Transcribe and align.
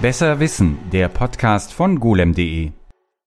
Besser 0.00 0.38
Wissen, 0.38 0.78
der 0.92 1.08
Podcast 1.08 1.72
von 1.72 1.98
golem.de. 1.98 2.70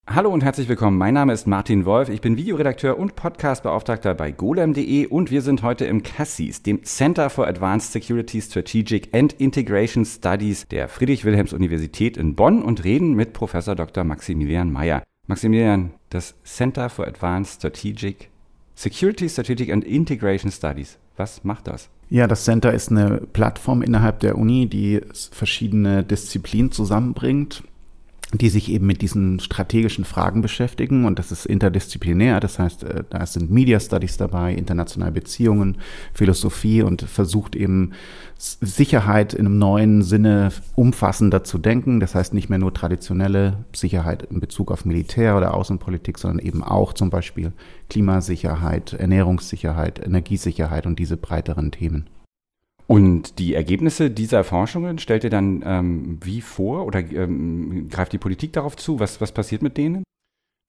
Hallo 0.07 0.29
und 0.29 0.41
herzlich 0.41 0.69
willkommen. 0.69 0.97
Mein 0.97 1.15
Name 1.15 1.33
ist 1.33 1.45
Martin 1.45 1.83
Wolf. 1.83 2.07
Ich 2.07 2.21
bin 2.21 2.37
Videoredakteur 2.37 2.97
und 2.97 3.17
Podcastbeauftragter 3.17 4.13
bei 4.13 4.31
golem.de 4.31 5.07
und 5.07 5.31
wir 5.31 5.41
sind 5.41 5.63
heute 5.63 5.83
im 5.83 6.01
CASSIS, 6.01 6.63
dem 6.63 6.81
Center 6.85 7.29
for 7.29 7.45
Advanced 7.45 7.91
Security 7.91 8.41
Strategic 8.41 9.13
and 9.13 9.33
Integration 9.33 10.05
Studies 10.05 10.65
der 10.69 10.87
Friedrich-Wilhelms-Universität 10.87 12.15
in 12.15 12.35
Bonn 12.35 12.61
und 12.61 12.85
reden 12.85 13.15
mit 13.15 13.33
Professor 13.33 13.75
Dr. 13.75 14.05
Maximilian 14.05 14.71
Mayer. 14.71 15.03
Maximilian, 15.27 15.91
das 16.09 16.35
Center 16.45 16.89
for 16.89 17.05
Advanced 17.05 17.55
Strategic 17.55 18.29
Security 18.75 19.27
Strategic 19.27 19.69
and 19.73 19.83
Integration 19.83 20.49
Studies. 20.49 20.97
Was 21.21 21.43
macht 21.43 21.67
das? 21.67 21.87
Ja, 22.09 22.25
das 22.25 22.45
Center 22.45 22.73
ist 22.73 22.89
eine 22.89 23.21
Plattform 23.31 23.83
innerhalb 23.83 24.21
der 24.21 24.39
Uni, 24.39 24.65
die 24.65 25.01
verschiedene 25.31 26.03
Disziplinen 26.03 26.71
zusammenbringt 26.71 27.61
die 28.33 28.49
sich 28.49 28.71
eben 28.71 28.85
mit 28.85 29.01
diesen 29.01 29.39
strategischen 29.39 30.05
Fragen 30.05 30.41
beschäftigen. 30.41 31.05
Und 31.05 31.19
das 31.19 31.31
ist 31.31 31.45
interdisziplinär, 31.45 32.39
das 32.39 32.59
heißt, 32.59 32.83
äh, 32.83 33.03
da 33.09 33.25
sind 33.25 33.51
Media 33.51 33.79
Studies 33.79 34.17
dabei, 34.17 34.53
internationale 34.53 35.11
Beziehungen, 35.11 35.77
Philosophie 36.13 36.81
und 36.81 37.01
versucht 37.01 37.55
eben 37.55 37.91
Sicherheit 38.37 39.33
in 39.33 39.45
einem 39.45 39.59
neuen 39.59 40.01
Sinne 40.01 40.51
umfassender 40.75 41.43
zu 41.43 41.57
denken, 41.57 41.99
das 41.99 42.15
heißt 42.15 42.33
nicht 42.33 42.49
mehr 42.49 42.57
nur 42.57 42.73
traditionelle 42.73 43.65
Sicherheit 43.75 44.23
in 44.23 44.39
Bezug 44.39 44.71
auf 44.71 44.85
Militär 44.85 45.37
oder 45.37 45.53
Außenpolitik, 45.53 46.17
sondern 46.17 46.39
eben 46.45 46.63
auch 46.63 46.93
zum 46.93 47.09
Beispiel 47.09 47.51
Klimasicherheit, 47.89 48.93
Ernährungssicherheit, 48.93 50.03
Energiesicherheit 50.03 50.87
und 50.87 50.97
diese 50.97 51.17
breiteren 51.17 51.71
Themen. 51.71 52.07
Und 52.91 53.39
die 53.39 53.53
Ergebnisse 53.53 54.11
dieser 54.11 54.43
Forschungen 54.43 54.99
stellt 54.99 55.23
ihr 55.23 55.29
dann 55.29 55.63
ähm, 55.65 56.17
wie 56.21 56.41
vor 56.41 56.85
oder 56.85 56.99
ähm, 56.99 57.87
greift 57.89 58.11
die 58.11 58.17
Politik 58.17 58.51
darauf 58.51 58.75
zu? 58.75 58.99
Was, 58.99 59.21
was 59.21 59.31
passiert 59.31 59.61
mit 59.61 59.77
denen? 59.77 60.03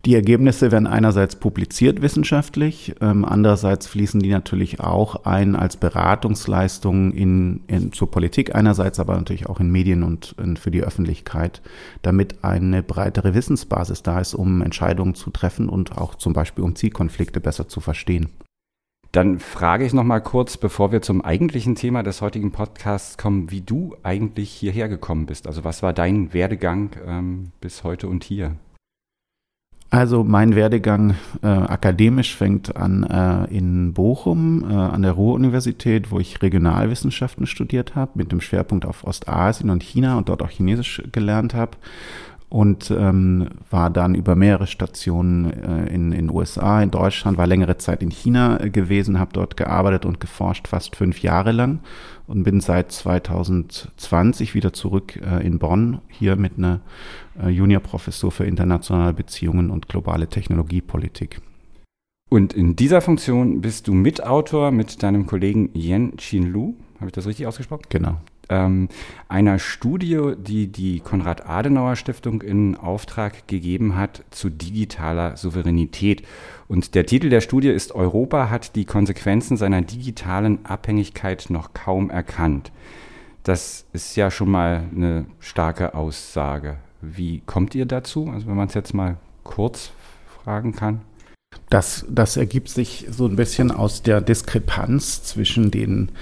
Die 0.04 0.14
Ergebnisse 0.14 0.70
werden 0.70 0.86
einerseits 0.86 1.34
publiziert 1.34 2.00
wissenschaftlich, 2.00 2.94
ähm, 3.00 3.24
andererseits 3.24 3.88
fließen 3.88 4.20
die 4.20 4.30
natürlich 4.30 4.78
auch 4.78 5.24
ein 5.24 5.56
als 5.56 5.76
Beratungsleistung 5.76 7.10
in, 7.10 7.62
in, 7.66 7.90
zur 7.90 8.08
Politik 8.08 8.54
einerseits, 8.54 9.00
aber 9.00 9.16
natürlich 9.16 9.48
auch 9.48 9.58
in 9.58 9.72
Medien 9.72 10.04
und, 10.04 10.36
und 10.38 10.60
für 10.60 10.70
die 10.70 10.84
Öffentlichkeit, 10.84 11.60
damit 12.02 12.44
eine 12.44 12.84
breitere 12.84 13.34
Wissensbasis 13.34 14.04
da 14.04 14.20
ist, 14.20 14.34
um 14.34 14.62
Entscheidungen 14.62 15.16
zu 15.16 15.30
treffen 15.30 15.68
und 15.68 15.98
auch 15.98 16.14
zum 16.14 16.34
Beispiel 16.34 16.62
um 16.62 16.76
Zielkonflikte 16.76 17.40
besser 17.40 17.66
zu 17.66 17.80
verstehen. 17.80 18.28
Dann 19.12 19.38
frage 19.40 19.84
ich 19.84 19.92
noch 19.92 20.04
mal 20.04 20.20
kurz, 20.20 20.56
bevor 20.56 20.90
wir 20.90 21.02
zum 21.02 21.22
eigentlichen 21.22 21.74
Thema 21.74 22.02
des 22.02 22.22
heutigen 22.22 22.50
Podcasts 22.50 23.18
kommen, 23.18 23.50
wie 23.50 23.60
du 23.60 23.94
eigentlich 24.02 24.50
hierher 24.50 24.88
gekommen 24.88 25.26
bist. 25.26 25.46
Also 25.46 25.64
was 25.64 25.82
war 25.82 25.92
dein 25.92 26.32
Werdegang 26.32 26.90
ähm, 27.06 27.52
bis 27.60 27.84
heute 27.84 28.08
und 28.08 28.24
hier? 28.24 28.56
Also 29.90 30.24
mein 30.24 30.54
Werdegang 30.54 31.16
äh, 31.42 31.46
akademisch 31.46 32.34
fängt 32.34 32.74
an 32.74 33.02
äh, 33.02 33.54
in 33.54 33.92
Bochum 33.92 34.64
äh, 34.66 34.72
an 34.72 35.02
der 35.02 35.12
Ruhr-Universität, 35.12 36.10
wo 36.10 36.18
ich 36.18 36.40
Regionalwissenschaften 36.40 37.46
studiert 37.46 37.94
habe, 37.94 38.12
mit 38.14 38.32
dem 38.32 38.40
Schwerpunkt 38.40 38.86
auf 38.86 39.04
Ostasien 39.04 39.68
und 39.68 39.82
China 39.82 40.16
und 40.16 40.30
dort 40.30 40.40
auch 40.40 40.48
Chinesisch 40.48 41.02
gelernt 41.12 41.52
habe 41.52 41.76
und 42.52 42.90
ähm, 42.90 43.48
war 43.70 43.88
dann 43.88 44.14
über 44.14 44.36
mehrere 44.36 44.66
Stationen 44.66 45.50
äh, 45.50 45.86
in 45.86 46.10
den 46.10 46.30
USA, 46.30 46.82
in 46.82 46.90
Deutschland, 46.90 47.38
war 47.38 47.46
längere 47.46 47.78
Zeit 47.78 48.02
in 48.02 48.10
China 48.10 48.60
äh, 48.60 48.68
gewesen, 48.68 49.18
habe 49.18 49.32
dort 49.32 49.56
gearbeitet 49.56 50.04
und 50.04 50.20
geforscht, 50.20 50.68
fast 50.68 50.94
fünf 50.94 51.22
Jahre 51.22 51.52
lang 51.52 51.80
und 52.26 52.42
bin 52.42 52.60
seit 52.60 52.92
2020 52.92 54.54
wieder 54.54 54.74
zurück 54.74 55.16
äh, 55.16 55.46
in 55.46 55.58
Bonn, 55.58 56.02
hier 56.08 56.36
mit 56.36 56.58
einer 56.58 56.80
äh, 57.42 57.48
Juniorprofessur 57.48 58.30
für 58.30 58.44
internationale 58.44 59.14
Beziehungen 59.14 59.70
und 59.70 59.88
globale 59.88 60.28
Technologiepolitik. 60.28 61.40
Und 62.28 62.52
in 62.52 62.76
dieser 62.76 63.00
Funktion 63.00 63.62
bist 63.62 63.88
du 63.88 63.94
Mitautor 63.94 64.72
mit 64.72 65.02
deinem 65.02 65.24
Kollegen 65.24 65.70
Yen 65.74 66.18
Chin 66.18 66.52
Lu. 66.52 66.74
Habe 66.96 67.06
ich 67.06 67.12
das 67.12 67.26
richtig 67.26 67.46
ausgesprochen? 67.46 67.84
Genau 67.88 68.18
ähm, 68.52 68.88
einer 69.28 69.58
Studie, 69.58 70.34
die 70.36 70.66
die 70.66 71.00
Konrad-Adenauer-Stiftung 71.00 72.42
in 72.42 72.76
Auftrag 72.76 73.48
gegeben 73.48 73.96
hat 73.96 74.24
zu 74.30 74.50
digitaler 74.50 75.36
Souveränität. 75.36 76.22
Und 76.68 76.94
der 76.94 77.06
Titel 77.06 77.30
der 77.30 77.40
Studie 77.40 77.70
ist 77.70 77.92
Europa 77.92 78.50
hat 78.50 78.76
die 78.76 78.84
Konsequenzen 78.84 79.56
seiner 79.56 79.80
digitalen 79.80 80.64
Abhängigkeit 80.66 81.46
noch 81.48 81.72
kaum 81.72 82.10
erkannt. 82.10 82.72
Das 83.42 83.86
ist 83.92 84.16
ja 84.16 84.30
schon 84.30 84.50
mal 84.50 84.84
eine 84.94 85.24
starke 85.40 85.94
Aussage. 85.94 86.76
Wie 87.00 87.40
kommt 87.46 87.74
ihr 87.74 87.86
dazu? 87.86 88.28
Also 88.32 88.46
wenn 88.46 88.56
man 88.56 88.68
es 88.68 88.74
jetzt 88.74 88.94
mal 88.94 89.16
kurz 89.42 89.90
fragen 90.44 90.74
kann. 90.74 91.00
Das, 91.68 92.04
das 92.08 92.36
ergibt 92.36 92.68
sich 92.68 93.06
so 93.10 93.26
ein 93.26 93.36
bisschen 93.36 93.70
aus 93.70 94.02
der 94.02 94.20
Diskrepanz 94.20 95.22
zwischen 95.22 95.70
den 95.70 96.12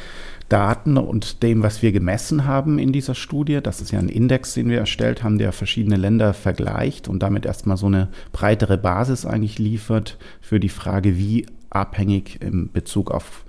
Daten 0.50 0.98
und 0.98 1.42
dem, 1.42 1.62
was 1.62 1.80
wir 1.80 1.92
gemessen 1.92 2.44
haben 2.44 2.78
in 2.78 2.92
dieser 2.92 3.14
Studie. 3.14 3.60
Das 3.62 3.80
ist 3.80 3.92
ja 3.92 3.98
ein 3.98 4.08
Index, 4.08 4.52
den 4.54 4.68
wir 4.68 4.78
erstellt 4.78 5.22
haben, 5.22 5.38
der 5.38 5.52
verschiedene 5.52 5.96
Länder 5.96 6.34
vergleicht 6.34 7.08
und 7.08 7.22
damit 7.22 7.46
erstmal 7.46 7.76
so 7.76 7.86
eine 7.86 8.08
breitere 8.32 8.76
Basis 8.76 9.24
eigentlich 9.24 9.58
liefert 9.58 10.18
für 10.40 10.60
die 10.60 10.68
Frage, 10.68 11.16
wie 11.16 11.46
abhängig 11.70 12.42
in 12.42 12.70
Bezug 12.72 13.10
auf 13.12 13.44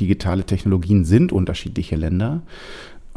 digitale 0.00 0.44
Technologien 0.44 1.04
sind 1.04 1.30
unterschiedliche 1.30 1.96
Länder. 1.96 2.42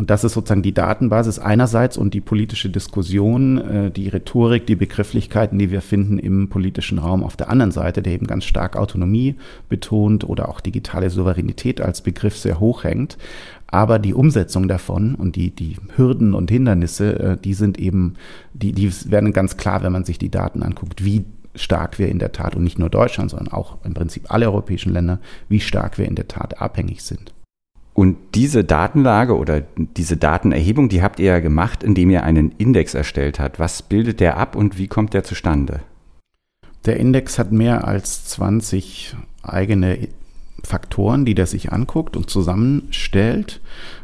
Und 0.04 0.10
das 0.10 0.26
ist 0.26 0.34
sozusagen 0.34 0.64
die 0.64 0.74
Datenbasis 0.74 1.40
einerseits 1.40 1.98
und 1.98 2.14
die 2.14 2.20
politische 2.20 2.70
Diskussion, 2.70 3.58
äh, 3.58 3.90
die 3.90 4.10
Rhetorik, 4.10 4.68
die 4.68 4.76
Begrifflichkeiten, 4.76 5.58
die 5.58 5.72
wir 5.72 5.82
finden 5.82 6.20
im 6.20 6.50
politischen 6.50 7.00
Raum 7.00 7.24
auf 7.24 7.38
der 7.38 7.50
anderen 7.50 7.72
Seite, 7.72 8.02
der 8.02 8.12
eben 8.12 8.28
ganz 8.28 8.44
stark 8.44 8.76
Autonomie 8.76 9.36
betont 9.70 10.28
oder 10.28 10.50
auch 10.50 10.60
digitale 10.60 11.10
Souveränität 11.10 11.80
als 11.80 12.02
Begriff 12.02 12.36
sehr 12.36 12.60
hoch 12.60 12.84
hängt. 12.84 13.18
Aber 13.68 13.98
die 13.98 14.14
Umsetzung 14.14 14.68
davon 14.68 15.16
und 15.16 15.38
die, 15.38 15.52
die 15.52 15.78
Hürden 15.96 16.34
und 16.34 16.52
Hindernisse, 16.52 17.20
äh, 17.20 17.38
die 17.42 17.54
sind 17.54 17.80
eben, 17.80 18.16
die, 18.52 18.74
die 18.74 18.92
werden 19.10 19.32
ganz 19.32 19.56
klar, 19.56 19.84
wenn 19.84 19.94
man 19.94 20.04
sich 20.04 20.18
die 20.18 20.30
Daten 20.30 20.64
anguckt, 20.64 21.06
wie 21.06 21.24
stark 21.56 21.98
wir 21.98 22.10
in 22.10 22.20
der 22.20 22.34
Tat 22.34 22.58
und 22.58 22.66
nicht 22.66 22.78
nur 22.78 22.90
Deutschland, 22.90 23.32
sondern 23.32 23.54
auch 23.54 23.78
im 23.86 23.94
Prinzip 23.94 24.26
alle 24.34 24.48
europäischen 24.48 24.92
Länder, 24.92 25.22
wie 25.48 25.62
stark 25.62 25.98
wir 25.98 26.08
in 26.08 26.16
der 26.16 26.28
Tat 26.28 26.60
abhängig 26.60 27.04
sind. 27.04 27.34
Und 28.04 28.18
diese 28.36 28.66
Datenlage 28.66 29.38
oder 29.38 29.62
diese 29.78 30.18
Datenerhebung, 30.18 30.90
die 30.90 31.02
habt 31.02 31.22
ihr 31.22 31.28
ja 31.28 31.40
gemacht, 31.40 31.84
indem 31.84 32.10
ihr 32.10 32.24
einen 32.24 32.52
Index 32.58 32.96
erstellt 32.96 33.40
habt. 33.40 33.60
Was 33.60 33.82
bildet 33.82 34.20
der 34.20 34.36
ab 34.36 34.58
und 34.58 34.78
wie 34.78 34.90
kommt 34.90 35.14
der 35.14 35.24
zustande? 35.24 35.80
Der 36.86 36.98
Index 36.98 37.40
hat 37.40 37.54
mehr 37.54 37.88
als 37.88 38.26
20 38.26 39.16
eigene 39.42 40.10
Faktoren, 40.66 41.24
die 41.24 41.34
der 41.34 41.46
sich 41.46 41.72
anguckt 41.72 42.18
und 42.18 42.30
zusammenstellt. 42.30 43.62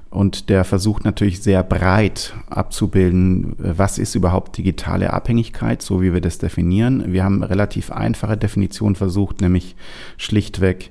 Und 0.10 0.48
der 0.48 0.64
versucht 0.64 1.04
natürlich 1.04 1.42
sehr 1.42 1.62
breit 1.62 2.34
abzubilden, 2.50 3.54
was 3.58 3.98
ist 3.98 4.16
überhaupt 4.16 4.58
digitale 4.58 5.12
Abhängigkeit, 5.12 5.82
so 5.82 6.02
wie 6.02 6.14
wir 6.14 6.22
das 6.22 6.38
definieren. 6.38 7.12
Wir 7.12 7.26
haben 7.26 7.44
relativ 7.44 7.92
einfache 7.92 8.38
Definition 8.38 8.96
versucht, 8.96 9.42
nämlich 9.42 9.76
schlichtweg 10.16 10.90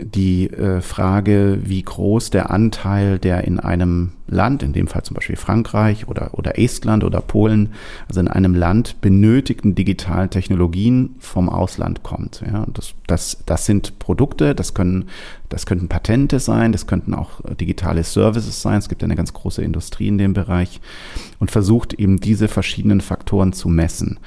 die 0.00 0.48
äh, 0.50 0.80
Frage, 0.80 1.58
wie 1.64 1.82
groß 1.82 2.30
der 2.30 2.50
Anteil 2.50 3.18
der 3.18 3.44
in 3.44 3.60
einem 3.60 4.12
Land, 4.26 4.62
in 4.62 4.72
dem 4.72 4.86
Fall 4.86 5.02
zum 5.02 5.14
Beispiel 5.14 5.36
Frankreich 5.36 6.08
oder, 6.08 6.30
oder 6.32 6.58
Estland 6.58 7.04
oder 7.04 7.20
Polen, 7.20 7.70
also 8.08 8.20
in 8.20 8.28
einem 8.28 8.54
Land 8.54 9.00
benötigten 9.02 9.74
digitalen 9.74 10.30
Technologien 10.30 11.16
vom 11.18 11.50
Ausland 11.50 12.02
kommt. 12.02 12.42
Ja, 12.50 12.66
das, 12.72 12.94
das, 13.06 13.42
das 13.44 13.66
sind 13.66 13.98
Produkte, 13.98 14.54
das 14.54 14.72
können, 14.72 15.10
das 15.50 15.66
könnten 15.66 15.88
Patente 15.88 16.40
sein, 16.40 16.72
das 16.72 16.86
könnten 16.86 17.12
auch 17.12 17.40
digitale 17.60 18.02
Services 18.02 18.62
sein. 18.62 18.78
Es 18.78 18.88
gibt 18.88 19.04
eine 19.04 19.16
ganz 19.16 19.34
große 19.34 19.62
Industrie 19.62 20.08
in 20.08 20.16
dem 20.16 20.32
Bereich 20.32 20.80
und 21.38 21.50
versucht 21.50 21.92
eben 21.92 22.18
diese 22.18 22.48
verschiedenen 22.48 23.02
Faktoren 23.02 23.52
zu 23.52 23.68
messen 23.68 24.18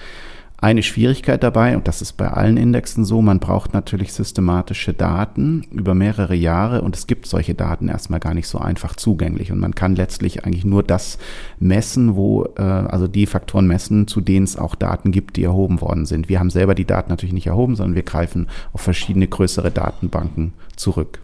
eine 0.65 0.81
Schwierigkeit 0.81 1.43
dabei, 1.43 1.77
und 1.77 1.87
das 1.87 2.01
ist 2.01 2.13
bei 2.13 2.27
allen 2.27 2.57
Indexen 2.57 3.05
so, 3.05 3.21
man 3.21 3.39
braucht 3.39 3.75
natürlich 3.75 4.13
systematische 4.13 4.93
Daten 4.93 5.67
über 5.69 5.93
mehrere 5.93 6.33
Jahre 6.33 6.81
und 6.81 6.95
es 6.95 7.05
gibt 7.05 7.27
solche 7.27 7.53
Daten 7.53 7.87
erstmal 7.87 8.19
gar 8.19 8.33
nicht 8.33 8.47
so 8.47 8.57
einfach 8.57 8.95
zugänglich. 8.95 9.51
Und 9.51 9.59
man 9.59 9.75
kann 9.75 9.95
letztlich 9.95 10.43
eigentlich 10.43 10.65
nur 10.65 10.81
das 10.81 11.19
messen, 11.59 12.15
wo, 12.15 12.45
äh, 12.57 12.63
also 12.63 13.07
die 13.07 13.27
Faktoren 13.27 13.67
messen, 13.67 14.07
zu 14.07 14.21
denen 14.21 14.45
es 14.45 14.57
auch 14.57 14.73
Daten 14.73 15.11
gibt, 15.11 15.37
die 15.37 15.43
erhoben 15.43 15.81
worden 15.81 16.07
sind. 16.07 16.29
Wir 16.29 16.39
haben 16.39 16.49
selber 16.49 16.73
die 16.73 16.85
Daten 16.85 17.11
natürlich 17.11 17.33
nicht 17.33 17.45
erhoben, 17.45 17.75
sondern 17.75 17.93
wir 17.93 18.01
greifen 18.01 18.47
auf 18.73 18.81
verschiedene 18.81 19.27
größere 19.27 19.69
Datenbanken 19.69 20.53
zurück. 20.75 21.19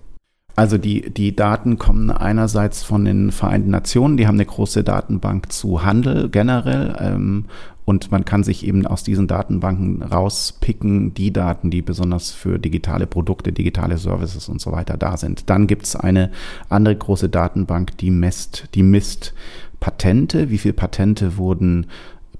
Also 0.56 0.78
die, 0.78 1.10
die 1.10 1.36
Daten 1.36 1.78
kommen 1.78 2.12
einerseits 2.12 2.84
von 2.84 3.06
den 3.06 3.32
Vereinten 3.32 3.72
Nationen, 3.72 4.18
die 4.18 4.28
haben 4.28 4.36
eine 4.36 4.46
große 4.46 4.84
Datenbank 4.84 5.52
zu 5.52 5.84
Handel 5.84 6.30
generell 6.30 6.96
ähm, 7.00 7.46
und 7.86 8.12
man 8.12 8.26
kann 8.26 8.44
sich 8.44 8.66
eben 8.66 8.86
aus 8.86 9.04
diesen 9.04 9.28
Datenbanken 9.28 10.04
rauspicken, 10.04 11.14
die 11.14 11.34
Daten, 11.34 11.72
die 11.72 11.82
besonders 11.82 12.32
für 12.32 12.60
digitale 12.60 13.08
Produkte, 13.08 13.52
digitale 13.52 13.98
Services 13.98 14.50
und 14.50 14.62
so 14.62 14.72
weiter 14.72 14.98
da 14.98 15.18
sind. 15.18 15.50
Dann 15.50 15.68
gibt 15.68 15.86
es 15.86 15.96
eine 15.96 16.32
andere 16.70 16.96
große 16.96 17.30
Datenbank, 17.30 17.98
die 17.98 18.12
misst, 18.12 18.68
die 18.76 18.84
misst 18.84 19.34
Patente, 19.80 20.52
wie 20.52 20.60
viele 20.60 20.76
Patente 20.76 21.38
wurden 21.38 21.88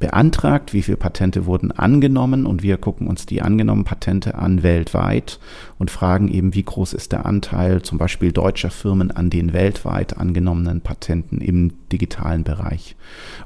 beantragt, 0.02 0.74
wie 0.74 0.82
viele 0.82 0.98
Patente 0.98 1.46
wurden 1.46 1.72
angenommen 1.72 2.46
und 2.46 2.64
wir 2.64 2.76
gucken 2.78 3.08
uns 3.08 3.26
die 3.26 3.42
angenommenen 3.42 3.86
Patente 3.86 4.36
an 4.36 4.64
weltweit 4.64 5.40
und 5.80 5.90
fragen 5.90 6.28
eben, 6.28 6.54
wie 6.54 6.64
groß 6.64 6.92
ist 6.92 7.14
der 7.14 7.26
Anteil 7.26 7.84
zum 7.84 7.98
Beispiel 7.98 8.34
deutscher 8.34 8.72
Firmen 8.72 9.12
an 9.12 9.30
den 9.30 9.54
weltweit 9.54 10.18
angenommenen 10.18 10.82
Patenten 10.82 11.40
im 11.40 11.72
digitalen 11.90 12.44
Bereich. 12.44 12.98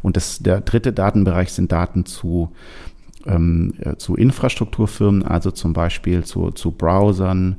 Und 0.01 0.17
das, 0.17 0.39
der 0.39 0.61
dritte 0.61 0.93
Datenbereich 0.93 1.51
sind 1.51 1.71
Daten 1.71 2.07
zu 2.07 2.51
ähm, 3.27 3.73
äh, 3.79 3.95
zu 3.97 4.15
Infrastrukturfirmen, 4.15 5.23
also 5.23 5.51
zum 5.51 5.73
Beispiel 5.73 6.23
zu, 6.23 6.51
zu 6.51 6.71
Browsern, 6.71 7.57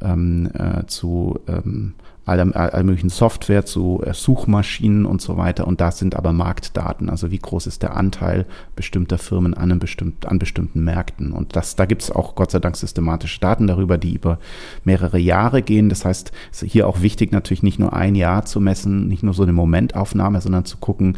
ähm, 0.00 0.48
äh, 0.54 0.86
zu 0.86 1.40
ähm, 1.48 1.94
aller, 2.28 2.54
aller 2.54 2.84
möglichen 2.84 3.08
Software, 3.08 3.64
zu 3.64 4.02
äh, 4.04 4.12
Suchmaschinen 4.14 5.06
und 5.06 5.20
so 5.20 5.36
weiter. 5.36 5.66
Und 5.66 5.80
das 5.80 5.98
sind 5.98 6.16
aber 6.16 6.32
Marktdaten. 6.32 7.08
Also 7.08 7.30
wie 7.30 7.38
groß 7.38 7.66
ist 7.66 7.82
der 7.82 7.96
Anteil 7.96 8.46
bestimmter 8.76 9.18
Firmen 9.18 9.54
an, 9.54 9.70
einem 9.70 9.78
bestimmt, 9.78 10.26
an 10.26 10.38
bestimmten 10.38 10.84
Märkten. 10.84 11.32
Und 11.32 11.56
das, 11.56 11.76
da 11.76 11.86
gibt 11.86 12.02
es 12.02 12.10
auch 12.10 12.34
Gott 12.34 12.50
sei 12.50 12.58
Dank 12.58 12.76
systematische 12.76 13.40
Daten 13.40 13.66
darüber, 13.66 13.98
die 13.98 14.14
über 14.14 14.38
mehrere 14.84 15.18
Jahre 15.18 15.62
gehen. 15.62 15.88
Das 15.88 16.04
heißt, 16.04 16.32
es 16.52 16.62
ist 16.62 16.72
hier 16.72 16.86
auch 16.86 17.02
wichtig, 17.02 17.32
natürlich 17.32 17.62
nicht 17.62 17.78
nur 17.78 17.92
ein 17.92 18.14
Jahr 18.14 18.44
zu 18.44 18.60
messen, 18.60 19.08
nicht 19.08 19.22
nur 19.22 19.34
so 19.34 19.42
eine 19.42 19.52
Momentaufnahme, 19.52 20.40
sondern 20.40 20.64
zu 20.64 20.76
gucken, 20.78 21.16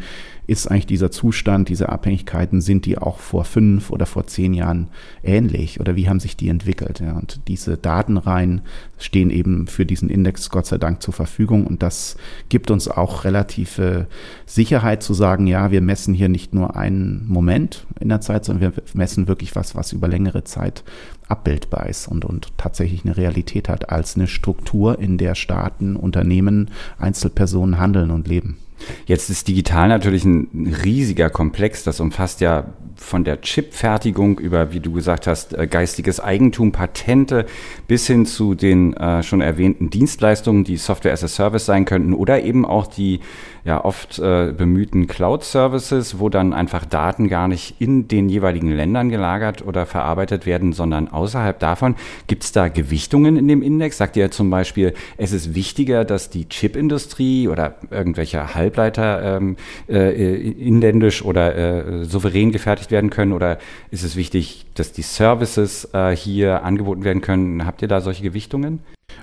ist 0.50 0.68
eigentlich 0.68 0.86
dieser 0.86 1.12
Zustand, 1.12 1.68
diese 1.68 1.90
Abhängigkeiten, 1.90 2.60
sind 2.60 2.84
die 2.84 2.98
auch 2.98 3.20
vor 3.20 3.44
fünf 3.44 3.90
oder 3.90 4.04
vor 4.04 4.26
zehn 4.26 4.52
Jahren 4.52 4.88
ähnlich 5.22 5.78
oder 5.78 5.94
wie 5.94 6.08
haben 6.08 6.18
sich 6.18 6.36
die 6.36 6.48
entwickelt? 6.48 6.98
Ja? 6.98 7.16
Und 7.16 7.42
diese 7.46 7.76
Datenreihen 7.76 8.62
stehen 8.98 9.30
eben 9.30 9.68
für 9.68 9.86
diesen 9.86 10.08
Index 10.08 10.50
Gott 10.50 10.66
sei 10.66 10.78
Dank 10.78 10.99
zur 11.00 11.14
Verfügung 11.14 11.66
und 11.66 11.82
das 11.82 12.16
gibt 12.48 12.70
uns 12.70 12.88
auch 12.88 13.24
relative 13.24 14.06
Sicherheit 14.46 15.02
zu 15.02 15.14
sagen, 15.14 15.46
ja, 15.46 15.70
wir 15.70 15.80
messen 15.80 16.14
hier 16.14 16.28
nicht 16.28 16.54
nur 16.54 16.76
einen 16.76 17.26
Moment 17.28 17.86
in 17.98 18.08
der 18.08 18.20
Zeit, 18.20 18.44
sondern 18.44 18.74
wir 18.74 18.82
messen 18.94 19.28
wirklich 19.28 19.56
was, 19.56 19.74
was 19.74 19.92
über 19.92 20.08
längere 20.08 20.44
Zeit 20.44 20.84
abbildbar 21.28 21.88
ist 21.88 22.08
und, 22.08 22.24
und 22.24 22.56
tatsächlich 22.58 23.04
eine 23.04 23.16
Realität 23.16 23.68
hat 23.68 23.90
als 23.90 24.16
eine 24.16 24.26
Struktur, 24.26 24.98
in 24.98 25.18
der 25.18 25.34
Staaten, 25.34 25.96
Unternehmen, 25.96 26.70
Einzelpersonen 26.98 27.78
handeln 27.78 28.10
und 28.10 28.28
leben. 28.28 28.58
Jetzt 29.06 29.30
ist 29.30 29.48
digital 29.48 29.88
natürlich 29.88 30.24
ein 30.24 30.74
riesiger 30.84 31.30
Komplex. 31.30 31.84
Das 31.84 32.00
umfasst 32.00 32.40
ja 32.40 32.72
von 33.00 33.24
der 33.24 33.40
Chipfertigung 33.40 34.38
über, 34.38 34.72
wie 34.72 34.80
du 34.80 34.92
gesagt 34.92 35.26
hast, 35.26 35.56
äh, 35.56 35.66
geistiges 35.66 36.20
Eigentum, 36.20 36.70
Patente 36.70 37.46
bis 37.88 38.06
hin 38.06 38.26
zu 38.26 38.54
den 38.54 38.94
äh, 38.94 39.22
schon 39.22 39.40
erwähnten 39.40 39.90
Dienstleistungen, 39.90 40.64
die 40.64 40.76
Software 40.76 41.12
as 41.12 41.24
a 41.24 41.28
Service 41.28 41.66
sein 41.66 41.86
könnten 41.86 42.12
oder 42.12 42.42
eben 42.42 42.64
auch 42.64 42.86
die 42.86 43.20
ja 43.64 43.84
oft 43.84 44.18
äh, 44.18 44.52
bemühten 44.56 45.06
Cloud-Services, 45.06 46.18
wo 46.18 46.28
dann 46.28 46.52
einfach 46.52 46.84
Daten 46.84 47.28
gar 47.28 47.48
nicht 47.48 47.80
in 47.80 48.08
den 48.08 48.28
jeweiligen 48.28 48.70
Ländern 48.70 49.10
gelagert 49.10 49.66
oder 49.66 49.86
verarbeitet 49.86 50.46
werden, 50.46 50.72
sondern 50.72 51.08
außerhalb 51.08 51.58
davon. 51.58 51.96
Gibt 52.26 52.44
es 52.44 52.52
da 52.52 52.68
Gewichtungen 52.68 53.36
in 53.36 53.48
dem 53.48 53.62
Index? 53.62 53.98
Sagt 53.98 54.16
ihr 54.16 54.30
zum 54.30 54.50
Beispiel, 54.50 54.94
es 55.16 55.32
ist 55.32 55.54
wichtiger, 55.54 56.04
dass 56.04 56.30
die 56.30 56.48
Chipindustrie 56.48 57.48
oder 57.48 57.76
irgendwelche 57.90 58.54
Halbleiter 58.54 59.36
ähm, 59.36 59.56
äh, 59.88 60.34
inländisch 60.50 61.22
oder 61.22 61.56
äh, 61.56 62.04
souverän 62.04 62.52
gefertigt 62.52 62.89
werden 62.90 63.10
können? 63.10 63.32
Oder 63.32 63.58
ist 63.90 64.04
es 64.04 64.16
wichtig, 64.16 64.66
dass 64.74 64.92
die 64.92 65.02
Services 65.02 65.88
äh, 65.92 66.14
hier 66.14 66.64
angeboten 66.64 67.04
werden 67.04 67.22
können? 67.22 67.66
Habt 67.66 67.82
ihr 67.82 67.88
da 67.88 68.00
solche 68.00 68.22
Gewichtungen? 68.22 68.80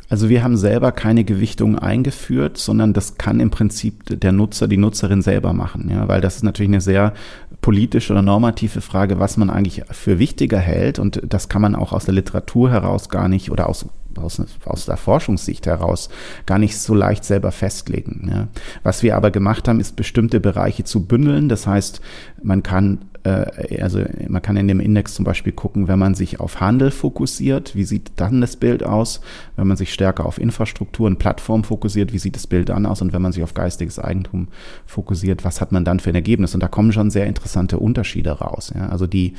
Also 0.10 0.30
wir 0.30 0.44
haben 0.44 0.56
selber 0.56 0.94
keine 0.94 1.26
Gewichtung 1.26 1.78
eingeführt, 1.78 2.58
sondern 2.58 2.94
das 2.94 3.18
kann 3.18 3.40
im 3.40 3.50
Prinzip 3.50 4.20
der 4.22 4.32
Nutzer, 4.32 4.68
die 4.68 4.78
Nutzerin 4.78 5.22
selber 5.22 5.52
machen, 5.54 5.90
ja, 5.90 6.08
weil 6.08 6.22
das 6.22 6.38
ist 6.38 6.44
natürlich 6.44 6.70
eine 6.70 6.82
sehr 6.82 7.14
politische 7.62 8.14
oder 8.14 8.22
normative 8.22 8.80
Frage, 8.80 9.20
was 9.20 9.36
man 9.36 9.50
eigentlich 9.50 9.84
für 9.92 10.20
wichtiger 10.20 10.60
hält 10.60 11.00
und 11.00 11.22
das 11.28 11.50
kann 11.50 11.62
man 11.62 11.76
auch 11.76 11.92
aus 11.92 12.06
der 12.06 12.14
Literatur 12.14 12.70
heraus 12.72 13.10
gar 13.10 13.28
nicht 13.28 13.52
oder 13.52 13.68
aus 13.68 13.86
aus, 14.18 14.42
aus 14.66 14.86
der 14.86 14.98
Forschungssicht 14.98 15.66
heraus 15.66 16.10
gar 16.46 16.60
nicht 16.60 16.78
so 16.78 16.94
leicht 16.94 17.24
selber 17.24 17.52
festlegen. 17.52 18.30
Ja. 18.32 18.48
Was 18.84 19.04
wir 19.04 19.16
aber 19.16 19.32
gemacht 19.32 19.68
haben, 19.68 19.80
ist 19.80 19.96
bestimmte 19.96 20.40
Bereiche 20.40 20.84
zu 20.84 21.06
bündeln. 21.06 21.50
Das 21.50 21.68
heißt, 21.68 22.02
man 22.42 22.64
kann 22.64 23.00
äh, 23.28 23.82
also 23.82 24.04
man 24.28 24.42
kann 24.42 24.58
in 24.58 24.68
dem 24.68 24.80
Index 24.80 25.14
zum 25.14 25.26
Beispiel 25.26 25.54
gucken, 25.54 25.88
wenn 25.88 26.00
man 26.00 26.16
sich 26.16 26.40
auf 26.40 26.62
Handel 26.62 26.92
fokussiert, 26.92 27.76
wie 27.76 27.84
sieht 27.84 28.12
dann 28.16 28.42
das 28.42 28.56
Bild 28.56 28.84
aus? 28.84 29.22
Wenn 29.56 29.68
man 29.68 29.78
sich 29.78 29.94
stärker 29.94 30.26
auf 30.26 30.40
Infrastruktur 30.40 31.08
und 31.08 31.20
Plattform 31.20 31.64
fokussiert, 31.64 32.14
wie 32.14 32.20
sieht 32.20 32.36
das 32.36 32.48
Bild 32.48 32.70
dann 32.70 32.86
aus? 32.86 33.02
Und 33.02 33.14
wenn 33.14 33.22
man 33.22 33.32
sich 33.32 33.44
auf 33.44 33.54
geistiges 33.54 34.00
Eigentum 34.00 34.48
fokussiert, 34.86 35.44
was 35.44 35.62
hat 35.62 35.72
man 35.72 35.84
dann 35.84 36.00
für 36.00 36.10
ein 36.10 36.16
Ergebnis? 36.16 36.54
Und 36.54 36.62
da 36.62 36.68
kommen 36.68 36.92
schon 36.92 37.10
sehr 37.10 37.28
interessante 37.28 37.80
Unterschiede 37.80 38.32
raus. 38.32 38.72
Ja? 38.74 38.90
Also 38.90 39.08
die, 39.08 39.34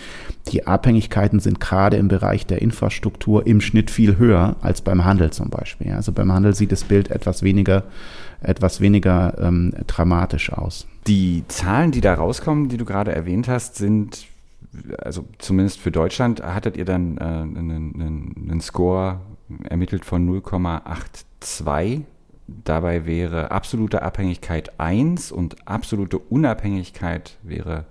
die 0.53 0.67
Abhängigkeiten 0.67 1.41
sind 1.41 1.61
gerade 1.61 1.97
im 1.97 2.09
Bereich 2.09 2.47
der 2.47 2.61
Infrastruktur 2.61 3.47
im 3.47 3.61
Schnitt 3.61 3.91
viel 3.91 4.19
höher 4.19 4.57
als 4.69 4.82
beim 4.82 5.05
Handel 5.05 5.31
zum 5.31 5.50
Beispiel. 5.50 5.93
Also 5.93 6.12
beim 6.12 6.31
Handel 6.31 6.55
sieht 6.55 6.70
das 6.70 6.85
Bild 6.85 7.11
etwas 7.11 7.43
weniger 7.43 7.85
etwas 8.41 8.81
weniger 8.81 9.37
ähm, 9.41 9.73
dramatisch 9.87 10.53
aus. 10.53 10.87
Die 11.06 11.44
Zahlen, 11.49 11.91
die 11.91 12.00
da 12.00 12.15
rauskommen, 12.15 12.69
die 12.69 12.76
du 12.76 12.85
gerade 12.85 13.12
erwähnt 13.12 13.49
hast, 13.49 13.76
sind, 13.76 14.26
also 14.99 15.25
zumindest 15.38 15.81
für 15.81 15.91
Deutschland, 15.91 16.43
hattet 16.43 16.76
ihr 16.76 16.85
dann 16.85 17.19
äh, 17.19 17.23
einen, 17.23 17.70
einen, 17.70 18.35
einen 18.50 18.61
Score 18.61 19.20
ermittelt 19.65 20.05
von 20.05 20.29
0,82. 20.29 22.03
Dabei 22.47 23.06
wäre 23.06 23.50
absolute 23.50 24.03
Abhängigkeit 24.03 24.79
1 24.79 25.32
und 25.32 25.56
absolute 25.67 26.19
Unabhängigkeit 26.19 27.37
wäre 27.43 27.85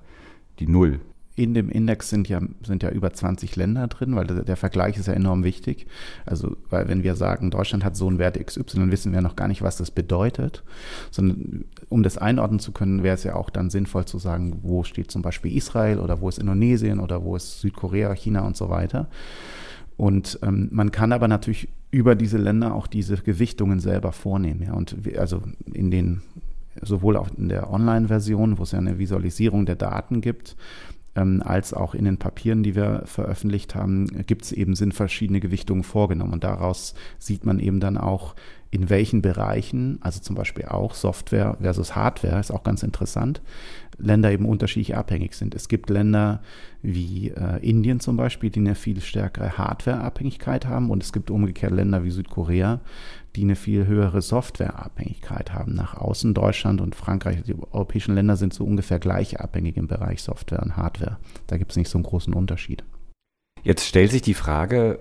die 0.59 0.67
0 0.67 0.99
in 1.37 1.53
dem 1.53 1.69
Index 1.69 2.09
sind 2.09 2.27
ja, 2.27 2.41
sind 2.63 2.81
ja 2.81 2.89
über 2.89 3.13
20 3.13 3.55
Länder 3.55 3.87
drin, 3.87 4.15
weil 4.15 4.25
der, 4.25 4.57
Vergleich 4.57 4.97
ist 4.97 5.05
ja 5.05 5.13
enorm 5.13 5.43
wichtig. 5.43 5.85
Also, 6.25 6.57
weil 6.71 6.87
wenn 6.87 7.03
wir 7.03 7.15
sagen, 7.15 7.51
Deutschland 7.51 7.85
hat 7.85 7.95
so 7.95 8.07
einen 8.07 8.17
Wert 8.17 8.43
XY, 8.43 8.89
wissen 8.91 9.13
wir 9.13 9.21
noch 9.21 9.35
gar 9.35 9.47
nicht, 9.47 9.61
was 9.61 9.77
das 9.77 9.91
bedeutet. 9.91 10.63
Sondern 11.11 11.65
um 11.89 12.01
das 12.01 12.17
einordnen 12.17 12.59
zu 12.59 12.71
können, 12.71 13.03
wäre 13.03 13.13
es 13.13 13.23
ja 13.23 13.35
auch 13.35 13.51
dann 13.51 13.69
sinnvoll 13.69 14.05
zu 14.05 14.17
sagen, 14.17 14.57
wo 14.63 14.83
steht 14.83 15.11
zum 15.11 15.21
Beispiel 15.21 15.55
Israel 15.55 15.99
oder 15.99 16.21
wo 16.21 16.27
ist 16.27 16.39
Indonesien 16.39 16.99
oder 16.99 17.23
wo 17.23 17.35
ist 17.35 17.61
Südkorea, 17.61 18.15
China 18.15 18.41
und 18.41 18.57
so 18.57 18.69
weiter. 18.69 19.07
Und 19.95 20.39
ähm, 20.41 20.69
man 20.71 20.91
kann 20.91 21.11
aber 21.11 21.27
natürlich 21.27 21.69
über 21.91 22.15
diese 22.15 22.39
Länder 22.39 22.73
auch 22.73 22.87
diese 22.87 23.15
Gewichtungen 23.15 23.79
selber 23.79 24.11
vornehmen. 24.11 24.63
Ja. 24.63 24.73
Und 24.73 25.05
wir, 25.05 25.21
also 25.21 25.43
in 25.71 25.91
den 25.91 26.23
sowohl 26.81 27.17
auch 27.17 27.29
in 27.37 27.49
der 27.49 27.71
Online-Version, 27.71 28.57
wo 28.57 28.63
es 28.63 28.71
ja 28.71 28.79
eine 28.79 28.99
Visualisierung 28.99 29.65
der 29.65 29.75
Daten 29.75 30.21
gibt, 30.21 30.55
ähm, 31.17 31.41
als 31.43 31.73
auch 31.73 31.95
in 31.95 32.05
den 32.05 32.17
Papieren, 32.17 32.63
die 32.63 32.75
wir 32.75 33.01
veröffentlicht 33.05 33.75
haben, 33.75 34.25
gibt 34.27 34.45
es 34.45 34.51
eben 34.51 34.75
sind 34.75 34.93
verschiedene 34.93 35.39
Gewichtungen 35.39 35.83
vorgenommen. 35.83 36.33
Und 36.33 36.43
daraus 36.43 36.93
sieht 37.17 37.45
man 37.45 37.59
eben 37.59 37.79
dann 37.79 37.97
auch, 37.97 38.35
in 38.69 38.89
welchen 38.89 39.21
Bereichen, 39.21 39.97
also 40.01 40.19
zum 40.19 40.35
Beispiel 40.35 40.65
auch 40.65 40.93
Software 40.93 41.57
versus 41.61 41.95
Hardware, 41.95 42.39
ist 42.39 42.51
auch 42.51 42.63
ganz 42.63 42.83
interessant, 42.83 43.41
Länder 43.97 44.31
eben 44.31 44.45
unterschiedlich 44.45 44.95
abhängig 44.95 45.33
sind. 45.33 45.55
Es 45.55 45.69
gibt 45.69 45.89
Länder 45.89 46.41
wie 46.81 47.29
äh, 47.29 47.57
Indien 47.67 47.99
zum 47.99 48.17
Beispiel, 48.17 48.49
die 48.49 48.59
eine 48.59 48.75
viel 48.75 49.01
stärkere 49.01 49.57
Hardware-Abhängigkeit 49.57 50.67
haben 50.67 50.89
und 50.91 51.01
es 51.01 51.13
gibt 51.13 51.31
umgekehrt 51.31 51.71
Länder 51.71 52.03
wie 52.03 52.11
Südkorea, 52.11 52.81
die 53.35 53.43
eine 53.43 53.55
viel 53.55 53.85
höhere 53.85 54.21
Softwareabhängigkeit 54.21 55.53
haben. 55.53 55.75
Nach 55.75 55.95
außen 55.95 56.33
Deutschland 56.33 56.81
und 56.81 56.95
Frankreich, 56.95 57.43
die 57.43 57.55
europäischen 57.55 58.15
Länder 58.15 58.35
sind 58.35 58.53
so 58.53 58.63
ungefähr 58.63 58.99
gleich 58.99 59.39
abhängig 59.39 59.77
im 59.77 59.87
Bereich 59.87 60.23
Software 60.23 60.63
und 60.63 60.75
Hardware. 60.75 61.17
Da 61.45 61.57
gibt 61.57 61.71
es 61.71 61.77
nicht 61.77 61.89
so 61.89 61.97
einen 61.97 62.03
großen 62.03 62.33
Unterschied. 62.33 62.83
Jetzt 63.63 63.85
stellt 63.85 64.11
sich 64.11 64.21
die 64.21 64.33
Frage, 64.33 64.99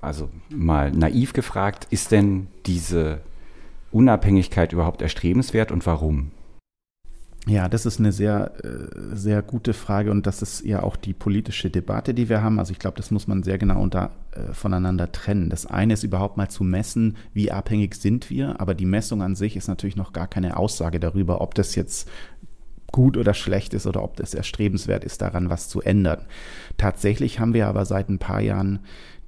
also 0.00 0.30
mal 0.48 0.90
naiv 0.90 1.32
gefragt, 1.32 1.86
ist 1.90 2.10
denn 2.10 2.46
diese 2.66 3.20
Unabhängigkeit 3.92 4.72
überhaupt 4.72 5.02
erstrebenswert 5.02 5.72
und 5.72 5.84
warum? 5.86 6.30
Ja, 7.46 7.68
das 7.68 7.86
ist 7.86 7.98
eine 7.98 8.12
sehr, 8.12 8.52
äh, 8.62 9.16
sehr 9.16 9.40
gute 9.40 9.72
Frage 9.72 10.10
und 10.10 10.26
das 10.26 10.42
ist 10.42 10.62
ja 10.62 10.82
auch 10.82 10.96
die 10.96 11.14
politische 11.14 11.70
Debatte, 11.70 12.12
die 12.12 12.28
wir 12.28 12.42
haben. 12.42 12.58
Also 12.58 12.72
ich 12.72 12.78
glaube, 12.78 12.98
das 12.98 13.10
muss 13.10 13.26
man 13.26 13.42
sehr 13.42 13.56
genau 13.56 13.80
unter, 13.80 14.10
äh, 14.32 14.52
voneinander 14.52 15.10
trennen. 15.10 15.48
Das 15.48 15.64
eine 15.64 15.94
ist 15.94 16.02
überhaupt 16.02 16.36
mal 16.36 16.50
zu 16.50 16.64
messen, 16.64 17.16
wie 17.32 17.50
abhängig 17.50 17.94
sind 17.94 18.28
wir, 18.28 18.60
aber 18.60 18.74
die 18.74 18.84
Messung 18.84 19.22
an 19.22 19.36
sich 19.36 19.56
ist 19.56 19.68
natürlich 19.68 19.96
noch 19.96 20.12
gar 20.12 20.28
keine 20.28 20.58
Aussage 20.58 21.00
darüber, 21.00 21.40
ob 21.40 21.54
das 21.54 21.74
jetzt 21.74 22.10
gut 22.92 23.16
oder 23.16 23.34
schlecht 23.34 23.72
ist 23.72 23.86
oder 23.86 24.02
ob 24.02 24.16
das 24.16 24.34
erstrebenswert 24.34 25.04
ist, 25.04 25.22
daran 25.22 25.48
was 25.48 25.68
zu 25.68 25.80
ändern. 25.80 26.26
Tatsächlich 26.76 27.40
haben 27.40 27.54
wir 27.54 27.68
aber 27.68 27.86
seit 27.86 28.08
ein 28.10 28.18
paar 28.18 28.40
Jahren 28.40 28.80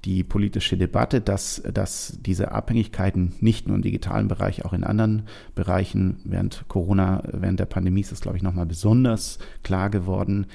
die 0.05 0.23
politische 0.23 0.77
Debatte, 0.77 1.21
dass, 1.21 1.63
dass 1.73 2.17
diese 2.21 2.51
Abhängigkeiten 2.51 3.35
nicht 3.39 3.67
nur 3.67 3.75
im 3.75 3.81
digitalen 3.81 4.27
Bereich, 4.27 4.65
auch 4.65 4.73
in 4.73 4.83
anderen 4.83 5.23
Bereichen 5.55 6.17
während 6.25 6.65
Corona, 6.67 7.23
während 7.31 7.59
der 7.59 7.65
Pandemie 7.65 8.01
ist 8.01 8.11
das, 8.11 8.21
glaube 8.21 8.37
ich, 8.37 8.43
nochmal 8.43 8.65
besonders 8.65 9.39
klar 9.63 9.89
geworden, 9.89 10.47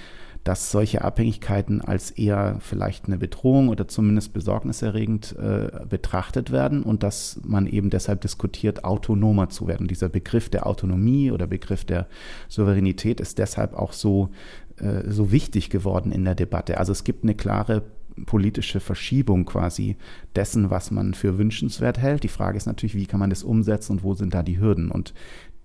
dass 0.44 0.70
solche 0.70 1.02
Abhängigkeiten 1.02 1.80
als 1.80 2.10
eher 2.10 2.56
vielleicht 2.60 3.06
eine 3.06 3.18
Bedrohung 3.18 3.68
oder 3.68 3.88
zumindest 3.88 4.32
besorgniserregend 4.32 5.36
äh, 5.38 5.84
betrachtet 5.86 6.52
werden 6.52 6.82
und 6.82 7.02
dass 7.02 7.40
man 7.44 7.66
eben 7.66 7.90
deshalb 7.90 8.20
diskutiert, 8.20 8.84
autonomer 8.84 9.50
zu 9.50 9.66
werden. 9.66 9.88
Dieser 9.88 10.08
Begriff 10.08 10.48
der 10.48 10.66
Autonomie 10.66 11.30
oder 11.32 11.46
Begriff 11.46 11.84
der 11.84 12.06
Souveränität 12.48 13.20
ist 13.20 13.38
deshalb 13.38 13.74
auch 13.74 13.92
so, 13.92 14.30
äh, 14.76 15.10
so 15.10 15.32
wichtig 15.32 15.70
geworden 15.70 16.12
in 16.12 16.24
der 16.24 16.34
Debatte. 16.34 16.78
Also 16.78 16.92
es 16.92 17.04
gibt 17.04 17.24
eine 17.24 17.34
klare 17.34 17.82
politische 18.26 18.80
Verschiebung 18.80 19.44
quasi 19.44 19.96
dessen, 20.36 20.70
was 20.70 20.90
man 20.90 21.14
für 21.14 21.38
wünschenswert 21.38 21.98
hält. 21.98 22.22
Die 22.22 22.28
Frage 22.28 22.56
ist 22.56 22.66
natürlich, 22.66 22.94
wie 22.94 23.06
kann 23.06 23.20
man 23.20 23.30
das 23.30 23.42
umsetzen 23.42 23.92
und 23.92 24.02
wo 24.02 24.14
sind 24.14 24.34
da 24.34 24.42
die 24.42 24.60
Hürden? 24.60 24.90
Und 24.90 25.14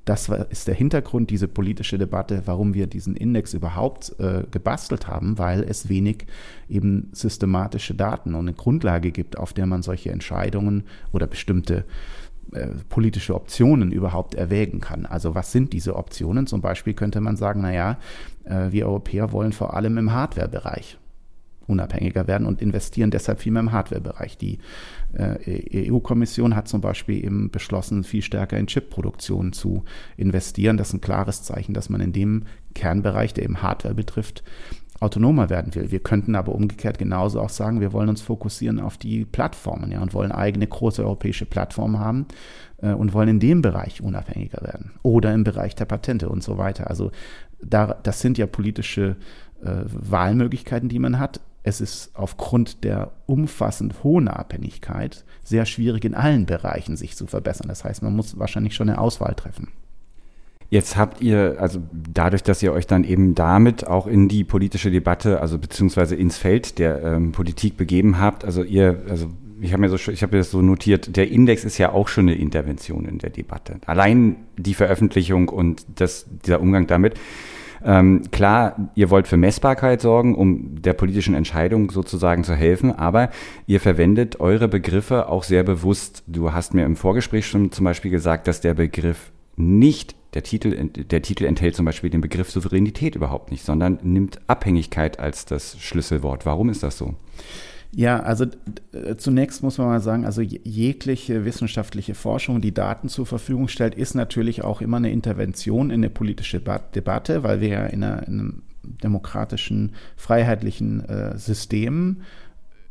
das 0.05 0.27
ist 0.27 0.67
der 0.67 0.75
Hintergrund, 0.75 1.29
diese 1.29 1.48
politische 1.48 1.98
Debatte, 1.98 2.43
warum 2.45 2.74
wir 2.74 2.88
diesen 2.88 3.15
Index 3.15 3.53
überhaupt 3.53 4.13
äh, 4.19 4.43
gebastelt 4.51 5.07
haben, 5.07 5.38
weil 5.38 5.63
es 5.63 5.88
wenig 5.88 6.25
eben 6.67 7.10
systematische 7.13 7.95
Daten 7.95 8.36
und 8.36 8.48
eine 8.48 8.53
Grundlage 8.53 9.12
gibt, 9.12 9.38
auf 9.38 9.53
der 9.53 9.65
man 9.65 9.81
solche 9.81 10.12
Entscheidungen 10.12 10.83
oder 11.13 11.25
bestimmte 11.25 11.86
äh, 12.51 12.67
politische 12.89 13.33
Optionen 13.33 13.93
überhaupt 13.93 14.36
erwägen 14.36 14.81
kann. 14.81 15.05
Also 15.05 15.36
was 15.36 15.53
sind 15.53 15.72
diese 15.72 15.95
Optionen? 15.95 16.48
Zum 16.48 16.60
Beispiel 16.60 16.93
könnte 16.93 17.22
man 17.22 17.38
sagen, 17.38 17.62
naja, 17.62 17.98
äh, 18.43 18.72
wir 18.72 18.88
Europäer 18.88 19.31
wollen 19.31 19.53
vor 19.53 19.74
allem 19.74 19.98
im 19.98 20.12
Hardware-Bereich 20.12 20.98
unabhängiger 21.67 22.27
werden 22.27 22.48
und 22.48 22.62
investieren 22.62 23.12
deshalb 23.12 23.39
viel 23.39 23.51
mehr 23.51 23.62
im 23.62 23.72
Hardware-Bereich. 23.72 24.38
Die 24.38 24.60
äh, 25.13 25.89
EU-Kommission 25.91 26.55
hat 26.55 26.67
zum 26.67 26.82
Beispiel 26.82 27.24
eben 27.24 27.51
beschlossen, 27.51 28.03
viel 28.03 28.22
stärker 28.22 28.58
in 28.58 28.67
Chip-Produktion 28.67 29.53
zu 29.53 29.84
investieren. 30.17 30.77
Das 30.77 30.89
ist 30.89 30.96
ein 30.96 31.01
klares 31.01 31.43
Zeichen, 31.43 31.74
dass 31.74 31.89
man 31.89 32.01
in 32.01 32.13
dem 32.13 32.43
Kernbereich, 32.74 33.34
der 33.34 33.46
eben 33.46 33.62
Hardware 33.62 33.96
betrifft, 33.96 34.43
autonomer 35.03 35.50
werden 35.50 35.75
will. 35.75 35.91
Wir 35.91 36.00
könnten 36.00 36.36
aber 36.36 36.53
umgekehrt 36.55 36.98
genauso 36.98 37.41
auch 37.41 37.50
sagen, 37.50 37.82
wir 37.82 37.93
wollen 37.93 38.10
uns 38.10 38.22
fokussieren 38.22 38.79
auf 38.79 38.98
die 38.98 39.25
Plattformen 39.25 39.91
ja, 39.91 40.01
und 40.01 40.13
wollen 40.13 40.32
eigene 40.32 40.65
große 40.65 41.03
europäische 41.03 41.46
Plattformen 41.46 42.00
haben 42.00 42.25
äh, 42.82 42.93
und 42.93 43.13
wollen 43.13 43.29
in 43.29 43.39
dem 43.39 43.62
Bereich 43.62 44.01
unabhängiger 44.01 44.62
werden 44.62 44.91
oder 45.03 45.34
im 45.34 45.43
Bereich 45.43 45.75
der 45.75 45.86
Patente 45.86 46.29
und 46.29 46.41
so 46.41 46.58
weiter. 46.58 46.89
Also 46.89 47.12
da, 47.62 47.98
das 48.01 48.22
sind 48.22 48.38
ja 48.38 48.48
politische 48.48 49.17
äh, 49.63 49.84
Wahlmöglichkeiten, 49.86 50.89
die 50.89 51.00
man 51.00 51.20
hat 51.20 51.41
es 51.63 51.79
ist 51.79 52.12
aufgrund 52.13 52.84
der 52.84 53.12
umfassend 53.25 54.03
hohen 54.03 54.27
Abhängigkeit 54.27 55.24
sehr 55.43 55.65
schwierig, 55.65 56.05
in 56.05 56.13
allen 56.13 56.46
Bereichen 56.46 56.98
sich 56.98 57.15
zu 57.15 57.25
verbessern. 57.25 57.70
Das 57.70 57.84
heißt, 57.84 58.03
man 58.03 58.15
muss 58.15 58.38
wahrscheinlich 58.38 58.75
schon 58.75 58.89
eine 58.89 59.00
Auswahl 59.00 59.34
treffen. 59.34 59.70
Jetzt 60.70 60.98
habt 60.98 61.22
ihr, 61.22 61.58
also 61.60 61.82
dadurch, 61.91 62.41
dass 62.43 62.63
ihr 62.63 62.74
euch 62.74 62.88
dann 62.88 63.03
eben 63.03 63.36
damit 63.36 63.86
auch 63.86 64.08
in 64.08 64.27
die 64.27 64.43
politische 64.43 64.89
Debatte, 64.89 65.39
also 65.39 65.60
beziehungsweise 65.60 66.15
ins 66.15 66.38
Feld 66.38 66.79
der 66.79 67.03
ähm, 67.03 67.32
Politik 67.32 67.77
begeben 67.77 68.20
habt, 68.20 68.43
also 68.43 68.63
ihr, 68.63 69.03
also 69.08 69.27
ich 69.62 69.72
habe 69.72 69.82
mir 69.82 69.89
so, 69.89 70.12
ich 70.12 70.24
habe 70.24 70.36
das 70.36 70.51
so 70.51 70.62
notiert, 70.62 71.15
der 71.15 71.29
Index 71.29 71.63
ist 71.63 71.77
ja 71.77 71.91
auch 71.91 72.08
schon 72.08 72.27
eine 72.27 72.36
Intervention 72.36 73.05
in 73.05 73.20
der 73.20 73.29
Debatte. 73.29 73.77
Allein 73.86 74.36
die 74.58 74.74
Veröffentlichung 74.74 75.48
und 75.48 75.86
das, 75.96 76.25
dieser 76.43 76.60
Umgang 76.60 76.88
damit. 76.88 77.20
Ähm, 77.85 78.23
klar, 78.31 78.89
ihr 78.95 79.09
wollt 79.09 79.27
für 79.27 79.37
Messbarkeit 79.37 80.01
sorgen, 80.01 80.35
um 80.35 80.81
der 80.81 80.93
politischen 80.93 81.35
Entscheidung 81.35 81.91
sozusagen 81.91 82.43
zu 82.43 82.55
helfen, 82.55 82.91
aber 82.91 83.29
ihr 83.67 83.79
verwendet 83.79 84.39
eure 84.39 84.67
Begriffe 84.67 85.27
auch 85.27 85.43
sehr 85.43 85.63
bewusst. 85.63 86.23
Du 86.27 86.53
hast 86.53 86.73
mir 86.73 86.85
im 86.85 86.95
Vorgespräch 86.95 87.45
schon 87.47 87.71
zum 87.71 87.83
Beispiel 87.83 88.11
gesagt, 88.11 88.47
dass 88.47 88.61
der 88.61 88.73
Begriff 88.73 89.31
nicht 89.55 90.15
der 90.33 90.43
Titel, 90.43 90.89
der 90.89 91.21
Titel 91.21 91.45
enthält 91.45 91.75
zum 91.75 91.85
Beispiel 91.85 92.09
den 92.09 92.21
Begriff 92.21 92.49
Souveränität 92.49 93.15
überhaupt 93.15 93.51
nicht, 93.51 93.63
sondern 93.63 93.99
nimmt 94.01 94.39
Abhängigkeit 94.47 95.19
als 95.19 95.45
das 95.45 95.77
Schlüsselwort. 95.79 96.45
Warum 96.45 96.69
ist 96.69 96.83
das 96.83 96.97
so? 96.97 97.13
Ja, 97.95 98.21
also 98.21 98.45
zunächst 99.17 99.62
muss 99.62 99.77
man 99.77 99.88
mal 99.88 100.01
sagen, 100.01 100.25
also 100.25 100.41
jegliche 100.41 101.45
wissenschaftliche 101.45 102.15
Forschung, 102.15 102.59
die 102.59 102.73
Daten 102.73 103.07
zur 103.07 103.27
Verfügung 103.27 103.67
stellt, 103.67 103.93
ist 103.93 104.15
natürlich 104.15 104.63
auch 104.63 104.81
immer 104.81 104.97
eine 104.97 105.12
Intervention 105.12 105.91
in 105.91 106.00
eine 106.00 106.09
politische 106.09 106.59
Debatte, 106.59 107.43
weil 107.43 107.62
wir 107.62 107.67
ja 107.67 107.85
in, 107.85 108.03
einer, 108.03 108.27
in 108.27 108.39
einem 108.39 108.63
demokratischen, 108.83 109.93
freiheitlichen 110.15 111.07
äh, 111.07 111.38
System 111.38 112.21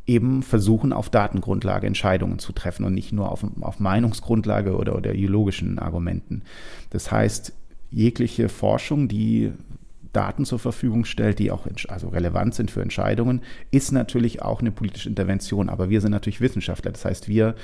eben 0.05 0.41
versuchen, 0.41 0.93
auf 0.93 1.09
Datengrundlage 1.09 1.85
Entscheidungen 1.85 2.39
zu 2.39 2.53
treffen 2.53 2.85
und 2.85 2.93
nicht 2.93 3.11
nur 3.11 3.29
auf, 3.29 3.45
auf 3.59 3.81
Meinungsgrundlage 3.81 4.75
oder, 4.75 4.95
oder 4.95 5.13
ideologischen 5.13 5.79
Argumenten. 5.79 6.43
Das 6.91 7.11
heißt, 7.11 7.53
jegliche 7.91 8.47
Forschung, 8.47 9.09
die 9.09 9.51
Daten 10.13 10.45
zur 10.45 10.59
Verfügung 10.59 11.05
stellt, 11.05 11.39
die 11.39 11.51
auch 11.51 11.67
also 11.89 12.07
relevant 12.09 12.55
sind 12.55 12.71
für 12.71 12.81
Entscheidungen, 12.81 13.41
ist 13.71 13.91
natürlich 13.91 14.41
auch 14.41 14.61
eine 14.61 14.71
politische 14.71 15.09
Intervention. 15.09 15.69
Aber 15.69 15.89
wir 15.89 16.01
sind 16.01 16.11
natürlich 16.11 16.39
Wissenschaftler. 16.39 16.91
Das 16.91 17.03
heißt, 17.03 17.27
wir 17.27 17.55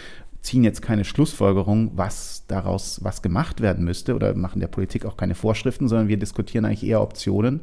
ziehen 0.42 0.64
jetzt 0.64 0.82
keine 0.82 1.06
Schlussfolgerung, 1.06 1.92
was 1.96 2.46
daraus 2.48 3.04
was 3.04 3.22
gemacht 3.22 3.62
werden 3.62 3.86
müsste 3.86 4.16
oder 4.16 4.34
machen 4.36 4.60
der 4.60 4.68
Politik 4.68 5.06
auch 5.06 5.18
keine 5.18 5.36
Vorschriften, 5.36 5.88
sondern 5.88 6.08
wir 6.08 6.18
diskutieren 6.18 6.66
eigentlich 6.66 6.86
eher 6.86 7.02
Optionen 7.02 7.62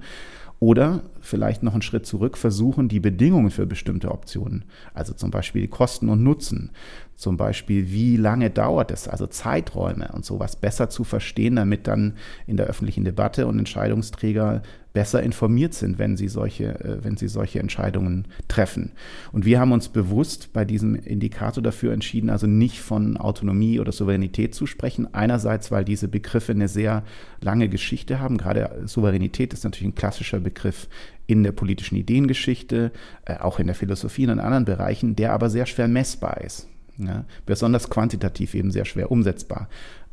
oder 0.59 1.03
vielleicht 1.27 1.63
noch 1.63 1.73
einen 1.73 1.83
Schritt 1.83 2.07
zurück, 2.07 2.39
versuchen 2.39 2.89
die 2.89 3.01
Bedingungen 3.01 3.51
für 3.51 3.67
bestimmte 3.67 4.11
Optionen, 4.11 4.65
also 4.95 5.13
zum 5.13 5.31
Beispiel 5.31 5.69
Kosten 5.69 6.09
und 6.09 6.23
Nutzen, 6.23 6.71
zum 7.17 7.37
Beispiel 7.37 7.91
wie 7.91 8.17
lange 8.17 8.51
dauert 8.51 8.91
es, 8.91 9.09
also 9.09 9.27
Zeiträume 9.27 10.11
und 10.13 10.25
sowas 10.25 10.57
besser 10.57 10.91
zu 10.91 11.03
verstehen, 11.03 11.57
damit 11.57 11.87
dann 11.87 12.15
in 12.47 12.57
der 12.57 12.67
öffentlichen 12.67 13.05
Debatte 13.05 13.47
und 13.47 13.59
Entscheidungsträger 13.59 14.63
besser 14.97 15.23
informiert 15.23 15.75
sind, 15.75 15.99
wenn 15.99 16.17
sie 16.17 16.29
solche, 16.29 16.81
äh, 16.81 17.05
wenn 17.05 17.19
sie 17.19 17.29
solche 17.29 17.61
Entscheidungen 17.61 18.29
treffen. 18.49 18.93
Und 19.31 19.45
wir 19.45 19.61
haben 19.61 19.73
uns 19.73 19.91
bewusst 19.91 20.55
bei 20.55 20.65
diesem 20.65 20.95
Indikator 20.95 21.63
dafür 21.63 21.93
entschieden, 21.93 22.31
also 22.31 22.47
nicht 22.47 22.81
von 22.81 23.19
Autonomie 23.19 23.79
oder 23.79 23.93
Souveränität 23.93 24.55
zu 24.55 24.65
sprechen. 24.65 25.13
Einerseits, 25.13 25.71
weil 25.71 25.85
diese 25.85 26.09
Begriffe 26.09 26.53
eine 26.53 26.69
sehr 26.69 27.03
lange 27.43 27.69
Geschichte 27.69 28.21
haben. 28.21 28.39
Gerade 28.39 28.85
Souveränität 28.87 29.53
ist 29.53 29.65
natürlich 29.65 29.93
ein 29.93 29.95
klassischer 29.95 30.41
Begriff 30.41 30.89
in 31.27 31.43
der 31.43 31.53
politischen 31.53 31.97
Ideengeschichte, 31.97 32.93
äh, 33.25 33.39
auch 33.39 33.59
in 33.59 33.67
der 33.67 33.77
Philosophie 33.77 34.27
und 34.27 34.35
in 34.35 34.41
anderen 34.41 34.65
Bereichen, 34.65 35.17
der 35.17 35.33
aber 35.33 35.51
sehr 35.51 35.67
schwer 35.67 35.89
messbar 35.89 36.41
ist. 36.41 36.69
Ja, 36.99 37.25
besonders 37.45 37.91
quantitativ 37.91 38.55
eben 38.55 38.71
sehr 38.71 38.87
schwer 38.87 39.11
umsetzbar. 39.11 39.69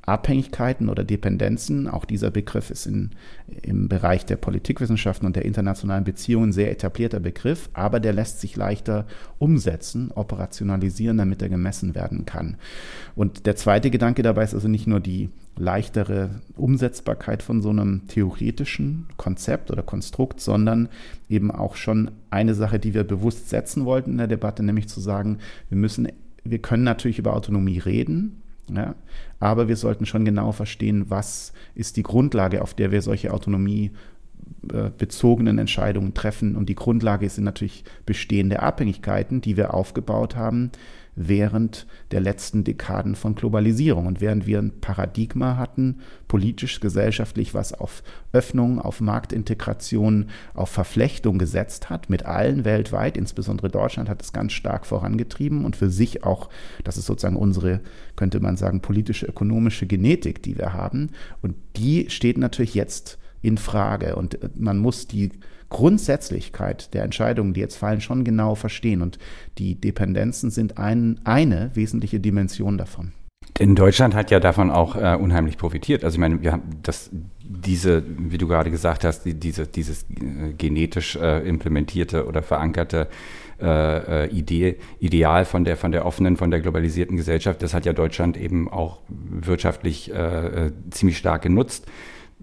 Abhängigkeiten 0.05 0.89
oder 0.89 1.05
Dependenzen, 1.05 1.87
auch 1.87 2.03
dieser 2.03 2.29
Begriff 2.29 2.69
ist 2.69 2.85
in, 2.85 3.11
im 3.61 3.87
Bereich 3.87 4.25
der 4.25 4.35
Politikwissenschaften 4.35 5.25
und 5.25 5.37
der 5.37 5.45
internationalen 5.45 6.03
Beziehungen 6.03 6.51
sehr 6.51 6.71
etablierter 6.71 7.21
Begriff, 7.21 7.69
aber 7.71 8.01
der 8.01 8.11
lässt 8.11 8.41
sich 8.41 8.57
leichter 8.57 9.07
umsetzen, 9.39 10.11
operationalisieren, 10.11 11.17
damit 11.17 11.41
er 11.41 11.47
gemessen 11.47 11.95
werden 11.95 12.25
kann. 12.25 12.57
Und 13.15 13.45
der 13.45 13.55
zweite 13.55 13.91
Gedanke 13.91 14.23
dabei 14.23 14.43
ist 14.43 14.53
also 14.53 14.67
nicht 14.67 14.87
nur 14.87 14.99
die 14.99 15.29
leichtere 15.55 16.41
Umsetzbarkeit 16.55 17.43
von 17.43 17.61
so 17.61 17.69
einem 17.69 18.07
theoretischen 18.07 19.07
Konzept 19.17 19.71
oder 19.71 19.83
Konstrukt, 19.83 20.39
sondern 20.39 20.89
eben 21.29 21.51
auch 21.51 21.75
schon 21.75 22.11
eine 22.29 22.55
Sache, 22.55 22.79
die 22.79 22.93
wir 22.93 23.03
bewusst 23.03 23.49
setzen 23.49 23.85
wollten 23.85 24.11
in 24.11 24.17
der 24.17 24.27
Debatte, 24.27 24.63
nämlich 24.63 24.87
zu 24.87 24.99
sagen, 24.99 25.37
wir 25.69 25.77
müssen, 25.77 26.07
wir 26.43 26.59
können 26.59 26.83
natürlich 26.83 27.19
über 27.19 27.35
Autonomie 27.35 27.79
reden, 27.79 28.41
ja? 28.69 28.95
Aber 29.39 29.67
wir 29.67 29.75
sollten 29.75 30.05
schon 30.05 30.23
genau 30.23 30.53
verstehen, 30.53 31.09
was 31.09 31.51
ist 31.75 31.97
die 31.97 32.03
Grundlage, 32.03 32.61
auf 32.61 32.73
der 32.73 32.91
wir 32.91 33.01
solche 33.01 33.33
Autonomie 33.33 33.91
bezogenen 34.61 35.57
Entscheidungen 35.57 36.13
treffen. 36.13 36.55
Und 36.55 36.69
die 36.69 36.75
Grundlage 36.75 37.29
sind 37.29 37.43
natürlich 37.43 37.83
bestehende 38.05 38.61
Abhängigkeiten, 38.61 39.41
die 39.41 39.57
wir 39.57 39.73
aufgebaut 39.73 40.35
haben, 40.35 40.71
während 41.15 41.85
der 42.11 42.21
letzten 42.21 42.63
Dekaden 42.63 43.15
von 43.15 43.35
Globalisierung. 43.35 44.07
Und 44.07 44.21
während 44.21 44.47
wir 44.47 44.59
ein 44.59 44.79
Paradigma 44.79 45.57
hatten, 45.57 45.99
politisch, 46.27 46.79
gesellschaftlich, 46.79 47.53
was 47.53 47.73
auf 47.73 48.03
Öffnung, 48.31 48.79
auf 48.79 48.99
Marktintegration, 48.99 50.29
auf 50.53 50.69
Verflechtung 50.69 51.37
gesetzt 51.37 51.89
hat, 51.89 52.09
mit 52.09 52.25
allen 52.25 52.65
weltweit, 52.65 53.15
insbesondere 53.17 53.69
Deutschland 53.69 54.09
hat 54.09 54.21
es 54.21 54.33
ganz 54.33 54.53
stark 54.53 54.85
vorangetrieben 54.85 55.65
und 55.65 55.75
für 55.75 55.89
sich 55.89 56.23
auch, 56.23 56.49
das 56.83 56.97
ist 56.97 57.05
sozusagen 57.05 57.35
unsere, 57.35 57.81
könnte 58.15 58.39
man 58.39 58.57
sagen, 58.57 58.81
politische, 58.81 59.27
ökonomische 59.27 59.85
Genetik, 59.85 60.41
die 60.41 60.57
wir 60.57 60.73
haben. 60.73 61.11
Und 61.41 61.55
die 61.75 62.09
steht 62.09 62.37
natürlich 62.37 62.73
jetzt 62.73 63.19
in 63.43 63.59
Frage. 63.59 64.15
Und 64.15 64.39
man 64.59 64.79
muss 64.79 65.05
die 65.05 65.29
Grundsätzlichkeit 65.69 66.93
der 66.93 67.03
Entscheidungen, 67.03 67.53
die 67.53 67.59
jetzt 67.59 67.75
fallen, 67.75 68.01
schon 68.01 68.23
genau 68.23 68.55
verstehen. 68.55 69.01
Und 69.01 69.19
die 69.59 69.75
Dependenzen 69.75 70.49
sind 70.49 70.79
ein, 70.79 71.19
eine 71.23 71.71
wesentliche 71.75 72.19
Dimension 72.19 72.77
davon. 72.77 73.11
Denn 73.59 73.75
Deutschland 73.75 74.15
hat 74.15 74.31
ja 74.31 74.39
davon 74.39 74.71
auch 74.71 74.95
äh, 74.95 75.15
unheimlich 75.15 75.57
profitiert. 75.57 76.03
Also 76.03 76.15
ich 76.15 76.19
meine, 76.19 76.41
wir 76.41 76.53
haben 76.53 76.63
das 76.81 77.11
diese, 77.43 78.03
wie 78.17 78.37
du 78.37 78.47
gerade 78.47 78.71
gesagt 78.71 79.03
hast, 79.03 79.25
die, 79.25 79.35
diese, 79.35 79.67
dieses 79.67 80.03
äh, 80.03 80.53
genetisch 80.57 81.15
äh, 81.17 81.47
implementierte 81.47 82.25
oder 82.25 82.41
verankerte 82.41 83.09
äh, 83.61 84.25
äh, 84.25 84.29
Idee, 84.29 84.77
Ideal 84.99 85.45
von 85.45 85.65
der, 85.65 85.77
von 85.77 85.91
der 85.91 86.05
offenen, 86.05 86.37
von 86.37 86.49
der 86.49 86.61
globalisierten 86.61 87.15
Gesellschaft, 87.15 87.61
das 87.61 87.73
hat 87.73 87.85
ja 87.85 87.93
Deutschland 87.93 88.37
eben 88.37 88.69
auch 88.69 89.01
wirtschaftlich 89.07 90.11
äh, 90.11 90.71
ziemlich 90.89 91.17
stark 91.17 91.43
genutzt 91.43 91.85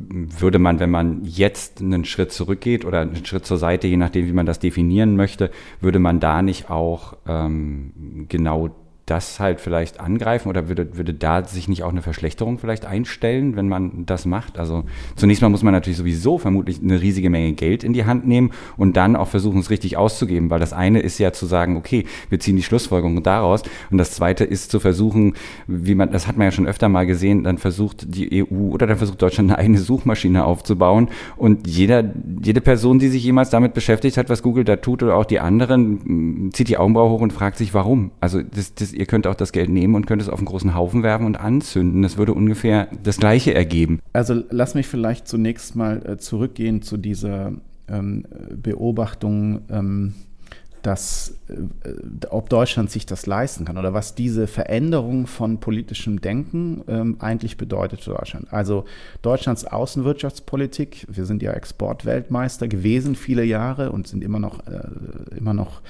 würde 0.09 0.59
man, 0.59 0.81
wenn 0.81 0.91
man 0.91 1.25
jetzt 1.25 1.81
einen 1.81 2.05
Schritt 2.05 2.33
zurückgeht 2.33 2.85
oder 2.85 3.01
einen 3.01 3.25
Schritt 3.25 3.47
zur 3.47 3.59
Seite, 3.59 3.87
je 3.87 3.97
nachdem, 3.97 4.27
wie 4.27 4.33
man 4.33 4.47
das 4.47 4.59
definieren 4.59 5.17
möchte, 5.17 5.51
würde 5.81 5.99
man 5.99 6.21
da 6.21 6.43
nicht 6.43 6.71
auch 6.71 7.17
ähm, 7.27 8.27
genau 8.29 8.71
das 9.11 9.41
halt 9.41 9.61
vielleicht 9.61 9.99
angreifen 9.99 10.49
oder 10.49 10.69
würde, 10.69 10.97
würde 10.97 11.13
da 11.13 11.45
sich 11.45 11.67
nicht 11.67 11.83
auch 11.83 11.91
eine 11.91 12.03
Verschlechterung 12.03 12.59
vielleicht 12.59 12.87
einstellen, 12.87 13.57
wenn 13.57 13.69
man 13.69 14.07
das 14.07 14.25
macht? 14.25 14.59
Also 14.59 14.85
zunächst 15.17 15.43
mal 15.43 15.49
muss 15.49 15.65
man 15.65 15.73
natürlich 15.73 15.97
sowieso 15.97 16.39
vermutlich 16.39 16.81
eine 16.81 17.01
riesige 17.01 17.29
Menge 17.29 17.53
Geld 17.55 17.83
in 17.83 17.93
die 17.93 18.05
Hand 18.05 18.29
nehmen 18.29 18.53
und 18.77 18.97
dann 18.97 19.17
auch 19.17 19.27
versuchen, 19.27 19.59
es 19.59 19.71
richtig 19.71 19.97
auszugeben, 19.97 20.49
weil 20.51 20.61
das 20.61 20.73
eine 20.73 21.01
ist 21.01 21.19
ja 21.19 21.33
zu 21.33 21.47
sagen, 21.47 21.77
okay, 21.77 22.05
wir 22.29 22.39
ziehen 22.39 22.55
die 22.55 22.63
Schlussfolgerung 22.63 23.21
daraus 23.23 23.63
und 23.91 23.99
das 23.99 24.13
zweite 24.13 24.45
ist 24.45 24.71
zu 24.71 24.79
versuchen, 24.79 25.35
wie 25.67 25.97
man, 25.97 26.13
das 26.13 26.29
hat 26.29 26.37
man 26.37 26.45
ja 26.45 26.53
schon 26.53 26.69
öfter 26.69 26.89
mal 26.89 27.05
gesehen, 27.05 27.43
dann 27.43 27.59
versucht 27.59 28.15
die 28.15 28.45
EU 28.45 28.71
oder 28.71 28.87
dann 28.87 28.97
versucht 28.97 29.21
Deutschland 29.21 29.51
eine 29.51 29.59
eigene 29.59 29.79
Suchmaschine 29.79 30.45
aufzubauen 30.45 31.09
und 31.37 31.67
jeder, 31.67 32.05
jede 32.43 32.61
Person, 32.61 33.01
die 33.01 33.09
sich 33.09 33.25
jemals 33.25 33.51
damit 33.51 33.75
beschäftigt 33.75 34.17
hat, 34.17 34.29
was 34.29 34.43
Google 34.43 34.63
da 34.63 34.77
tut 34.77 35.03
oder 35.03 35.17
auch 35.17 35.25
die 35.25 35.41
anderen, 35.41 36.51
zieht 36.53 36.69
die 36.69 36.79
Augenbraue 36.79 37.11
hoch 37.11 37.21
und 37.21 37.33
fragt 37.33 37.59
sich, 37.59 37.75
warum? 37.75 38.13
Also 38.21 38.41
das, 38.43 38.75
das 38.75 38.93
ihr 39.01 39.07
könnt 39.07 39.27
auch 39.27 39.35
das 39.35 39.53
Geld 39.53 39.71
nehmen 39.71 39.95
und 39.95 40.07
könnt 40.07 40.23
es 40.23 40.29
auf 40.29 40.39
einen 40.39 40.47
großen 40.47 40.75
Haufen 40.75 41.03
werfen 41.03 41.27
und 41.27 41.37
anzünden. 41.37 42.03
Das 42.03 42.19
würde 42.19 42.35
ungefähr 42.35 42.89
das 43.03 43.17
Gleiche 43.17 43.55
ergeben. 43.55 44.01
Also 44.13 44.43
lass 44.51 44.75
mich 44.75 44.87
vielleicht 44.87 45.27
zunächst 45.27 45.75
mal 45.75 46.05
äh, 46.07 46.19
zurückgehen 46.19 46.83
zu 46.83 46.99
dieser 46.99 47.53
ähm, 47.89 48.25
Beobachtung, 48.55 49.63
ähm, 49.71 50.15
dass, 50.83 51.35
äh, 51.49 52.27
ob 52.31 52.49
Deutschland 52.49 52.91
sich 52.91 53.07
das 53.07 53.27
leisten 53.27 53.65
kann 53.65 53.77
oder 53.77 53.93
was 53.93 54.15
diese 54.15 54.47
Veränderung 54.47 55.27
von 55.27 55.59
politischem 55.59 56.21
Denken 56.21 56.83
ähm, 56.89 57.17
eigentlich 57.19 57.57
bedeutet 57.57 58.03
für 58.03 58.11
Deutschland. 58.11 58.53
Also 58.53 58.85
Deutschlands 59.23 59.65
Außenwirtschaftspolitik, 59.65 61.07
wir 61.11 61.27
sind 61.27 61.43
ja 61.43 61.53
Exportweltmeister 61.53 62.69
gewesen 62.69 63.15
viele 63.15 63.45
Jahre 63.45 63.93
und 63.93 64.07
sind 64.07 64.25
immer 64.25 64.39
noch, 64.39 64.61
äh, 64.67 65.37
immer 65.37 65.55
noch 65.55 65.83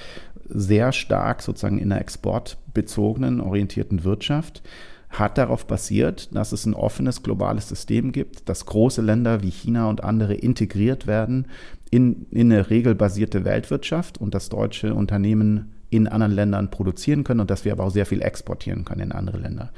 sehr 0.53 0.91
stark 0.91 1.41
sozusagen 1.41 1.77
in 1.77 1.91
einer 1.91 2.01
exportbezogenen, 2.01 3.41
orientierten 3.41 4.03
Wirtschaft, 4.03 4.61
hat 5.09 5.37
darauf 5.37 5.67
basiert, 5.67 6.33
dass 6.33 6.53
es 6.53 6.65
ein 6.65 6.73
offenes 6.73 7.21
globales 7.21 7.67
System 7.67 8.11
gibt, 8.11 8.47
dass 8.47 8.65
große 8.65 9.01
Länder 9.01 9.43
wie 9.43 9.49
China 9.49 9.89
und 9.89 10.03
andere 10.03 10.33
integriert 10.33 11.05
werden 11.05 11.47
in, 11.89 12.27
in 12.31 12.51
eine 12.51 12.69
regelbasierte 12.69 13.43
Weltwirtschaft 13.43 14.19
und 14.19 14.33
dass 14.33 14.49
deutsche 14.49 14.95
Unternehmen 14.95 15.73
in 15.91 16.07
anderen 16.07 16.33
Ländern 16.33 16.71
produzieren 16.71 17.25
können 17.25 17.41
und 17.41 17.51
dass 17.51 17.65
wir 17.65 17.73
aber 17.73 17.83
auch 17.83 17.91
sehr 17.91 18.05
viel 18.05 18.21
exportieren 18.21 18.85
können 18.85 19.01
in 19.01 19.11
andere 19.11 19.37
Länder. 19.37 19.71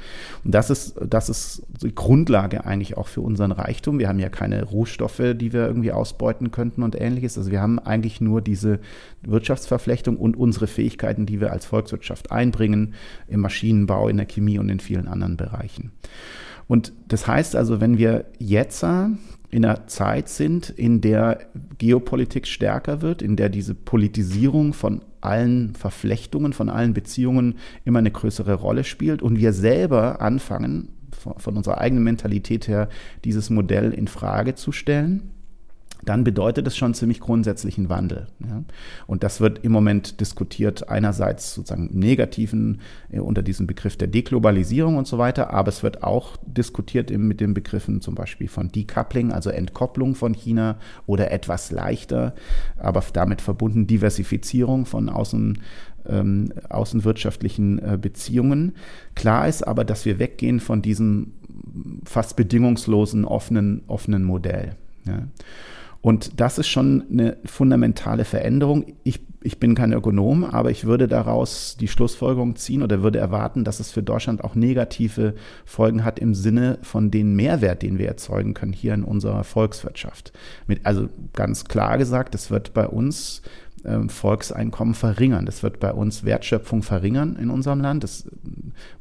Und 0.45 0.53
das 0.53 0.69
ist, 0.69 0.95
das 1.05 1.27
ist 1.27 1.63
die 1.81 1.93
Grundlage 1.93 2.65
eigentlich 2.65 2.95
auch 2.97 3.07
für 3.07 3.21
unseren 3.21 3.51
Reichtum. 3.51 3.97
Wir 3.97 4.09
haben 4.09 4.19
ja 4.19 4.29
keine 4.29 4.63
Rohstoffe, 4.63 5.33
die 5.33 5.51
wir 5.51 5.65
irgendwie 5.65 5.91
ausbeuten 5.91 6.51
könnten 6.51 6.83
und 6.83 6.99
ähnliches. 6.99 7.35
Also 7.37 7.49
wir 7.49 7.61
haben 7.61 7.79
eigentlich 7.79 8.21
nur 8.21 8.41
diese 8.41 8.79
Wirtschaftsverflechtung 9.23 10.17
und 10.17 10.37
unsere 10.37 10.67
Fähigkeiten, 10.67 11.25
die 11.25 11.41
wir 11.41 11.51
als 11.51 11.65
Volkswirtschaft 11.65 12.31
einbringen, 12.31 12.93
im 13.27 13.39
Maschinenbau, 13.39 14.07
in 14.07 14.17
der 14.17 14.27
Chemie 14.27 14.59
und 14.59 14.69
in 14.69 14.79
vielen 14.79 15.07
anderen 15.07 15.35
Bereichen. 15.35 15.91
Und 16.67 16.93
das 17.07 17.27
heißt 17.27 17.55
also, 17.55 17.81
wenn 17.81 17.97
wir 17.97 18.25
jetzt 18.37 18.79
in 19.53 19.65
einer 19.65 19.85
Zeit 19.87 20.29
sind, 20.29 20.71
in 20.71 20.99
der 20.99 21.39
Geopolitik 21.77 22.47
stärker 22.47 23.01
wird, 23.01 23.21
in 23.21 23.35
der 23.35 23.49
diese 23.49 23.75
Politisierung 23.75 24.73
von 24.73 25.03
allen 25.21 25.75
Verflechtungen, 25.75 26.53
von 26.53 26.69
allen 26.69 26.93
Beziehungen 26.93 27.55
immer 27.85 27.99
eine 27.99 28.11
größere 28.11 28.55
Rolle 28.55 28.83
spielt 28.83 29.21
und 29.21 29.37
wir 29.37 29.53
selber 29.53 30.21
anfangen, 30.21 30.89
von 31.37 31.55
unserer 31.55 31.77
eigenen 31.77 32.03
Mentalität 32.03 32.67
her, 32.67 32.89
dieses 33.23 33.51
Modell 33.51 33.91
in 33.91 34.07
Frage 34.07 34.55
zu 34.55 34.71
stellen 34.71 35.29
dann 36.05 36.23
bedeutet 36.23 36.67
es 36.67 36.75
schon 36.75 36.93
ziemlich 36.93 37.19
grundsätzlichen 37.19 37.89
Wandel. 37.89 38.27
Ja? 38.39 38.63
Und 39.07 39.23
das 39.23 39.41
wird 39.41 39.63
im 39.63 39.71
Moment 39.71 40.19
diskutiert, 40.19 40.89
einerseits 40.89 41.53
sozusagen 41.53 41.89
im 41.89 41.99
Negativen 41.99 42.81
äh, 43.11 43.19
unter 43.19 43.41
diesem 43.41 43.67
Begriff 43.67 43.97
der 43.97 44.07
Deglobalisierung 44.07 44.97
und 44.97 45.07
so 45.07 45.17
weiter, 45.17 45.51
aber 45.51 45.69
es 45.69 45.83
wird 45.83 46.03
auch 46.03 46.37
diskutiert 46.45 47.11
eben 47.11 47.27
mit 47.27 47.39
den 47.39 47.53
Begriffen 47.53 48.01
zum 48.01 48.15
Beispiel 48.15 48.47
von 48.47 48.69
Decoupling, 48.69 49.31
also 49.31 49.49
Entkopplung 49.49 50.15
von 50.15 50.33
China 50.33 50.77
oder 51.05 51.31
etwas 51.31 51.71
leichter, 51.71 52.33
aber 52.77 53.03
damit 53.13 53.41
verbunden 53.41 53.87
Diversifizierung 53.87 54.85
von 54.85 55.09
außen, 55.09 55.59
ähm, 56.07 56.53
außenwirtschaftlichen 56.69 57.79
äh, 57.79 57.97
Beziehungen. 58.01 58.73
Klar 59.15 59.47
ist 59.47 59.63
aber, 59.63 59.85
dass 59.85 60.05
wir 60.05 60.19
weggehen 60.19 60.59
von 60.59 60.81
diesem 60.81 61.33
fast 62.05 62.35
bedingungslosen 62.35 63.25
offenen, 63.25 63.83
offenen 63.87 64.23
Modell. 64.23 64.75
Ja. 65.05 65.27
Und 66.03 66.41
das 66.41 66.57
ist 66.57 66.67
schon 66.67 67.05
eine 67.09 67.37
fundamentale 67.45 68.25
Veränderung. 68.25 68.85
Ich, 69.05 69.21
ich 69.41 69.57
bin 69.57 69.73
kein 69.73 69.93
Ökonom, 69.93 70.43
aber 70.43 70.69
ich 70.69 70.83
würde 70.83 71.07
daraus 71.07 71.77
die 71.79 71.87
Schlussfolgerung 71.87 72.57
ziehen 72.57 72.83
oder 72.83 73.01
würde 73.01 73.19
erwarten, 73.19 73.63
dass 73.63 73.79
es 73.79 73.89
für 73.89 74.03
Deutschland 74.03 74.43
auch 74.43 74.53
negative 74.53 75.33
Folgen 75.63 76.03
hat 76.03 76.19
im 76.19 76.35
Sinne 76.35 76.77
von 76.81 77.09
den 77.09 77.37
Mehrwert, 77.37 77.83
den 77.83 77.99
wir 77.99 78.09
erzeugen 78.09 78.53
können 78.53 78.73
hier 78.73 78.93
in 78.93 79.05
unserer 79.05 79.45
Volkswirtschaft. 79.45 80.33
Mit, 80.67 80.85
also 80.85 81.07
ganz 81.31 81.63
klar 81.63 81.97
gesagt, 81.97 82.35
es 82.35 82.51
wird 82.51 82.73
bei 82.73 82.85
uns 82.85 83.41
ähm, 83.85 84.09
Volkseinkommen 84.09 84.95
verringern. 84.95 85.45
Das 85.45 85.63
wird 85.63 85.79
bei 85.79 85.93
uns 85.93 86.25
Wertschöpfung 86.25 86.83
verringern 86.83 87.37
in 87.37 87.49
unserem 87.49 87.79
Land. 87.79 88.03
Das 88.03 88.29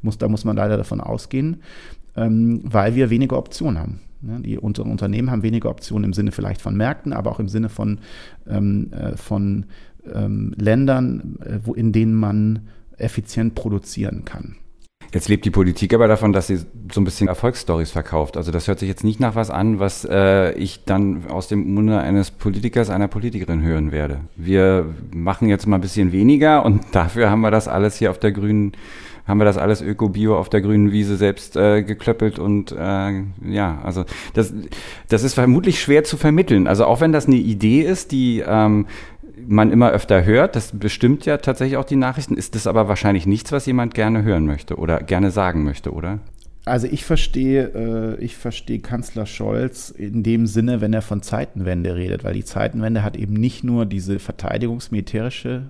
muss, 0.02 0.18
da 0.18 0.28
muss 0.28 0.44
man 0.44 0.54
leider 0.54 0.76
davon 0.76 1.00
ausgehen, 1.00 1.62
ähm, 2.14 2.60
weil 2.62 2.94
wir 2.94 3.10
weniger 3.10 3.38
Optionen 3.38 3.80
haben. 3.80 4.00
Ne, 4.22 4.40
die 4.40 4.56
Unternehmen 4.56 5.30
haben 5.30 5.42
weniger 5.42 5.68
Optionen 5.68 6.04
im 6.04 6.12
Sinne 6.12 6.30
vielleicht 6.30 6.62
von 6.62 6.76
Märkten, 6.76 7.12
aber 7.12 7.32
auch 7.32 7.40
im 7.40 7.48
Sinne 7.48 7.68
von, 7.68 7.98
ähm, 8.48 8.92
äh, 8.92 9.16
von 9.16 9.66
ähm, 10.12 10.54
Ländern, 10.56 11.38
äh, 11.44 11.58
wo, 11.64 11.74
in 11.74 11.92
denen 11.92 12.14
man 12.14 12.68
effizient 12.98 13.56
produzieren 13.56 14.24
kann. 14.24 14.56
Jetzt 15.12 15.28
lebt 15.28 15.44
die 15.44 15.50
Politik 15.50 15.92
aber 15.92 16.08
davon, 16.08 16.32
dass 16.32 16.46
sie 16.46 16.56
so 16.56 17.00
ein 17.00 17.04
bisschen 17.04 17.28
Erfolgsstories 17.28 17.90
verkauft. 17.90 18.36
Also 18.36 18.50
das 18.50 18.66
hört 18.66 18.78
sich 18.78 18.88
jetzt 18.88 19.04
nicht 19.04 19.20
nach 19.20 19.34
was 19.34 19.50
an, 19.50 19.78
was 19.78 20.06
äh, 20.08 20.52
ich 20.52 20.84
dann 20.84 21.26
aus 21.28 21.48
dem 21.48 21.74
Munde 21.74 21.98
eines 21.98 22.30
Politikers, 22.30 22.88
einer 22.88 23.08
Politikerin 23.08 23.60
hören 23.60 23.92
werde. 23.92 24.20
Wir 24.36 24.86
machen 25.12 25.48
jetzt 25.48 25.66
mal 25.66 25.76
ein 25.76 25.82
bisschen 25.82 26.12
weniger 26.12 26.64
und 26.64 26.82
dafür 26.92 27.28
haben 27.28 27.40
wir 27.40 27.50
das 27.50 27.68
alles 27.68 27.96
hier 27.96 28.10
auf 28.10 28.18
der 28.18 28.32
grünen 28.32 28.72
haben 29.26 29.38
wir 29.38 29.44
das 29.44 29.58
alles 29.58 29.80
Öko-Bio 29.80 30.36
auf 30.36 30.48
der 30.48 30.60
grünen 30.60 30.92
Wiese 30.92 31.16
selbst 31.16 31.56
äh, 31.56 31.82
geklöppelt 31.82 32.38
und 32.38 32.72
äh, 32.72 33.22
ja, 33.48 33.80
also 33.82 34.04
das, 34.34 34.52
das 35.08 35.22
ist 35.22 35.34
vermutlich 35.34 35.80
schwer 35.80 36.04
zu 36.04 36.16
vermitteln. 36.16 36.66
Also 36.66 36.84
auch 36.86 37.00
wenn 37.00 37.12
das 37.12 37.26
eine 37.26 37.36
Idee 37.36 37.82
ist, 37.82 38.12
die 38.12 38.42
ähm, 38.46 38.86
man 39.46 39.70
immer 39.70 39.90
öfter 39.90 40.24
hört, 40.24 40.56
das 40.56 40.72
bestimmt 40.72 41.26
ja 41.26 41.38
tatsächlich 41.38 41.76
auch 41.76 41.84
die 41.84 41.96
Nachrichten, 41.96 42.36
ist 42.36 42.54
das 42.54 42.66
aber 42.66 42.88
wahrscheinlich 42.88 43.26
nichts, 43.26 43.52
was 43.52 43.66
jemand 43.66 43.94
gerne 43.94 44.22
hören 44.22 44.46
möchte 44.46 44.76
oder 44.76 45.00
gerne 45.00 45.30
sagen 45.30 45.64
möchte, 45.64 45.92
oder? 45.92 46.20
Also 46.64 46.86
ich 46.86 47.04
verstehe, 47.04 48.16
äh, 48.18 48.24
ich 48.24 48.36
verstehe 48.36 48.78
Kanzler 48.78 49.26
Scholz 49.26 49.90
in 49.90 50.22
dem 50.22 50.46
Sinne, 50.46 50.80
wenn 50.80 50.92
er 50.92 51.02
von 51.02 51.22
Zeitenwende 51.22 51.96
redet, 51.96 52.22
weil 52.22 52.34
die 52.34 52.44
Zeitenwende 52.44 53.02
hat 53.02 53.16
eben 53.16 53.34
nicht 53.34 53.64
nur 53.64 53.84
diese 53.84 54.20
verteidigungsmilitärische 54.20 55.66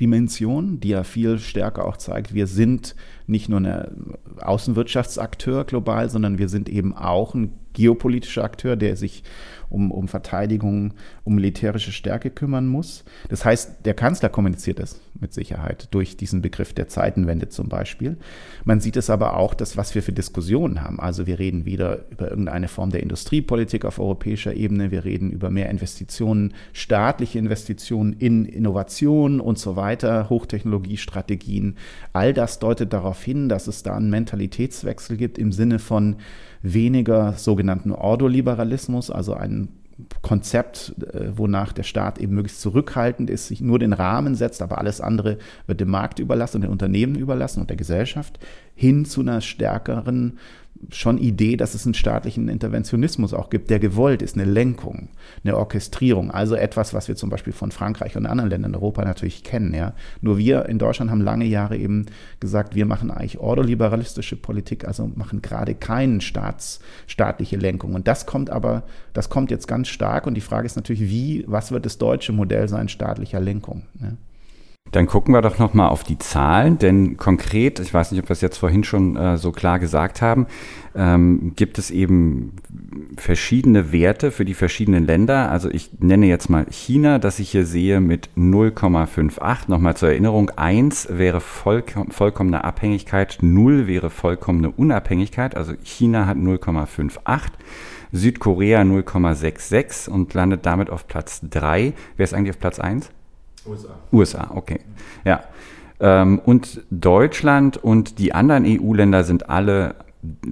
Dimension, 0.00 0.78
die 0.78 0.90
ja 0.90 1.02
viel 1.02 1.38
stärker 1.38 1.84
auch 1.84 1.96
zeigt, 1.96 2.32
wir 2.32 2.46
sind 2.46 2.94
nicht 3.26 3.48
nur 3.48 3.60
ein 3.60 4.14
Außenwirtschaftsakteur 4.40 5.64
global, 5.64 6.08
sondern 6.10 6.38
wir 6.38 6.48
sind 6.48 6.68
eben 6.68 6.96
auch 6.96 7.34
ein 7.34 7.52
geopolitischer 7.72 8.44
Akteur, 8.44 8.76
der 8.76 8.96
sich 8.96 9.24
um, 9.68 9.90
um 9.90 10.08
Verteidigung, 10.08 10.94
um 11.24 11.34
militärische 11.34 11.92
Stärke 11.92 12.30
kümmern 12.30 12.66
muss. 12.66 13.04
Das 13.28 13.44
heißt, 13.44 13.84
der 13.84 13.94
Kanzler 13.94 14.28
kommuniziert 14.28 14.80
es 14.80 15.00
mit 15.20 15.32
Sicherheit 15.32 15.88
durch 15.92 16.16
diesen 16.16 16.42
Begriff 16.42 16.72
der 16.72 16.88
Zeitenwende 16.88 17.48
zum 17.48 17.68
Beispiel. 17.68 18.16
Man 18.64 18.80
sieht 18.80 18.96
es 18.96 19.10
aber 19.10 19.36
auch, 19.36 19.54
dass 19.54 19.76
was 19.76 19.94
wir 19.94 20.02
für 20.02 20.12
Diskussionen 20.12 20.82
haben. 20.82 21.00
Also 21.00 21.26
wir 21.26 21.38
reden 21.38 21.64
wieder 21.64 22.04
über 22.10 22.30
irgendeine 22.30 22.68
Form 22.68 22.90
der 22.90 23.02
Industriepolitik 23.02 23.84
auf 23.84 23.98
europäischer 23.98 24.54
Ebene, 24.54 24.90
wir 24.90 25.04
reden 25.04 25.30
über 25.30 25.50
mehr 25.50 25.70
Investitionen, 25.70 26.54
staatliche 26.72 27.38
Investitionen 27.38 28.12
in 28.14 28.44
Innovation 28.44 29.40
und 29.40 29.58
so 29.58 29.76
weiter, 29.76 30.28
Hochtechnologiestrategien. 30.28 31.76
All 32.12 32.32
das 32.32 32.58
deutet 32.58 32.92
darauf 32.92 33.22
hin, 33.22 33.48
dass 33.48 33.66
es 33.66 33.82
da 33.82 33.96
einen 33.96 34.10
Mentalitätswechsel 34.10 35.16
gibt 35.16 35.38
im 35.38 35.52
Sinne 35.52 35.78
von 35.78 36.16
weniger 36.62 37.34
sogenannten 37.34 37.92
Ordoliberalismus, 37.92 39.10
also 39.10 39.34
ein 39.34 39.68
Konzept, 40.20 40.94
äh, 41.12 41.36
wonach 41.36 41.72
der 41.72 41.82
Staat 41.82 42.18
eben 42.18 42.34
möglichst 42.34 42.60
zurückhaltend 42.60 43.30
ist, 43.30 43.48
sich 43.48 43.60
nur 43.60 43.78
den 43.78 43.92
Rahmen 43.94 44.34
setzt, 44.34 44.60
aber 44.60 44.78
alles 44.78 45.00
andere 45.00 45.38
wird 45.66 45.80
dem 45.80 45.88
Markt 45.88 46.18
überlassen 46.18 46.60
den 46.60 46.70
Unternehmen 46.70 47.14
überlassen 47.14 47.60
und 47.60 47.70
der 47.70 47.76
Gesellschaft, 47.76 48.38
hin 48.74 49.06
zu 49.06 49.22
einer 49.22 49.40
stärkeren 49.40 50.38
schon 50.90 51.18
Idee, 51.18 51.56
dass 51.56 51.74
es 51.74 51.84
einen 51.84 51.94
staatlichen 51.94 52.48
Interventionismus 52.48 53.34
auch 53.34 53.50
gibt, 53.50 53.70
der 53.70 53.78
gewollt 53.78 54.22
ist, 54.22 54.36
eine 54.36 54.44
Lenkung, 54.44 55.08
eine 55.44 55.56
Orchestrierung, 55.56 56.30
also 56.30 56.54
etwas, 56.54 56.94
was 56.94 57.08
wir 57.08 57.16
zum 57.16 57.30
Beispiel 57.30 57.52
von 57.52 57.70
Frankreich 57.70 58.16
und 58.16 58.26
anderen 58.26 58.50
Ländern 58.50 58.72
in 58.72 58.76
Europa 58.76 59.04
natürlich 59.04 59.42
kennen. 59.42 59.74
Ja. 59.74 59.94
Nur 60.20 60.38
wir 60.38 60.66
in 60.66 60.78
Deutschland 60.78 61.10
haben 61.10 61.20
lange 61.20 61.44
Jahre 61.44 61.76
eben 61.76 62.06
gesagt, 62.40 62.74
wir 62.74 62.86
machen 62.86 63.10
eigentlich 63.10 63.38
ordoliberalistische 63.38 64.36
Politik, 64.36 64.86
also 64.86 65.10
machen 65.14 65.42
gerade 65.42 65.74
keine 65.74 66.20
staatliche 66.20 67.56
Lenkung. 67.56 67.94
Und 67.94 68.06
das 68.06 68.26
kommt 68.26 68.50
aber, 68.50 68.84
das 69.12 69.28
kommt 69.28 69.50
jetzt 69.50 69.68
ganz 69.68 69.88
stark 69.88 70.26
und 70.26 70.34
die 70.34 70.40
Frage 70.40 70.66
ist 70.66 70.76
natürlich, 70.76 71.02
wie, 71.02 71.44
was 71.46 71.72
wird 71.72 71.86
das 71.86 71.98
deutsche 71.98 72.32
Modell 72.32 72.68
sein 72.68 72.88
staatlicher 72.88 73.40
Lenkung? 73.40 73.82
Ja. 74.00 74.12
Dann 74.92 75.06
gucken 75.06 75.34
wir 75.34 75.42
doch 75.42 75.58
nochmal 75.58 75.88
auf 75.88 76.04
die 76.04 76.18
Zahlen, 76.18 76.78
denn 76.78 77.16
konkret, 77.16 77.80
ich 77.80 77.92
weiß 77.92 78.12
nicht, 78.12 78.22
ob 78.22 78.28
wir 78.28 78.32
es 78.32 78.40
jetzt 78.40 78.58
vorhin 78.58 78.84
schon 78.84 79.16
äh, 79.16 79.36
so 79.36 79.52
klar 79.52 79.78
gesagt 79.78 80.22
haben, 80.22 80.46
ähm, 80.94 81.52
gibt 81.56 81.78
es 81.78 81.90
eben 81.90 82.52
verschiedene 83.16 83.92
Werte 83.92 84.30
für 84.30 84.44
die 84.44 84.54
verschiedenen 84.54 85.04
Länder. 85.04 85.50
Also 85.50 85.68
ich 85.70 85.90
nenne 85.98 86.26
jetzt 86.26 86.48
mal 86.48 86.66
China, 86.70 87.18
das 87.18 87.40
ich 87.40 87.50
hier 87.50 87.66
sehe 87.66 88.00
mit 88.00 88.30
0,58. 88.36 89.68
Nochmal 89.68 89.96
zur 89.96 90.10
Erinnerung, 90.10 90.50
1 90.50 91.08
wäre 91.10 91.40
vollkom 91.40 92.10
vollkommene 92.10 92.64
Abhängigkeit, 92.64 93.38
0 93.40 93.86
wäre 93.86 94.08
vollkommene 94.08 94.70
Unabhängigkeit. 94.70 95.56
Also 95.56 95.74
China 95.82 96.26
hat 96.26 96.36
0,58. 96.36 97.50
Südkorea 98.12 98.82
0,66 98.82 100.08
und 100.08 100.32
landet 100.32 100.64
damit 100.64 100.90
auf 100.90 101.06
Platz 101.08 101.40
3. 101.50 101.92
Wer 102.16 102.24
ist 102.24 102.34
eigentlich 102.34 102.50
auf 102.50 102.60
Platz 102.60 102.78
1? 102.78 103.10
USA. 103.68 103.98
USA, 104.12 104.50
okay. 104.54 104.80
Ja. 105.24 105.44
Ähm, 106.00 106.40
und 106.44 106.82
Deutschland 106.90 107.76
und 107.76 108.18
die 108.18 108.34
anderen 108.34 108.64
EU-Länder 108.66 109.24
sind 109.24 109.48
alle 109.48 109.96
äh, 110.24 110.48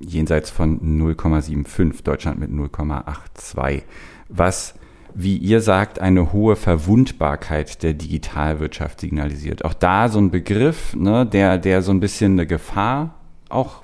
jenseits 0.00 0.50
von 0.50 0.80
0,75, 0.80 2.02
Deutschland 2.02 2.40
mit 2.40 2.50
0,82, 2.50 3.82
was, 4.28 4.74
wie 5.14 5.36
ihr 5.36 5.60
sagt, 5.60 6.00
eine 6.00 6.32
hohe 6.32 6.56
Verwundbarkeit 6.56 7.82
der 7.82 7.94
Digitalwirtschaft 7.94 9.00
signalisiert. 9.00 9.64
Auch 9.64 9.74
da 9.74 10.08
so 10.08 10.18
ein 10.18 10.30
Begriff, 10.30 10.94
ne, 10.96 11.24
der, 11.24 11.58
der 11.58 11.82
so 11.82 11.92
ein 11.92 12.00
bisschen 12.00 12.32
eine 12.32 12.46
Gefahr 12.46 13.14
auch 13.48 13.82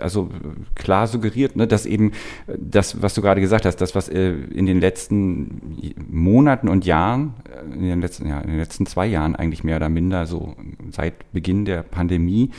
also 0.00 0.30
klar 0.74 1.06
suggeriert, 1.06 1.56
ne, 1.56 1.66
dass 1.66 1.86
eben 1.86 2.12
das, 2.46 3.02
was 3.02 3.14
du 3.14 3.22
gerade 3.22 3.40
gesagt 3.40 3.64
hast, 3.64 3.76
das, 3.76 3.94
was 3.94 4.08
äh, 4.08 4.32
in 4.32 4.66
den 4.66 4.80
letzten 4.80 5.78
Monaten 6.10 6.68
und 6.68 6.84
Jahren, 6.84 7.34
äh, 7.48 7.74
in 7.74 7.82
den 7.82 8.00
letzten, 8.00 8.28
ja, 8.28 8.40
in 8.40 8.50
den 8.50 8.58
letzten 8.58 8.86
zwei 8.86 9.06
Jahren 9.06 9.36
eigentlich 9.36 9.64
mehr 9.64 9.76
oder 9.76 9.88
minder, 9.88 10.26
so 10.26 10.54
seit 10.90 11.32
Beginn 11.32 11.64
der 11.64 11.82
Pandemie, 11.82 12.50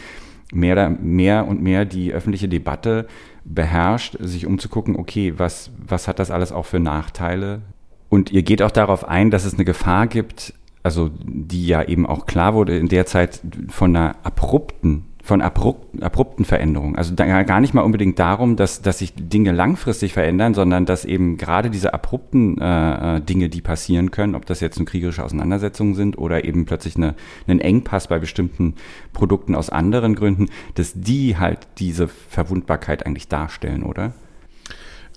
mehr, 0.54 0.90
mehr 0.90 1.48
und 1.48 1.62
mehr 1.62 1.86
die 1.86 2.14
öffentliche 2.14 2.50
Debatte 2.50 3.08
beherrscht, 3.44 4.18
sich 4.20 4.46
umzugucken, 4.46 4.96
okay, 4.96 5.34
was, 5.38 5.72
was 5.78 6.08
hat 6.08 6.20
das 6.20 6.32
alles 6.32 6.52
auch 6.52 6.66
für 6.66 6.80
Nachteile? 6.80 7.62
Und 8.10 8.32
ihr 8.32 8.44
geht 8.44 8.62
auch 8.62 8.72
darauf 8.72 9.08
ein, 9.08 9.32
dass 9.32 9.46
es 9.46 9.54
eine 9.54 9.66
Gefahr 9.66 10.08
gibt, 10.08 10.54
also 10.84 11.10
die 11.24 11.68
ja 11.68 11.84
eben 11.84 12.06
auch 12.06 12.26
klar 12.26 12.54
wurde 12.54 12.78
in 12.78 12.88
der 12.88 13.06
Zeit 13.06 13.40
von 13.70 13.96
einer 13.96 14.16
abrupten 14.24 15.06
von 15.24 15.42
abrupt, 15.42 16.02
abrupten 16.02 16.46
Veränderungen. 16.46 16.96
Also 16.96 17.14
da, 17.14 17.44
gar 17.44 17.60
nicht 17.62 17.74
mal 17.74 17.82
unbedingt 17.82 18.18
darum, 18.18 18.56
dass, 18.56 18.82
dass 18.82 19.00
sich 19.00 19.14
Dinge 19.16 19.52
langfristig 19.52 20.14
verändern, 20.14 20.54
sondern 20.54 20.86
dass 20.86 21.06
eben 21.06 21.38
gerade 21.38 21.70
diese 21.70 21.94
abrupten 21.94 22.60
äh, 22.60 23.18
äh, 23.18 23.22
Dinge, 23.22 23.50
die 23.50 23.62
passieren 23.62 24.12
können, 24.12 24.36
ob 24.36 24.46
das 24.46 24.60
jetzt 24.60 24.78
eine 24.78 24.86
kriegerische 24.86 25.24
Auseinandersetzungen 25.24 25.96
sind 25.96 26.18
oder 26.18 26.44
eben 26.44 26.66
plötzlich 26.66 26.96
eine, 26.96 27.16
einen 27.48 27.60
Engpass 27.60 28.08
bei 28.08 28.20
bestimmten 28.20 28.76
Produkten 29.14 29.56
aus 29.56 29.70
anderen 29.70 30.16
Gründen, 30.16 30.50
dass 30.76 30.94
die 30.96 31.38
halt 31.38 31.68
diese 31.78 32.08
Verwundbarkeit 32.08 33.06
eigentlich 33.06 33.28
darstellen, 33.28 33.84
oder? 33.84 34.14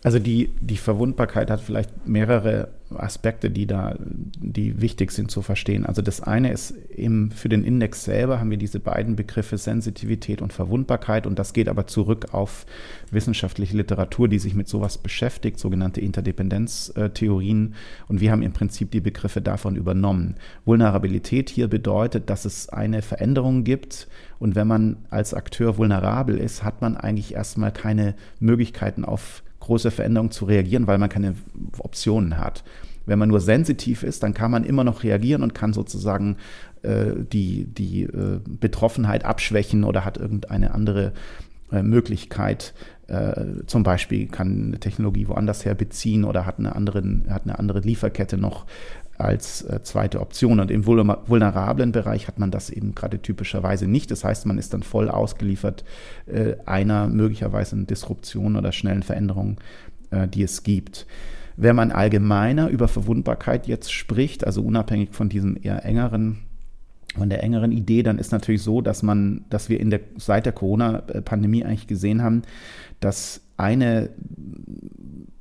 Also 0.04 0.18
die, 0.18 0.50
die 0.60 0.76
Verwundbarkeit 0.76 1.50
hat 1.50 1.62
vielleicht 1.62 2.06
mehrere 2.06 2.68
Aspekte, 2.94 3.50
die 3.50 3.66
da, 3.66 3.96
die 3.98 4.82
wichtig 4.82 5.10
sind 5.10 5.30
zu 5.30 5.40
verstehen. 5.40 5.86
Also 5.86 6.02
das 6.02 6.20
eine 6.20 6.52
ist 6.52 6.72
im, 6.94 7.30
für 7.30 7.48
den 7.48 7.64
Index 7.64 8.04
selber 8.04 8.38
haben 8.38 8.50
wir 8.50 8.58
diese 8.58 8.80
beiden 8.80 9.16
Begriffe 9.16 9.56
Sensitivität 9.56 10.42
und 10.42 10.52
Verwundbarkeit 10.52 11.26
und 11.26 11.38
das 11.38 11.54
geht 11.54 11.70
aber 11.70 11.86
zurück 11.86 12.34
auf 12.34 12.66
wissenschaftliche 13.10 13.78
Literatur, 13.78 14.28
die 14.28 14.38
sich 14.38 14.54
mit 14.54 14.68
sowas 14.68 14.98
beschäftigt, 14.98 15.58
sogenannte 15.58 16.02
Interdependenztheorien 16.02 17.74
und 18.06 18.20
wir 18.20 18.30
haben 18.30 18.42
im 18.42 18.52
Prinzip 18.52 18.90
die 18.90 19.00
Begriffe 19.00 19.40
davon 19.40 19.74
übernommen. 19.74 20.34
Vulnerabilität 20.66 21.48
hier 21.48 21.68
bedeutet, 21.68 22.28
dass 22.28 22.44
es 22.44 22.68
eine 22.68 23.00
Veränderung 23.00 23.64
gibt 23.64 24.08
und 24.38 24.54
wenn 24.54 24.68
man 24.68 24.96
als 25.08 25.32
Akteur 25.32 25.78
vulnerabel 25.78 26.36
ist, 26.36 26.62
hat 26.62 26.82
man 26.82 26.98
eigentlich 26.98 27.32
erstmal 27.34 27.72
keine 27.72 28.14
Möglichkeiten 28.38 29.06
auf 29.06 29.43
große 29.64 29.90
Veränderungen 29.90 30.30
zu 30.30 30.44
reagieren, 30.44 30.86
weil 30.86 30.98
man 30.98 31.08
keine 31.08 31.34
Optionen 31.78 32.38
hat. 32.38 32.64
Wenn 33.06 33.18
man 33.18 33.28
nur 33.28 33.40
sensitiv 33.40 34.02
ist, 34.02 34.22
dann 34.22 34.32
kann 34.32 34.50
man 34.50 34.64
immer 34.64 34.84
noch 34.84 35.02
reagieren 35.02 35.42
und 35.42 35.54
kann 35.54 35.72
sozusagen 35.72 36.36
äh, 36.82 37.12
die, 37.32 37.64
die 37.66 38.04
äh, 38.04 38.40
Betroffenheit 38.46 39.24
abschwächen 39.24 39.84
oder 39.84 40.04
hat 40.04 40.16
irgendeine 40.16 40.72
andere 40.72 41.12
äh, 41.70 41.82
Möglichkeit. 41.82 42.72
Äh, 43.06 43.66
zum 43.66 43.82
Beispiel 43.82 44.28
kann 44.28 44.68
eine 44.68 44.80
Technologie 44.80 45.28
woanders 45.28 45.64
her 45.64 45.74
beziehen 45.74 46.24
oder 46.24 46.46
hat 46.46 46.58
eine, 46.58 46.74
anderen, 46.74 47.24
hat 47.28 47.42
eine 47.44 47.58
andere 47.58 47.80
Lieferkette 47.80 48.38
noch 48.38 48.64
als 49.18 49.62
äh, 49.62 49.80
zweite 49.82 50.20
Option. 50.20 50.60
Und 50.60 50.70
im 50.70 50.86
vulnerablen 50.86 51.92
Bereich 51.92 52.28
hat 52.28 52.38
man 52.38 52.50
das 52.50 52.70
eben 52.70 52.94
gerade 52.94 53.20
typischerweise 53.20 53.86
nicht. 53.86 54.10
Das 54.10 54.24
heißt, 54.24 54.46
man 54.46 54.58
ist 54.58 54.74
dann 54.74 54.82
voll 54.82 55.08
ausgeliefert 55.08 55.84
äh, 56.26 56.54
einer 56.66 57.08
möglicherweise 57.08 57.76
Disruption 57.84 58.56
oder 58.56 58.72
schnellen 58.72 59.02
Veränderung, 59.02 59.58
äh, 60.10 60.28
die 60.28 60.42
es 60.42 60.62
gibt. 60.62 61.06
Wenn 61.56 61.76
man 61.76 61.92
allgemeiner 61.92 62.68
über 62.68 62.88
Verwundbarkeit 62.88 63.66
jetzt 63.68 63.92
spricht, 63.92 64.44
also 64.44 64.62
unabhängig 64.62 65.10
von 65.12 65.28
diesem 65.28 65.56
eher 65.60 65.84
engeren 65.84 66.38
von 67.16 67.30
der 67.30 67.44
engeren 67.44 67.70
Idee, 67.70 68.02
dann 68.02 68.18
ist 68.18 68.32
natürlich 68.32 68.62
so, 68.62 68.80
dass 68.80 69.04
man, 69.04 69.44
dass 69.48 69.68
wir 69.68 69.78
in 69.78 69.90
der, 69.90 70.00
seit 70.16 70.46
der 70.46 70.52
Corona-Pandemie 70.52 71.64
eigentlich 71.64 71.86
gesehen 71.86 72.22
haben, 72.22 72.42
dass 72.98 73.40
eine 73.56 74.10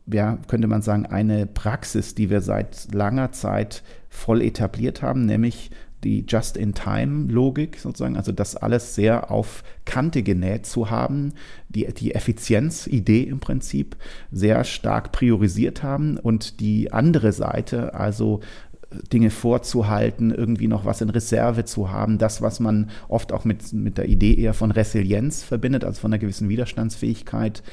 ja, 0.06 0.38
könnte 0.48 0.68
man 0.68 0.82
sagen, 0.82 1.06
eine 1.06 1.46
Praxis, 1.46 2.16
die 2.16 2.30
wir 2.30 2.42
seit 2.42 2.94
langer 2.94 3.32
Zeit 3.32 3.84
voll 4.10 4.42
etabliert 4.42 5.02
haben, 5.02 5.26
nämlich 5.26 5.72
die 6.04 6.26
Just-in-Time-Logik 6.28 7.78
sozusagen, 7.78 8.18
also 8.18 8.32
das 8.32 8.56
alles 8.56 8.96
sehr 8.96 9.32
auf 9.32 9.64
Kante 9.86 10.22
genäht 10.22 10.66
zu 10.66 10.90
haben, 10.90 11.34
die, 11.70 11.92
die 11.94 12.14
Effizienzidee 12.14 13.22
im 13.22 13.40
Prinzip 13.40 13.96
sehr 14.32 14.64
stark 14.64 15.12
priorisiert 15.12 15.82
haben 15.82 16.18
und 16.18 16.60
die 16.60 16.92
andere 16.92 17.32
Seite, 17.32 17.94
also 17.94 18.42
Dinge 19.12 19.30
vorzuhalten, 19.30 20.32
irgendwie 20.32 20.68
noch 20.68 20.86
was 20.86 21.02
in 21.02 21.10
Reserve 21.10 21.66
zu 21.66 21.92
haben, 21.92 22.18
das, 22.18 22.42
was 22.42 22.60
man 22.60 22.90
oft 23.08 23.32
auch 23.32 23.46
mit, 23.46 23.74
mit 23.74 23.98
der 23.98 24.08
Idee 24.08 24.34
eher 24.36 24.54
von 24.54 24.72
Resilienz 24.72 25.44
verbindet, 25.44 25.84
also 25.84 26.02
von 26.02 26.12
einer 26.12 26.20
gewissen 26.20 26.50
Widerstandsfähigkeit, 26.50 27.64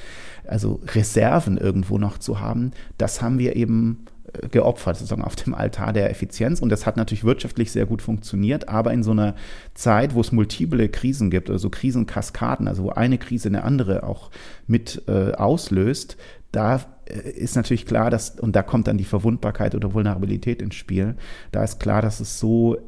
also 0.47 0.81
Reserven 0.95 1.59
irgendwo 1.59 1.99
noch 1.99 2.19
zu 2.19 2.41
haben, 2.41 2.73
das 2.99 3.23
haben 3.23 3.39
wir 3.39 3.57
eben 3.57 4.05
äh, 4.33 4.49
geopfert, 4.49 4.97
sozusagen 4.97 5.25
auf 5.25 5.37
dem 5.37 5.55
Altar 5.55 5.93
der 5.93 6.11
Effizienz. 6.11 6.61
Und 6.61 6.71
das 6.71 6.87
hat 6.87 6.97
natürlich 6.97 7.25
wirtschaftlich 7.25 7.73
sehr 7.73 7.87
gut 7.87 8.03
funktioniert, 8.03 8.69
aber 8.69 8.93
in 8.93 9.03
so 9.03 9.13
einer 9.13 9.35
Zeit, 9.75 10.15
wo 10.15 10.21
es 10.21 10.33
multiple 10.33 10.89
Krisen 10.89 11.31
gibt, 11.31 11.51
also 11.51 11.71
Krisenkaskaden, 11.71 12.69
also 12.69 12.85
wo 12.85 12.91
eine 12.91 13.19
Krise 13.19 13.49
eine 13.49 13.65
andere 13.65 14.03
auch 14.03 14.31
mit 14.67 15.03
äh, 15.09 15.33
auslöst, 15.33 16.17
da 16.53 16.81
ist 17.11 17.57
natürlich 17.57 17.87
klar, 17.87 18.11
dass, 18.11 18.39
und 18.39 18.57
da 18.57 18.63
kommt 18.63 18.87
dann 18.87 18.99
die 18.99 19.05
Verwundbarkeit 19.05 19.75
oder 19.75 19.95
Vulnerabilität 19.95 20.63
ins 20.63 20.75
Spiel, 20.75 21.17
da 21.53 21.65
ist 21.65 21.81
klar, 21.81 22.03
dass 22.03 22.21
es 22.21 22.39
so 22.39 22.79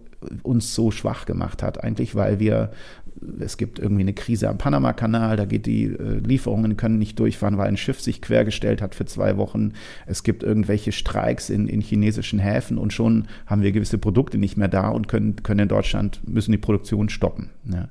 uns 0.43 0.75
so 0.75 0.91
schwach 0.93 1.27
gemacht 1.27 1.63
hat, 1.63 1.83
eigentlich, 1.83 2.15
weil 2.15 2.39
wir 2.39 2.71
es 3.41 3.57
gibt 3.57 3.79
irgendwie 3.79 4.03
eine 4.03 4.15
Krise 4.15 4.49
am 4.49 4.59
Panama-Kanal, 4.59 5.37
da 5.37 5.45
geht 5.45 5.67
die 5.67 5.85
äh, 5.85 6.19
Lieferungen 6.19 6.77
können 6.77 6.99
nicht 6.99 7.19
durchfahren, 7.19 7.57
weil 7.57 7.69
ein 7.69 7.77
Schiff 7.77 8.01
sich 8.01 8.21
quergestellt 8.21 8.83
hat 8.83 8.95
für 8.95 9.05
zwei 9.05 9.37
Wochen. 9.37 9.73
Es 10.07 10.23
gibt 10.23 10.43
irgendwelche 10.43 10.93
Streiks 10.93 11.51
in, 11.51 11.69
in 11.69 11.81
chinesischen 11.81 12.39
Häfen 12.39 12.79
und 12.79 12.93
schon 12.93 13.29
haben 13.47 13.63
wir 13.63 13.73
gewisse 13.73 13.99
Produkte 13.99 14.39
nicht 14.39 14.57
mehr 14.57 14.69
da 14.69 14.89
und 14.89 15.09
können, 15.09 15.37
können 15.37 15.61
in 15.61 15.69
Deutschland, 15.69 16.21
müssen 16.27 16.53
die 16.53 16.59
Produktion 16.59 17.09
stoppen. 17.09 17.51
Ja. 17.73 17.89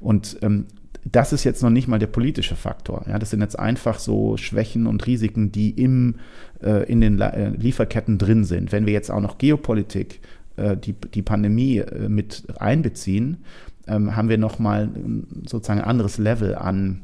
Und 0.00 0.38
ähm, 0.42 0.66
das 1.04 1.32
ist 1.32 1.44
jetzt 1.44 1.62
noch 1.62 1.70
nicht 1.70 1.88
mal 1.88 1.98
der 1.98 2.06
politische 2.06 2.54
Faktor. 2.54 3.04
Ja, 3.08 3.18
das 3.18 3.30
sind 3.30 3.40
jetzt 3.40 3.58
einfach 3.58 3.98
so 3.98 4.36
Schwächen 4.36 4.86
und 4.86 5.06
Risiken, 5.06 5.50
die 5.50 5.70
im, 5.70 6.16
äh, 6.62 6.88
in 6.90 7.00
den 7.00 7.16
La 7.16 7.30
äh, 7.30 7.48
Lieferketten 7.50 8.18
drin 8.18 8.44
sind. 8.44 8.70
Wenn 8.70 8.86
wir 8.86 8.92
jetzt 8.92 9.10
auch 9.10 9.20
noch 9.20 9.38
Geopolitik, 9.38 10.20
äh, 10.56 10.76
die, 10.76 10.92
die 10.92 11.22
Pandemie 11.22 11.78
äh, 11.78 12.08
mit 12.08 12.44
einbeziehen, 12.60 13.38
ähm, 13.88 14.14
haben 14.14 14.28
wir 14.28 14.38
nochmal 14.38 14.88
sozusagen 15.44 15.80
ein 15.80 15.88
anderes 15.88 16.18
Level 16.18 16.54
an 16.54 17.02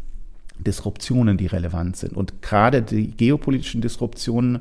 Disruptionen, 0.58 1.36
die 1.36 1.46
relevant 1.46 1.96
sind. 1.96 2.16
Und 2.16 2.40
gerade 2.42 2.82
die 2.82 3.10
geopolitischen 3.10 3.80
Disruptionen, 3.80 4.60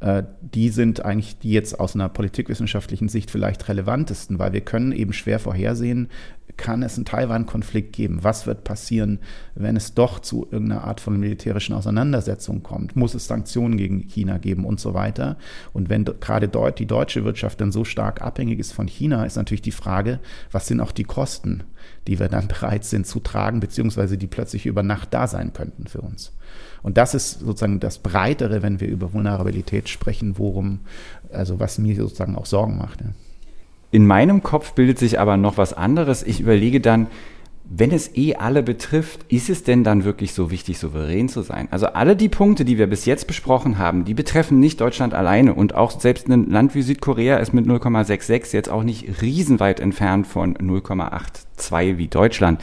die 0.00 0.68
sind 0.68 1.04
eigentlich 1.04 1.38
die 1.38 1.50
jetzt 1.50 1.80
aus 1.80 1.96
einer 1.96 2.08
politikwissenschaftlichen 2.08 3.08
Sicht 3.08 3.32
vielleicht 3.32 3.68
relevantesten, 3.68 4.38
weil 4.38 4.52
wir 4.52 4.60
können 4.60 4.92
eben 4.92 5.12
schwer 5.12 5.40
vorhersehen, 5.40 6.08
kann 6.56 6.82
es 6.82 6.96
einen 6.96 7.04
Taiwan-Konflikt 7.04 7.94
geben? 7.94 8.18
Was 8.22 8.46
wird 8.46 8.64
passieren, 8.64 9.20
wenn 9.54 9.76
es 9.76 9.94
doch 9.94 10.18
zu 10.18 10.46
irgendeiner 10.50 10.84
Art 10.84 11.00
von 11.00 11.18
militärischen 11.18 11.74
Auseinandersetzung 11.74 12.62
kommt? 12.62 12.96
Muss 12.96 13.14
es 13.14 13.26
Sanktionen 13.26 13.76
gegen 13.76 14.00
China 14.00 14.38
geben 14.38 14.64
und 14.64 14.78
so 14.78 14.92
weiter? 14.94 15.38
Und 15.72 15.88
wenn 15.88 16.04
gerade 16.04 16.48
die 16.72 16.86
deutsche 16.86 17.24
Wirtschaft 17.24 17.60
dann 17.60 17.72
so 17.72 17.84
stark 17.84 18.20
abhängig 18.22 18.58
ist 18.58 18.72
von 18.72 18.88
China, 18.88 19.24
ist 19.24 19.36
natürlich 19.36 19.62
die 19.62 19.72
Frage, 19.72 20.20
was 20.50 20.66
sind 20.66 20.80
auch 20.80 20.92
die 20.92 21.04
Kosten, 21.04 21.64
die 22.06 22.18
wir 22.18 22.28
dann 22.28 22.48
bereit 22.48 22.84
sind 22.84 23.06
zu 23.06 23.20
tragen, 23.20 23.60
beziehungsweise 23.60 24.18
die 24.18 24.26
plötzlich 24.26 24.66
über 24.66 24.82
Nacht 24.82 25.14
da 25.14 25.26
sein 25.26 25.52
könnten 25.52 25.86
für 25.86 26.00
uns. 26.00 26.32
Und 26.82 26.96
das 26.96 27.14
ist 27.14 27.40
sozusagen 27.40 27.80
das 27.80 27.98
Breitere, 27.98 28.62
wenn 28.62 28.80
wir 28.80 28.88
über 28.88 29.12
Vulnerabilität 29.12 29.88
sprechen, 29.88 30.38
worum, 30.38 30.80
also 31.32 31.60
was 31.60 31.78
mir 31.78 31.96
sozusagen 31.96 32.36
auch 32.36 32.46
Sorgen 32.46 32.78
macht. 32.78 33.00
Ja. 33.00 33.08
In 33.90 34.06
meinem 34.06 34.42
Kopf 34.42 34.72
bildet 34.72 34.98
sich 34.98 35.18
aber 35.18 35.36
noch 35.36 35.56
was 35.56 35.72
anderes. 35.72 36.22
Ich 36.22 36.40
überlege 36.40 36.80
dann, 36.80 37.06
wenn 37.70 37.90
es 37.90 38.16
eh 38.16 38.34
alle 38.34 38.62
betrifft, 38.62 39.26
ist 39.28 39.50
es 39.50 39.62
denn 39.62 39.84
dann 39.84 40.04
wirklich 40.04 40.32
so 40.32 40.50
wichtig, 40.50 40.78
souverän 40.78 41.28
zu 41.28 41.42
sein? 41.42 41.68
Also 41.70 41.88
alle 41.88 42.16
die 42.16 42.30
Punkte, 42.30 42.64
die 42.64 42.78
wir 42.78 42.86
bis 42.86 43.04
jetzt 43.04 43.26
besprochen 43.26 43.76
haben, 43.76 44.06
die 44.06 44.14
betreffen 44.14 44.58
nicht 44.58 44.80
Deutschland 44.80 45.12
alleine 45.12 45.52
und 45.52 45.74
auch 45.74 46.00
selbst 46.00 46.28
ein 46.28 46.48
Land 46.50 46.74
wie 46.74 46.80
Südkorea 46.80 47.36
ist 47.36 47.52
mit 47.52 47.66
0,66 47.66 48.54
jetzt 48.54 48.70
auch 48.70 48.84
nicht 48.84 49.20
riesenweit 49.20 49.80
entfernt 49.80 50.26
von 50.26 50.56
0,82 50.56 51.98
wie 51.98 52.08
Deutschland 52.08 52.62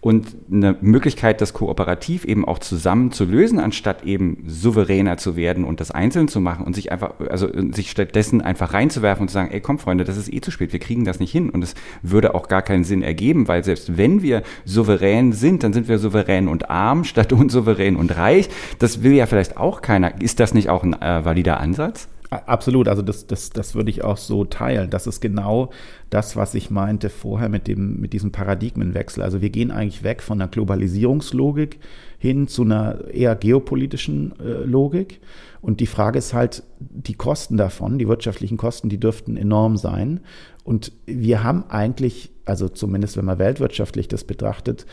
und 0.00 0.36
eine 0.50 0.76
Möglichkeit, 0.80 1.40
das 1.40 1.52
kooperativ 1.52 2.24
eben 2.24 2.44
auch 2.44 2.58
zusammen 2.58 3.12
zu 3.12 3.24
lösen, 3.24 3.58
anstatt 3.58 4.04
eben 4.04 4.44
souveräner 4.46 5.16
zu 5.16 5.36
werden 5.36 5.64
und 5.64 5.80
das 5.80 5.90
einzeln 5.90 6.28
zu 6.28 6.40
machen 6.40 6.64
und 6.64 6.74
sich 6.74 6.92
einfach, 6.92 7.14
also 7.28 7.48
sich 7.72 7.90
stattdessen 7.90 8.40
einfach 8.40 8.72
reinzuwerfen 8.72 9.22
und 9.22 9.28
zu 9.28 9.34
sagen, 9.34 9.50
ey 9.50 9.60
komm 9.60 9.78
Freunde, 9.78 10.04
das 10.04 10.16
ist 10.16 10.32
eh 10.32 10.40
zu 10.40 10.50
spät, 10.50 10.72
wir 10.72 10.80
kriegen 10.80 11.04
das 11.04 11.20
nicht 11.20 11.32
hin 11.32 11.50
und 11.50 11.62
es 11.62 11.74
würde 12.02 12.34
auch 12.34 12.48
gar 12.48 12.62
keinen 12.62 12.84
Sinn 12.84 13.02
ergeben, 13.02 13.48
weil 13.48 13.64
selbst 13.64 13.96
wenn 13.96 14.22
wir 14.22 14.42
souverän 14.64 15.32
sind, 15.32 15.62
dann 15.62 15.72
sind 15.72 15.88
wir 15.88 15.98
souverän 15.98 16.48
und 16.48 16.70
arm 16.70 17.04
statt 17.04 17.32
unsouverän 17.32 17.96
und 17.96 18.16
reich. 18.16 18.48
Das 18.78 19.02
will 19.02 19.12
ja 19.12 19.26
vielleicht 19.26 19.56
auch 19.56 19.82
keiner. 19.82 20.20
Ist 20.20 20.40
das 20.40 20.54
nicht 20.54 20.68
auch 20.68 20.82
ein 20.82 20.94
äh, 21.00 21.24
valider 21.24 21.60
Ansatz? 21.60 22.08
Absolut, 22.46 22.88
also 22.88 23.02
das, 23.02 23.26
das, 23.26 23.50
das 23.50 23.74
würde 23.74 23.90
ich 23.90 24.04
auch 24.04 24.16
so 24.16 24.44
teilen. 24.44 24.90
Das 24.90 25.06
ist 25.06 25.20
genau 25.20 25.70
das, 26.10 26.36
was 26.36 26.54
ich 26.54 26.70
meinte 26.70 27.10
vorher 27.10 27.48
mit, 27.48 27.66
dem, 27.66 28.00
mit 28.00 28.12
diesem 28.12 28.32
Paradigmenwechsel. 28.32 29.22
Also 29.22 29.40
wir 29.40 29.50
gehen 29.50 29.70
eigentlich 29.70 30.02
weg 30.02 30.22
von 30.22 30.40
einer 30.40 30.50
Globalisierungslogik 30.50 31.78
hin 32.18 32.48
zu 32.48 32.62
einer 32.62 33.08
eher 33.12 33.34
geopolitischen 33.36 34.34
äh, 34.40 34.64
Logik. 34.64 35.20
Und 35.60 35.80
die 35.80 35.86
Frage 35.86 36.18
ist 36.18 36.34
halt, 36.34 36.62
die 36.78 37.14
Kosten 37.14 37.56
davon, 37.56 37.98
die 37.98 38.08
wirtschaftlichen 38.08 38.56
Kosten, 38.56 38.88
die 38.88 39.00
dürften 39.00 39.36
enorm 39.36 39.76
sein. 39.76 40.20
Und 40.64 40.92
wir 41.06 41.42
haben 41.42 41.64
eigentlich, 41.68 42.30
also 42.44 42.68
zumindest 42.68 43.16
wenn 43.16 43.24
man 43.24 43.38
weltwirtschaftlich 43.38 44.08
das 44.08 44.24
betrachtet, 44.24 44.86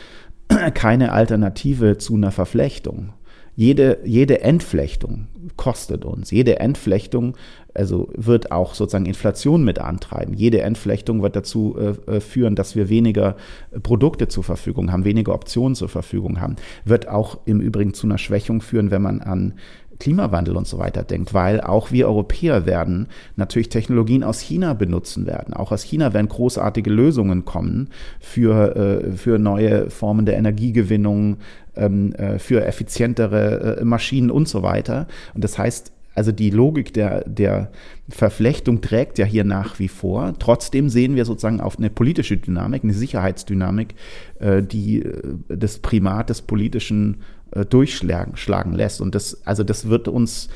keine 0.74 1.12
Alternative 1.12 1.98
zu 1.98 2.14
einer 2.14 2.32
Verflechtung. 2.32 3.12
Jede, 3.56 3.98
jede 4.04 4.40
Entflechtung 4.40 5.28
kostet 5.56 6.04
uns. 6.04 6.30
Jede 6.30 6.58
Entflechtung 6.58 7.36
also 7.74 8.08
wird 8.16 8.52
auch 8.52 8.74
sozusagen 8.74 9.06
Inflation 9.06 9.64
mit 9.64 9.80
antreiben. 9.80 10.34
Jede 10.34 10.62
Entflechtung 10.62 11.22
wird 11.22 11.34
dazu 11.36 11.76
äh, 11.76 12.16
äh 12.16 12.20
führen, 12.20 12.54
dass 12.54 12.76
wir 12.76 12.88
weniger 12.88 13.36
Produkte 13.82 14.28
zur 14.28 14.44
Verfügung 14.44 14.92
haben, 14.92 15.04
weniger 15.04 15.34
Optionen 15.34 15.74
zur 15.74 15.88
Verfügung 15.88 16.40
haben. 16.40 16.56
Wird 16.84 17.08
auch 17.08 17.38
im 17.46 17.60
Übrigen 17.60 17.92
zu 17.92 18.06
einer 18.06 18.18
Schwächung 18.18 18.60
führen, 18.60 18.90
wenn 18.90 19.02
man 19.02 19.20
an 19.20 19.54
Klimawandel 19.98 20.56
und 20.56 20.66
so 20.66 20.78
weiter 20.78 21.02
denkt, 21.02 21.34
weil 21.34 21.60
auch 21.60 21.92
wir 21.92 22.08
Europäer 22.08 22.66
werden 22.66 23.08
natürlich 23.36 23.68
Technologien 23.68 24.22
aus 24.22 24.40
China 24.40 24.74
benutzen 24.74 25.26
werden. 25.26 25.54
Auch 25.54 25.72
aus 25.72 25.82
China 25.82 26.12
werden 26.12 26.28
großartige 26.28 26.90
Lösungen 26.90 27.44
kommen 27.44 27.88
für, 28.20 28.76
äh, 28.76 29.12
für 29.12 29.38
neue 29.38 29.90
Formen 29.90 30.26
der 30.26 30.36
Energiegewinnung, 30.36 31.38
ähm, 31.76 32.12
äh, 32.14 32.38
für 32.38 32.64
effizientere 32.64 33.78
äh, 33.80 33.84
Maschinen 33.84 34.30
und 34.30 34.48
so 34.48 34.62
weiter. 34.62 35.06
Und 35.34 35.44
das 35.44 35.58
heißt, 35.58 35.92
also 36.16 36.30
die 36.30 36.50
Logik 36.50 36.94
der, 36.94 37.28
der 37.28 37.72
Verflechtung 38.08 38.80
trägt 38.80 39.18
ja 39.18 39.24
hier 39.24 39.42
nach 39.42 39.80
wie 39.80 39.88
vor. 39.88 40.34
Trotzdem 40.38 40.88
sehen 40.88 41.16
wir 41.16 41.24
sozusagen 41.24 41.60
auf 41.60 41.76
eine 41.76 41.90
politische 41.90 42.36
Dynamik, 42.36 42.84
eine 42.84 42.92
Sicherheitsdynamik, 42.92 43.96
die 44.40 45.02
das 45.48 45.78
Primat 45.80 46.30
des 46.30 46.42
Politischen 46.42 47.16
äh, 47.54 47.64
durchschlagen 47.64 48.74
lässt. 48.74 49.00
Und 49.00 49.14
das, 49.14 49.46
also 49.46 49.64
das 49.64 49.88
wird 49.88 50.08
uns 50.08 50.48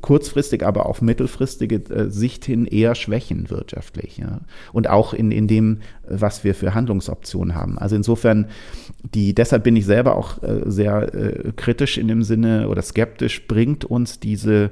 kurzfristig, 0.00 0.64
aber 0.64 0.86
auf 0.86 1.02
mittelfristige 1.02 1.76
äh, 1.76 2.10
Sicht 2.10 2.44
hin 2.44 2.66
eher 2.66 2.94
schwächen 2.94 3.50
wirtschaftlich. 3.50 4.18
Ja. 4.18 4.40
Und 4.72 4.88
auch 4.88 5.12
in, 5.12 5.30
in 5.30 5.48
dem, 5.48 5.80
was 6.08 6.44
wir 6.44 6.54
für 6.54 6.74
Handlungsoptionen 6.74 7.54
haben. 7.54 7.78
Also 7.78 7.96
insofern, 7.96 8.46
die, 9.02 9.34
deshalb 9.34 9.64
bin 9.64 9.76
ich 9.76 9.84
selber 9.84 10.16
auch 10.16 10.42
äh, 10.42 10.62
sehr 10.64 11.14
äh, 11.14 11.52
kritisch 11.54 11.98
in 11.98 12.08
dem 12.08 12.22
Sinne 12.22 12.68
oder 12.68 12.82
skeptisch, 12.82 13.46
bringt 13.46 13.84
uns 13.84 14.18
diese 14.18 14.70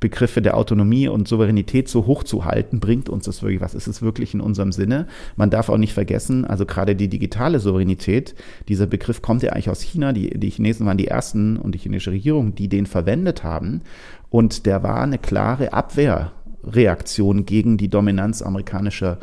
Begriffe 0.00 0.42
der 0.42 0.56
Autonomie 0.56 1.08
und 1.08 1.28
Souveränität 1.28 1.88
so 1.88 2.06
hoch 2.06 2.22
zu 2.22 2.44
halten, 2.44 2.80
bringt 2.80 3.08
uns 3.08 3.24
das 3.24 3.42
wirklich 3.42 3.60
was? 3.60 3.74
Ist 3.74 3.86
es 3.86 4.02
wirklich 4.02 4.34
in 4.34 4.40
unserem 4.40 4.72
Sinne? 4.72 5.06
Man 5.36 5.50
darf 5.50 5.68
auch 5.68 5.78
nicht 5.78 5.94
vergessen, 5.94 6.44
also 6.44 6.66
gerade 6.66 6.96
die 6.96 7.08
digitale 7.08 7.60
Souveränität, 7.60 8.34
dieser 8.68 8.86
Begriff 8.86 9.22
kommt 9.22 9.42
ja 9.42 9.52
eigentlich 9.52 9.70
aus 9.70 9.80
China. 9.80 10.12
Die, 10.12 10.30
die 10.30 10.50
Chinesen 10.50 10.86
waren 10.86 10.98
die 10.98 11.08
ersten 11.08 11.56
und 11.56 11.74
die 11.74 11.78
chinesische 11.78 12.12
Regierung, 12.12 12.54
die 12.54 12.68
den 12.68 12.86
verwendet 12.86 13.44
haben. 13.44 13.82
Und 14.30 14.66
der 14.66 14.82
war 14.82 15.02
eine 15.02 15.18
klare 15.18 15.72
Abwehrreaktion 15.72 17.46
gegen 17.46 17.76
die 17.76 17.88
Dominanz 17.88 18.42
amerikanischer 18.42 19.18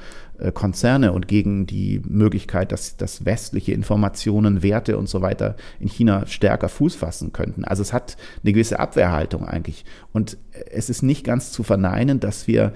Konzerne 0.51 1.13
und 1.13 1.27
gegen 1.27 1.65
die 1.65 2.01
Möglichkeit, 2.07 2.71
dass, 2.71 2.97
dass 2.97 3.25
westliche 3.25 3.73
Informationen, 3.73 4.63
Werte 4.63 4.97
und 4.97 5.07
so 5.07 5.21
weiter 5.21 5.55
in 5.79 5.87
China 5.87 6.25
stärker 6.25 6.69
Fuß 6.69 6.95
fassen 6.95 7.33
könnten. 7.33 7.63
Also 7.63 7.81
es 7.81 7.93
hat 7.93 8.17
eine 8.43 8.53
gewisse 8.53 8.79
Abwehrhaltung 8.79 9.45
eigentlich. 9.45 9.85
Und 10.11 10.37
es 10.71 10.89
ist 10.89 11.01
nicht 11.01 11.23
ganz 11.23 11.51
zu 11.51 11.63
verneinen, 11.63 12.19
dass 12.19 12.47
wir 12.47 12.73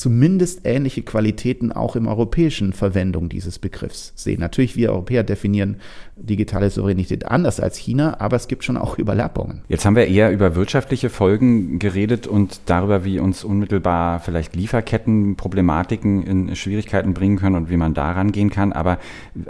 zumindest 0.00 0.62
ähnliche 0.64 1.02
Qualitäten 1.02 1.72
auch 1.72 1.94
im 1.94 2.08
europäischen 2.08 2.72
Verwendung 2.72 3.28
dieses 3.28 3.58
Begriffs 3.58 4.14
sehen. 4.16 4.40
Natürlich, 4.40 4.74
wir 4.74 4.92
Europäer 4.92 5.24
definieren 5.24 5.76
digitale 6.16 6.70
Souveränität 6.70 7.26
anders 7.26 7.60
als 7.60 7.76
China, 7.76 8.18
aber 8.18 8.36
es 8.36 8.48
gibt 8.48 8.64
schon 8.64 8.78
auch 8.78 8.98
Überlappungen. 8.98 9.62
Jetzt 9.68 9.84
haben 9.84 9.96
wir 9.96 10.06
eher 10.06 10.32
über 10.32 10.54
wirtschaftliche 10.54 11.10
Folgen 11.10 11.78
geredet 11.78 12.26
und 12.26 12.62
darüber, 12.64 13.04
wie 13.04 13.20
uns 13.20 13.44
unmittelbar 13.44 14.20
vielleicht 14.20 14.56
Lieferketten 14.56 15.36
Problematiken 15.36 16.22
in 16.22 16.56
Schwierigkeiten 16.56 17.12
bringen 17.12 17.36
können 17.36 17.56
und 17.56 17.68
wie 17.68 17.76
man 17.76 17.92
daran 17.92 18.32
gehen 18.32 18.48
kann. 18.48 18.72
Aber 18.72 18.98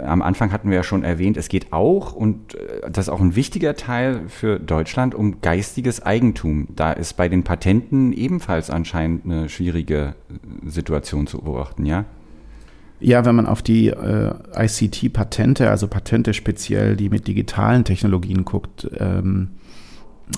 am 0.03 0.21
Anfang 0.21 0.51
hatten 0.51 0.69
wir 0.69 0.75
ja 0.75 0.83
schon 0.83 1.03
erwähnt, 1.03 1.37
es 1.37 1.47
geht 1.47 1.71
auch, 1.71 2.11
und 2.11 2.55
äh, 2.55 2.89
das 2.91 3.05
ist 3.05 3.09
auch 3.09 3.21
ein 3.21 3.37
wichtiger 3.37 3.75
Teil 3.77 4.23
für 4.27 4.59
Deutschland, 4.59 5.15
um 5.15 5.39
geistiges 5.39 6.01
Eigentum. 6.01 6.67
Da 6.75 6.91
ist 6.91 7.15
bei 7.15 7.29
den 7.29 7.43
Patenten 7.43 8.11
ebenfalls 8.11 8.69
anscheinend 8.69 9.23
eine 9.23 9.47
schwierige 9.47 10.15
Situation 10.65 11.27
zu 11.27 11.39
beobachten, 11.39 11.85
ja? 11.85 12.05
Ja, 12.99 13.25
wenn 13.25 13.35
man 13.35 13.47
auf 13.47 13.63
die 13.63 13.87
äh, 13.87 14.33
ICT-Patente, 14.55 15.69
also 15.69 15.87
Patente 15.87 16.35
speziell, 16.35 16.95
die 16.95 17.09
mit 17.09 17.27
digitalen 17.27 17.83
Technologien 17.83 18.45
guckt, 18.45 18.87
ähm, 18.99 19.49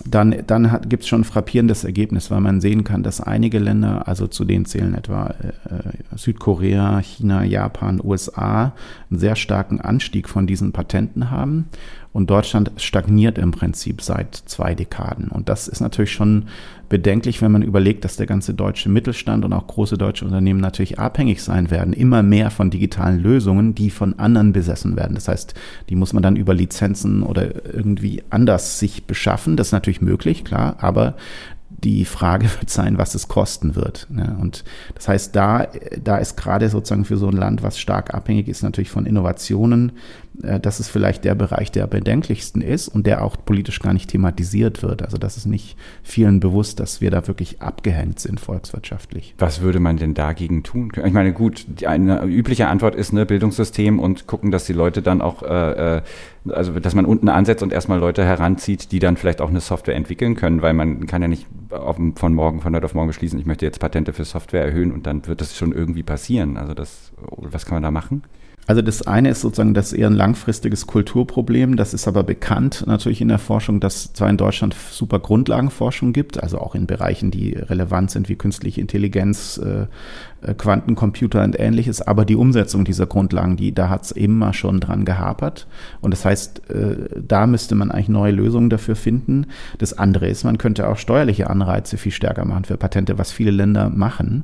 dann, 0.05 0.35
dann 0.47 0.81
gibt 0.87 1.03
es 1.03 1.09
schon 1.09 1.21
ein 1.21 1.25
frappierendes 1.25 1.83
Ergebnis, 1.83 2.31
weil 2.31 2.41
man 2.41 2.61
sehen 2.61 2.83
kann, 2.83 3.03
dass 3.03 3.21
einige 3.21 3.59
Länder, 3.59 4.07
also 4.07 4.27
zu 4.27 4.43
denen 4.45 4.65
zählen 4.65 4.95
etwa 4.95 5.27
äh, 5.27 6.17
Südkorea, 6.17 6.99
China, 7.01 7.43
Japan, 7.43 8.01
USA, 8.03 8.73
einen 9.09 9.19
sehr 9.19 9.35
starken 9.35 9.81
Anstieg 9.81 10.29
von 10.29 10.47
diesen 10.47 10.71
Patenten 10.71 11.29
haben. 11.29 11.67
Und 12.13 12.29
Deutschland 12.29 12.71
stagniert 12.77 13.39
im 13.39 13.51
Prinzip 13.51 14.01
seit 14.01 14.35
zwei 14.35 14.75
Dekaden. 14.75 15.29
Und 15.29 15.49
das 15.49 15.67
ist 15.67 15.81
natürlich 15.81 16.11
schon 16.11 16.45
bedenklich, 16.87 17.41
wenn 17.41 17.51
man 17.51 17.63
überlegt, 17.63 18.05
dass 18.05 18.17
der 18.17 18.27
ganze 18.27 18.53
deutsche 18.53 18.87
Mittelstand 18.87 19.43
und 19.43 19.51
auch 19.51 19.65
große 19.65 19.97
deutsche 19.97 20.25
Unternehmen 20.25 20.61
natürlich 20.61 20.99
abhängig 20.99 21.41
sein 21.41 21.71
werden, 21.71 21.91
immer 21.91 22.21
mehr 22.21 22.51
von 22.51 22.69
digitalen 22.69 23.19
Lösungen, 23.19 23.73
die 23.73 23.89
von 23.89 24.19
anderen 24.19 24.53
besessen 24.53 24.95
werden. 24.95 25.15
Das 25.15 25.27
heißt, 25.27 25.55
die 25.89 25.95
muss 25.95 26.13
man 26.13 26.21
dann 26.21 26.35
über 26.35 26.53
Lizenzen 26.53 27.23
oder 27.23 27.73
irgendwie 27.73 28.21
anders 28.29 28.77
sich 28.77 29.05
beschaffen. 29.05 29.57
Das 29.57 29.69
ist 29.69 29.73
natürlich 29.73 30.01
möglich, 30.01 30.43
klar, 30.43 30.75
aber 30.81 31.15
die 31.83 32.05
Frage 32.05 32.45
wird 32.59 32.69
sein, 32.69 32.97
was 32.97 33.15
es 33.15 33.27
kosten 33.27 33.75
wird. 33.75 34.07
Ne? 34.09 34.37
Und 34.39 34.63
das 34.95 35.07
heißt, 35.07 35.35
da, 35.35 35.67
da 36.01 36.17
ist 36.17 36.37
gerade 36.37 36.69
sozusagen 36.69 37.05
für 37.05 37.17
so 37.17 37.27
ein 37.27 37.37
Land, 37.37 37.63
was 37.63 37.79
stark 37.79 38.13
abhängig 38.13 38.47
ist 38.47 38.63
natürlich 38.63 38.91
von 38.91 39.05
Innovationen, 39.05 39.93
das 40.35 40.79
ist 40.79 40.89
vielleicht 40.89 41.25
der 41.25 41.35
Bereich, 41.35 41.71
der 41.71 41.85
bedenklichsten 41.85 42.61
ist 42.61 42.87
und 42.87 43.05
der 43.05 43.23
auch 43.23 43.35
politisch 43.45 43.79
gar 43.79 43.93
nicht 43.93 44.09
thematisiert 44.09 44.81
wird. 44.81 45.03
Also 45.03 45.17
das 45.17 45.37
ist 45.37 45.45
nicht 45.45 45.77
vielen 46.01 46.39
bewusst, 46.39 46.79
dass 46.79 47.01
wir 47.01 47.11
da 47.11 47.27
wirklich 47.27 47.61
abgehängt 47.61 48.19
sind 48.19 48.39
volkswirtschaftlich. 48.39 49.35
Was 49.37 49.61
würde 49.61 49.79
man 49.79 49.97
denn 49.97 50.15
dagegen 50.15 50.63
tun? 50.63 50.91
Ich 51.05 51.13
meine, 51.13 51.33
gut, 51.33 51.65
eine 51.85 52.23
übliche 52.25 52.67
Antwort 52.67 52.95
ist 52.95 53.13
ne 53.13 53.25
Bildungssystem 53.27 53.99
und 53.99 54.25
gucken, 54.25 54.49
dass 54.49 54.65
die 54.65 54.73
Leute 54.73 55.03
dann 55.03 55.21
auch, 55.21 55.43
äh, 55.43 55.97
äh, 55.97 56.01
also 56.49 56.79
dass 56.79 56.95
man 56.95 57.05
unten 57.05 57.29
ansetzt 57.29 57.61
und 57.61 57.71
erstmal 57.71 57.99
Leute 57.99 58.25
heranzieht, 58.25 58.91
die 58.91 58.99
dann 58.99 59.17
vielleicht 59.17 59.39
auch 59.39 59.49
eine 59.49 59.61
Software 59.61 59.95
entwickeln 59.95 60.35
können, 60.35 60.63
weil 60.63 60.73
man 60.73 61.05
kann 61.05 61.21
ja 61.21 61.27
nicht 61.27 61.45
auf, 61.69 61.97
von 62.15 62.33
morgen, 62.33 62.61
von 62.61 62.75
heute 62.75 62.85
auf 62.85 62.95
morgen 62.95 63.07
beschließen, 63.07 63.39
ich 63.39 63.45
möchte 63.45 63.65
jetzt 63.65 63.79
Patente 63.79 64.13
für 64.13 64.25
Software 64.25 64.65
erhöhen 64.65 64.91
und 64.91 65.05
dann 65.05 65.27
wird 65.27 65.41
das 65.41 65.55
schon 65.55 65.73
irgendwie 65.73 66.03
passieren. 66.03 66.57
Also 66.57 66.73
das, 66.73 67.13
was 67.37 67.65
kann 67.65 67.75
man 67.75 67.83
da 67.83 67.91
machen? 67.91 68.23
Also 68.65 68.81
das 68.81 69.01
eine 69.01 69.29
ist 69.29 69.41
sozusagen 69.41 69.73
das 69.73 69.91
eher 69.91 70.07
ein 70.07 70.13
langfristiges 70.13 70.87
Kulturproblem. 70.87 71.75
Das 71.75 71.93
ist 71.93 72.07
aber 72.07 72.23
bekannt 72.23 72.85
natürlich 72.87 73.19
in 73.19 73.27
der 73.27 73.39
Forschung, 73.39 73.79
dass 73.79 74.13
zwar 74.13 74.29
in 74.29 74.37
Deutschland 74.37 74.75
super 74.91 75.19
Grundlagenforschung 75.19 76.13
gibt, 76.13 76.41
also 76.41 76.59
auch 76.59 76.73
in 76.73 76.87
Bereichen, 76.87 77.29
die 77.29 77.53
relevant 77.53 78.11
sind 78.11 78.29
wie 78.29 78.35
künstliche 78.35 78.79
Intelligenz, 78.79 79.57
äh 79.57 79.87
Quantencomputer 80.57 81.43
und 81.43 81.59
ähnliches, 81.59 82.01
aber 82.01 82.25
die 82.25 82.35
Umsetzung 82.35 82.85
dieser 82.85 83.05
Grundlagen, 83.05 83.55
die, 83.55 83.73
da 83.73 83.89
hat 83.89 84.03
es 84.03 84.11
immer 84.11 84.53
schon 84.53 84.79
dran 84.79 85.05
gehapert. 85.05 85.67
Und 86.01 86.11
das 86.11 86.25
heißt, 86.25 86.69
äh, 86.69 87.21
da 87.27 87.47
müsste 87.47 87.75
man 87.75 87.91
eigentlich 87.91 88.09
neue 88.09 88.31
Lösungen 88.31 88.69
dafür 88.69 88.95
finden. 88.95 89.47
Das 89.77 89.97
andere 89.97 90.27
ist, 90.27 90.43
man 90.43 90.57
könnte 90.57 90.87
auch 90.87 90.97
steuerliche 90.97 91.49
Anreize 91.49 91.97
viel 91.97 92.11
stärker 92.11 92.45
machen 92.45 92.65
für 92.65 92.77
Patente, 92.77 93.17
was 93.17 93.31
viele 93.31 93.51
Länder 93.51 93.89
machen. 93.89 94.43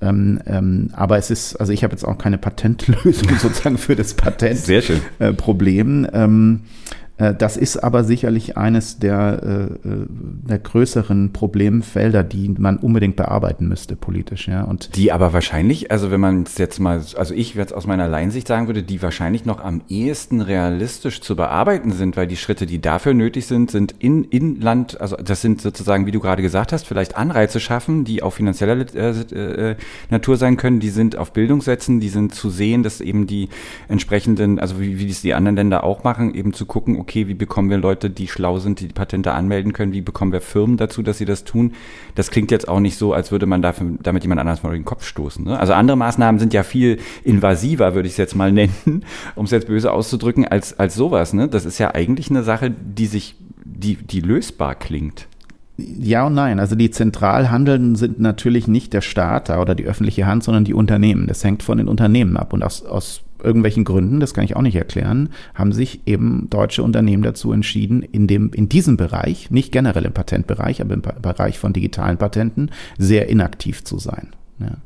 Ähm, 0.00 0.40
ähm, 0.46 0.90
aber 0.92 1.16
es 1.16 1.30
ist, 1.30 1.56
also 1.56 1.72
ich 1.72 1.84
habe 1.84 1.92
jetzt 1.92 2.04
auch 2.04 2.18
keine 2.18 2.38
Patentlösung 2.38 3.28
sozusagen 3.38 3.78
für 3.78 3.96
das 3.96 4.14
Patentproblem. 4.14 6.04
Äh, 6.04 6.08
ähm, 6.12 6.60
äh, 6.64 6.91
das 7.30 7.56
ist 7.56 7.76
aber 7.76 8.04
sicherlich 8.04 8.56
eines 8.56 8.98
der, 8.98 9.42
äh, 9.84 9.88
äh, 9.88 10.06
der 10.08 10.58
größeren 10.58 11.32
Problemfelder, 11.32 12.24
die 12.24 12.48
man 12.48 12.78
unbedingt 12.78 13.16
bearbeiten 13.16 13.68
müsste 13.68 13.96
politisch. 13.96 14.48
Ja. 14.48 14.64
Und 14.64 14.96
die 14.96 15.12
aber 15.12 15.32
wahrscheinlich, 15.32 15.90
also 15.90 16.10
wenn 16.10 16.20
man 16.20 16.42
es 16.42 16.58
jetzt 16.58 16.80
mal, 16.80 17.00
also 17.16 17.34
ich 17.34 17.54
jetzt 17.54 17.74
aus 17.74 17.86
meiner 17.86 18.08
Leinsicht 18.08 18.48
sagen 18.48 18.66
würde, 18.66 18.82
die 18.82 19.02
wahrscheinlich 19.02 19.44
noch 19.44 19.62
am 19.62 19.82
ehesten 19.88 20.40
realistisch 20.40 21.20
zu 21.20 21.36
bearbeiten 21.36 21.92
sind, 21.92 22.16
weil 22.16 22.26
die 22.26 22.36
Schritte, 22.36 22.66
die 22.66 22.80
dafür 22.80 23.14
nötig 23.14 23.46
sind, 23.46 23.70
sind 23.70 23.94
in 23.98 24.24
Inland, 24.24 25.00
also 25.00 25.16
das 25.16 25.42
sind 25.42 25.60
sozusagen, 25.60 26.06
wie 26.06 26.12
du 26.12 26.20
gerade 26.20 26.42
gesagt 26.42 26.72
hast, 26.72 26.86
vielleicht 26.86 27.16
Anreize 27.16 27.60
schaffen, 27.60 28.04
die 28.04 28.22
auch 28.22 28.32
finanzieller 28.32 28.86
äh, 28.94 29.70
äh, 29.70 29.76
Natur 30.10 30.36
sein 30.36 30.56
können, 30.56 30.80
die 30.80 30.90
sind 30.90 31.16
auf 31.16 31.32
Bildung 31.32 31.60
setzen, 31.60 32.00
die 32.00 32.08
sind 32.08 32.34
zu 32.34 32.50
sehen, 32.50 32.82
dass 32.82 33.00
eben 33.00 33.26
die 33.26 33.48
entsprechenden, 33.88 34.58
also 34.58 34.80
wie, 34.80 34.98
wie 34.98 35.10
es 35.10 35.22
die 35.22 35.34
anderen 35.34 35.56
Länder 35.56 35.84
auch 35.84 36.04
machen, 36.04 36.34
eben 36.34 36.52
zu 36.52 36.66
gucken, 36.66 36.98
okay, 36.98 37.11
okay, 37.12 37.28
wie 37.28 37.34
bekommen 37.34 37.68
wir 37.68 37.76
Leute, 37.76 38.08
die 38.08 38.26
schlau 38.26 38.58
sind, 38.58 38.80
die, 38.80 38.88
die 38.88 38.94
Patente 38.94 39.32
anmelden 39.32 39.74
können, 39.74 39.92
wie 39.92 40.00
bekommen 40.00 40.32
wir 40.32 40.40
Firmen 40.40 40.78
dazu, 40.78 41.02
dass 41.02 41.18
sie 41.18 41.26
das 41.26 41.44
tun. 41.44 41.72
Das 42.14 42.30
klingt 42.30 42.50
jetzt 42.50 42.68
auch 42.68 42.80
nicht 42.80 42.96
so, 42.96 43.12
als 43.12 43.30
würde 43.30 43.44
man 43.44 43.60
dafür, 43.60 43.98
damit 44.02 44.24
jemand 44.24 44.40
anderes 44.40 44.62
mal 44.62 44.72
den 44.72 44.86
Kopf 44.86 45.04
stoßen. 45.04 45.44
Ne? 45.44 45.58
Also 45.58 45.74
andere 45.74 45.98
Maßnahmen 45.98 46.38
sind 46.38 46.54
ja 46.54 46.62
viel 46.62 46.98
invasiver, 47.22 47.94
würde 47.94 48.06
ich 48.06 48.14
es 48.14 48.18
jetzt 48.18 48.34
mal 48.34 48.50
nennen, 48.52 49.04
um 49.34 49.44
es 49.44 49.50
jetzt 49.50 49.66
böse 49.66 49.92
auszudrücken, 49.92 50.48
als, 50.48 50.78
als 50.78 50.94
sowas. 50.94 51.34
Ne? 51.34 51.48
Das 51.48 51.66
ist 51.66 51.78
ja 51.78 51.94
eigentlich 51.94 52.30
eine 52.30 52.44
Sache, 52.44 52.70
die 52.70 53.06
sich, 53.06 53.36
die, 53.62 53.96
die 53.96 54.20
lösbar 54.20 54.74
klingt. 54.74 55.28
Ja 55.76 56.26
und 56.26 56.34
nein. 56.34 56.60
Also 56.60 56.76
die 56.76 56.90
zentral 56.90 57.50
Handelnden 57.50 57.94
sind 57.96 58.20
natürlich 58.20 58.68
nicht 58.68 58.94
der 58.94 59.00
Staat 59.02 59.50
oder 59.50 59.74
die 59.74 59.84
öffentliche 59.84 60.26
Hand, 60.26 60.44
sondern 60.44 60.64
die 60.64 60.74
Unternehmen. 60.74 61.26
Das 61.26 61.44
hängt 61.44 61.62
von 61.62 61.76
den 61.76 61.88
Unternehmen 61.88 62.38
ab. 62.38 62.54
Und 62.54 62.62
aus, 62.62 62.84
aus 62.84 63.22
irgendwelchen 63.42 63.84
Gründen, 63.84 64.20
das 64.20 64.34
kann 64.34 64.44
ich 64.44 64.56
auch 64.56 64.62
nicht 64.62 64.76
erklären, 64.76 65.30
haben 65.54 65.72
sich 65.72 66.00
eben 66.06 66.48
deutsche 66.50 66.82
Unternehmen 66.82 67.22
dazu 67.22 67.52
entschieden, 67.52 68.02
in, 68.02 68.26
dem, 68.26 68.50
in 68.52 68.68
diesem 68.68 68.96
Bereich, 68.96 69.50
nicht 69.50 69.72
generell 69.72 70.04
im 70.04 70.12
Patentbereich, 70.12 70.80
aber 70.80 70.94
im 70.94 71.02
Bereich 71.02 71.58
von 71.58 71.72
digitalen 71.72 72.18
Patenten, 72.18 72.70
sehr 72.98 73.28
inaktiv 73.28 73.84
zu 73.84 73.98
sein. 73.98 74.28
Ja. 74.58 74.76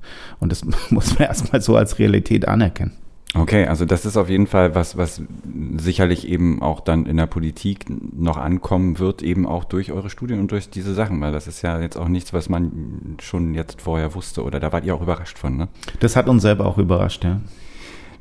Und 0.41 0.53
das 0.53 0.63
muss 0.91 1.19
man 1.19 1.29
erstmal 1.29 1.61
so 1.61 1.77
als 1.77 1.99
Realität 1.99 2.49
anerkennen. 2.49 2.93
Okay, 3.35 3.67
also 3.67 3.85
das 3.85 4.07
ist 4.07 4.17
auf 4.17 4.31
jeden 4.31 4.47
Fall 4.47 4.75
was, 4.75 4.97
was 4.97 5.21
sicherlich 5.77 6.27
eben 6.27 6.63
auch 6.63 6.81
dann 6.81 7.07
in 7.07 7.17
der 7.17 7.27
Politik 7.27 7.85
noch 7.89 8.39
ankommen 8.39 8.99
wird, 8.99 9.23
eben 9.23 9.47
auch 9.47 9.65
durch 9.65 9.93
eure 9.93 10.09
Studien 10.09 10.41
und 10.41 10.51
durch 10.53 10.71
diese 10.71 10.95
Sachen, 10.95 11.21
weil 11.21 11.33
das 11.33 11.47
ist 11.47 11.61
ja 11.61 11.81
jetzt 11.81 11.97
auch 11.97 12.09
nichts, 12.09 12.33
was 12.33 12.49
man 12.49 13.17
schon 13.21 13.55
jetzt 13.55 13.83
vorher 13.83 14.15
wusste 14.15 14.43
oder 14.43 14.59
da 14.59 14.73
wart 14.73 14.85
ihr 14.87 14.95
auch 14.95 15.03
überrascht 15.03 15.39
von, 15.39 15.57
ne? 15.57 15.69
Das 16.01 16.17
hat 16.17 16.29
uns 16.29 16.43
selber 16.43 16.67
auch 16.67 16.79
überrascht, 16.79 17.25
ja. 17.25 17.41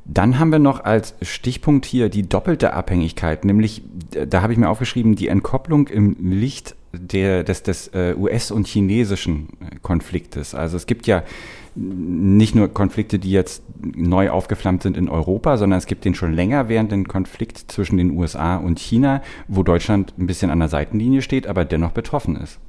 Dann 0.05 0.37
haben 0.37 0.51
wir 0.51 0.59
noch 0.59 0.83
als 0.83 1.15
Stichpunkt 1.23 1.85
hier 1.85 2.09
die 2.09 2.29
doppelte 2.29 2.73
Abhängigkeit, 2.73 3.43
nämlich, 3.43 3.81
da 4.29 4.43
habe 4.43 4.53
ich 4.53 4.59
mir 4.59 4.69
aufgeschrieben, 4.69 5.15
die 5.15 5.27
Entkopplung 5.27 5.87
im 5.87 6.15
Licht 6.19 6.75
der, 6.93 7.43
des, 7.43 7.63
des 7.63 7.87
äh, 7.89 8.13
US- 8.15 8.51
und 8.51 8.67
chinesischen 8.67 9.49
äh, 9.59 9.75
Konfliktes. 9.81 10.53
Also 10.53 10.77
es 10.77 10.85
gibt 10.85 11.07
ja 11.07 11.23
nicht 11.75 12.55
nur 12.55 12.69
Konflikte, 12.69 13.19
die 13.19 13.31
jetzt 13.31 13.63
neu 13.83 14.29
aufgeflammt 14.29 14.83
sind 14.83 14.95
in 14.95 15.09
Europa, 15.09 15.57
sondern 15.57 15.77
es 15.77 15.87
gibt 15.87 16.05
den 16.05 16.15
schon 16.15 16.33
länger 16.33 16.69
währenden 16.69 17.07
Konflikt 17.07 17.69
zwischen 17.69 17.97
den 17.97 18.11
USA 18.11 18.55
und 18.55 18.79
China, 18.79 19.21
wo 19.47 19.61
Deutschland 19.63 20.13
ein 20.17 20.27
bisschen 20.27 20.51
an 20.51 20.59
der 20.59 20.69
Seitenlinie 20.69 21.21
steht, 21.21 21.47
aber 21.47 21.65
dennoch 21.65 21.91
betroffen 21.91 22.37
ist. 22.37 22.59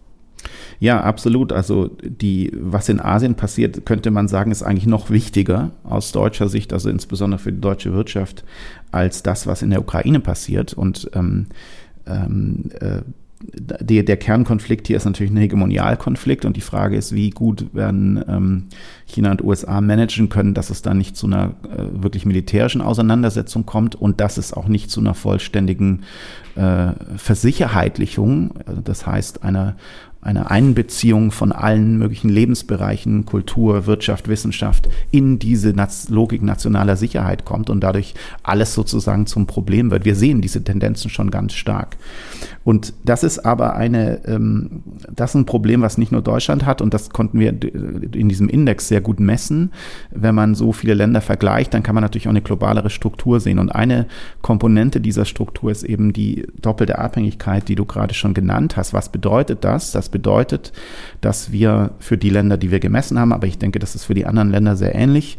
Ja, 0.79 1.01
absolut. 1.01 1.53
Also 1.53 1.97
die, 2.03 2.53
was 2.55 2.89
in 2.89 3.01
Asien 3.01 3.35
passiert, 3.35 3.87
könnte 3.87 4.11
man 4.11 4.29
sagen, 4.29 4.51
ist 4.51 4.62
eigentlich 4.62 4.87
noch 4.87 5.11
wichtiger 5.11 5.71
aus 5.85 6.12
deutscher 6.12 6.49
Sicht, 6.49 6.73
also 6.73 6.91
insbesondere 6.91 7.39
für 7.39 7.53
die 7.53 7.61
deutsche 7.61 7.93
Wirtschaft, 7.93 8.45
als 8.93 9.23
das, 9.23 9.47
was 9.47 9.62
in 9.62 9.71
der 9.71 9.81
Ukraine 9.81 10.21
passiert. 10.21 10.75
Und 10.75 11.11
ähm, 11.15 11.47
ähm, 12.07 12.71
äh, 12.81 13.01
die, 13.53 14.05
der 14.05 14.17
Kernkonflikt 14.17 14.87
hier 14.87 14.97
ist 14.97 15.05
natürlich 15.05 15.31
ein 15.31 15.37
Hegemonialkonflikt 15.37 16.45
und 16.45 16.57
die 16.57 16.62
Frage 16.62 16.97
ist, 16.97 17.15
wie 17.15 17.31
gut 17.31 17.75
werden 17.75 18.23
ähm, 18.27 18.65
China 19.05 19.33
und 19.33 19.45
USA 19.45 19.81
managen 19.81 20.29
können, 20.31 20.55
dass 20.55 20.71
es 20.71 20.81
dann 20.83 20.99
nicht 20.99 21.17
zu 21.17 21.27
einer 21.27 21.55
äh, 21.65 22.03
wirklich 22.03 22.25
militärischen 22.25 22.81
Auseinandersetzung 22.81 23.67
kommt 23.67 23.95
und 23.95 24.21
dass 24.21 24.39
es 24.39 24.55
auch 24.55 24.69
nicht 24.69 24.91
zu 24.91 25.01
einer 25.01 25.15
vollständigen 25.15 26.03
äh, 26.55 26.93
Versicherheitlichung, 27.17 28.55
also 28.65 28.81
das 28.81 29.07
heißt 29.07 29.43
einer 29.43 29.77
eine 30.20 30.50
Einbeziehung 30.50 31.31
von 31.31 31.52
allen 31.52 31.98
möglichen 31.98 32.29
Lebensbereichen, 32.29 33.26
Kultur, 33.26 33.87
Wirtschaft, 33.87 34.26
Wissenschaft 34.29 34.88
in 35.12 35.38
diese 35.38 35.74
Logik 36.09 36.42
nationaler 36.42 36.96
Sicherheit 36.96 37.44
kommt 37.44 37.70
und 37.70 37.81
dadurch 37.81 38.14
alles 38.42 38.74
sozusagen 38.74 39.26
zum 39.26 39.46
Problem 39.46 39.90
wird. 39.90 40.05
Wir 40.05 40.16
sehen 40.16 40.40
diese 40.40 40.64
Tendenzen 40.64 41.11
schon 41.11 41.31
ganz 41.31 41.52
stark. 41.52 41.96
Und 42.64 42.94
das 43.05 43.22
ist 43.22 43.38
aber 43.46 43.76
eine, 43.76 44.24
ähm, 44.26 44.83
das 45.14 45.31
ist 45.31 45.37
ein 45.37 45.46
Problem, 45.46 45.83
was 45.83 45.98
nicht 45.98 46.11
nur 46.11 46.22
Deutschland 46.22 46.66
hat 46.66 46.83
und 46.83 46.92
das 46.92 47.11
konnten 47.11 47.38
wir 47.38 47.50
in 47.50 48.29
diesem 48.29 48.48
Index 48.48 48.88
sehr 48.88 49.00
gut 49.00 49.20
messen. 49.20 49.70
Wenn 50.11 50.35
man 50.35 50.57
so 50.57 50.72
viele 50.72 50.94
Länder 50.94 51.20
vergleicht, 51.20 51.72
dann 51.74 51.85
kann 51.85 51.94
man 51.94 52.02
natürlich 52.02 52.26
auch 52.26 52.33
eine 52.33 52.42
globalere 52.42 52.90
Struktur 52.90 53.38
sehen. 53.38 53.61
Und 53.61 53.70
eine 53.70 54.07
Komponente 54.42 55.00
dieser 55.00 55.24
Struktur 55.24 55.70
ist 55.70 55.85
eben 55.85 56.12
die 56.12 56.44
doppelte 56.61 56.98
Abhängigkeit, 56.98 57.68
die 57.68 57.76
du 57.76 57.85
gerade 57.85 58.14
schon 58.14 58.35
genannt 58.35 58.76
hast. 58.76 58.92
Was 58.92 59.11
bedeutet 59.11 59.62
das? 59.62 59.92
Das 59.92 60.09
bedeutet, 60.16 60.72
dass 61.20 61.52
wir 61.52 61.90
für 61.98 62.16
die 62.16 62.31
Länder, 62.31 62.57
die 62.57 62.70
wir 62.70 62.81
gemessen 62.81 63.18
haben, 63.18 63.35
aber 63.35 63.46
ich 63.46 63.59
denke, 63.59 63.79
das 63.79 63.94
ist 63.94 64.05
für 64.05 64.14
die 64.14 64.24
anderen 64.24 64.50
Länder 64.50 64.74
sehr 64.74 64.94
ähnlich, 64.94 65.37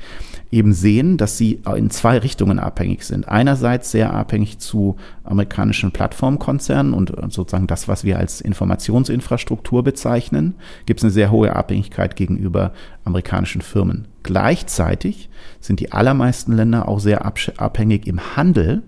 eben 0.52 0.72
sehen, 0.72 1.18
dass 1.18 1.36
sie 1.36 1.62
in 1.76 1.90
zwei 1.90 2.20
Richtungen 2.20 2.60
abhängig 2.60 3.04
sind. 3.04 3.28
Einerseits 3.28 3.90
sehr 3.90 4.14
abhängig 4.14 4.60
zu 4.60 4.96
amerikanischen 5.24 5.92
Plattformkonzernen 5.92 6.94
und 6.94 7.12
sozusagen 7.34 7.66
das, 7.66 7.88
was 7.88 8.04
wir 8.04 8.20
als 8.20 8.40
Informationsinfrastruktur 8.40 9.84
bezeichnen, 9.84 10.54
gibt 10.86 11.00
es 11.00 11.06
eine 11.06 11.12
sehr 11.12 11.32
hohe 11.32 11.56
Abhängigkeit 11.56 12.16
gegenüber 12.16 12.72
amerikanischen 13.04 13.62
Firmen. 13.62 14.08
Gleichzeitig 14.22 15.30
sind 15.60 15.80
die 15.80 15.92
allermeisten 15.92 16.54
Länder 16.54 16.88
auch 16.88 17.00
sehr 17.00 17.26
abhängig 17.26 18.06
im 18.06 18.36
Handel, 18.38 18.84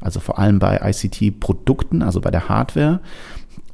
also 0.00 0.20
vor 0.20 0.38
allem 0.38 0.58
bei 0.58 0.80
ICT-Produkten, 0.82 2.02
also 2.02 2.20
bei 2.20 2.30
der 2.30 2.48
Hardware, 2.48 3.00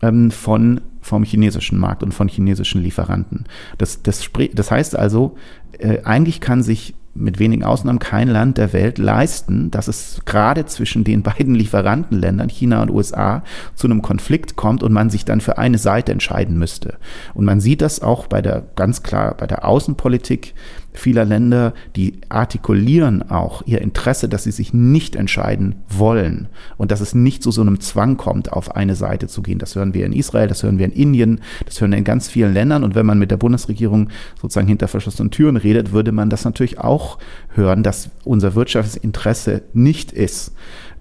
ähm, 0.05 0.31
von 0.31 0.81
vom 1.01 1.23
chinesischen 1.23 1.79
Markt 1.79 2.03
und 2.03 2.15
von 2.15 2.29
chinesischen 2.29 2.83
Lieferanten. 2.83 3.45
Das, 3.77 4.03
das, 4.03 4.31
das 4.55 4.71
heißt 4.71 4.97
also, 4.97 5.37
äh, 5.79 5.99
eigentlich 6.03 6.41
kann 6.41 6.63
sich 6.63 6.95
mit 7.15 7.39
wenigen 7.39 7.63
Ausnahmen 7.63 7.99
kein 7.99 8.29
Land 8.29 8.59
der 8.59 8.73
Welt 8.73 8.99
leisten, 8.99 9.71
dass 9.71 9.87
es 9.87 10.23
gerade 10.25 10.67
zwischen 10.67 11.05
den 11.05 11.23
beiden 11.23 11.55
Lieferantenländern, 11.55 12.49
China 12.49 12.83
und 12.83 12.91
USA, 12.91 13.43
zu 13.75 13.87
einem 13.87 14.03
Konflikt 14.03 14.57
kommt 14.57 14.83
und 14.83 14.93
man 14.93 15.11
sich 15.11 15.25
dann 15.25 15.41
für 15.41 15.59
eine 15.59 15.79
Seite 15.79 16.11
entscheiden 16.11 16.59
müsste. 16.59 16.97
Und 17.35 17.45
man 17.45 17.61
sieht 17.61 17.83
das 17.83 18.01
auch 18.01 18.27
bei 18.27 18.43
der, 18.43 18.65
ganz 18.75 19.03
klar, 19.03 19.37
bei 19.37 19.47
der 19.47 19.67
Außenpolitik 19.67 20.55
vieler 20.95 21.25
Länder, 21.25 21.75
die 21.97 22.15
artikulieren 22.29 23.29
auch 23.29 23.63
ihr 23.67 23.83
Interesse, 23.83 24.29
dass 24.29 24.45
sie 24.45 24.53
sich 24.53 24.73
nicht 24.73 25.17
entscheiden 25.17 25.75
wollen 25.89 26.49
und 26.77 26.93
dass 26.93 27.01
es 27.01 27.15
nicht 27.15 27.43
zu 27.43 27.51
so 27.51 27.61
einem 27.61 27.81
Zwang 27.81 28.17
kommt, 28.17 28.53
auf 28.53 28.75
eine 28.77 28.95
Seite 28.95 29.27
zu 29.27 29.43
gehen. 29.43 29.59
Das 29.59 29.75
hören 29.75 29.93
wir 29.93 30.07
in 30.07 30.13
Israel, 30.13 30.47
das 30.47 30.63
hören 30.63 30.79
wir 30.79 30.87
in 30.87 30.93
Indien, 30.93 31.41
das 31.67 31.81
hören 31.81 31.91
wir 31.91 31.99
in 31.99 32.05
ganz 32.05 32.29
vielen 32.29 32.55
Ländern. 32.55 32.85
Und 32.85 32.95
wenn 32.95 33.07
man 33.07 33.19
mit 33.19 33.33
der 33.33 33.37
Bundesregierung 33.37 34.09
sozusagen 34.41 34.69
hinter 34.69 34.89
verschlossenen 34.89 35.33
Türen 35.33 35.57
redet, 35.57 35.93
würde 35.93 36.13
man 36.13 36.31
das 36.31 36.45
natürlich 36.45 36.79
auch 36.79 37.19
hören, 37.49 37.83
dass 37.83 38.11
unser 38.23 38.55
Wirtschaftsinteresse 38.55 39.63
nicht 39.73 40.13
ist, 40.13 40.53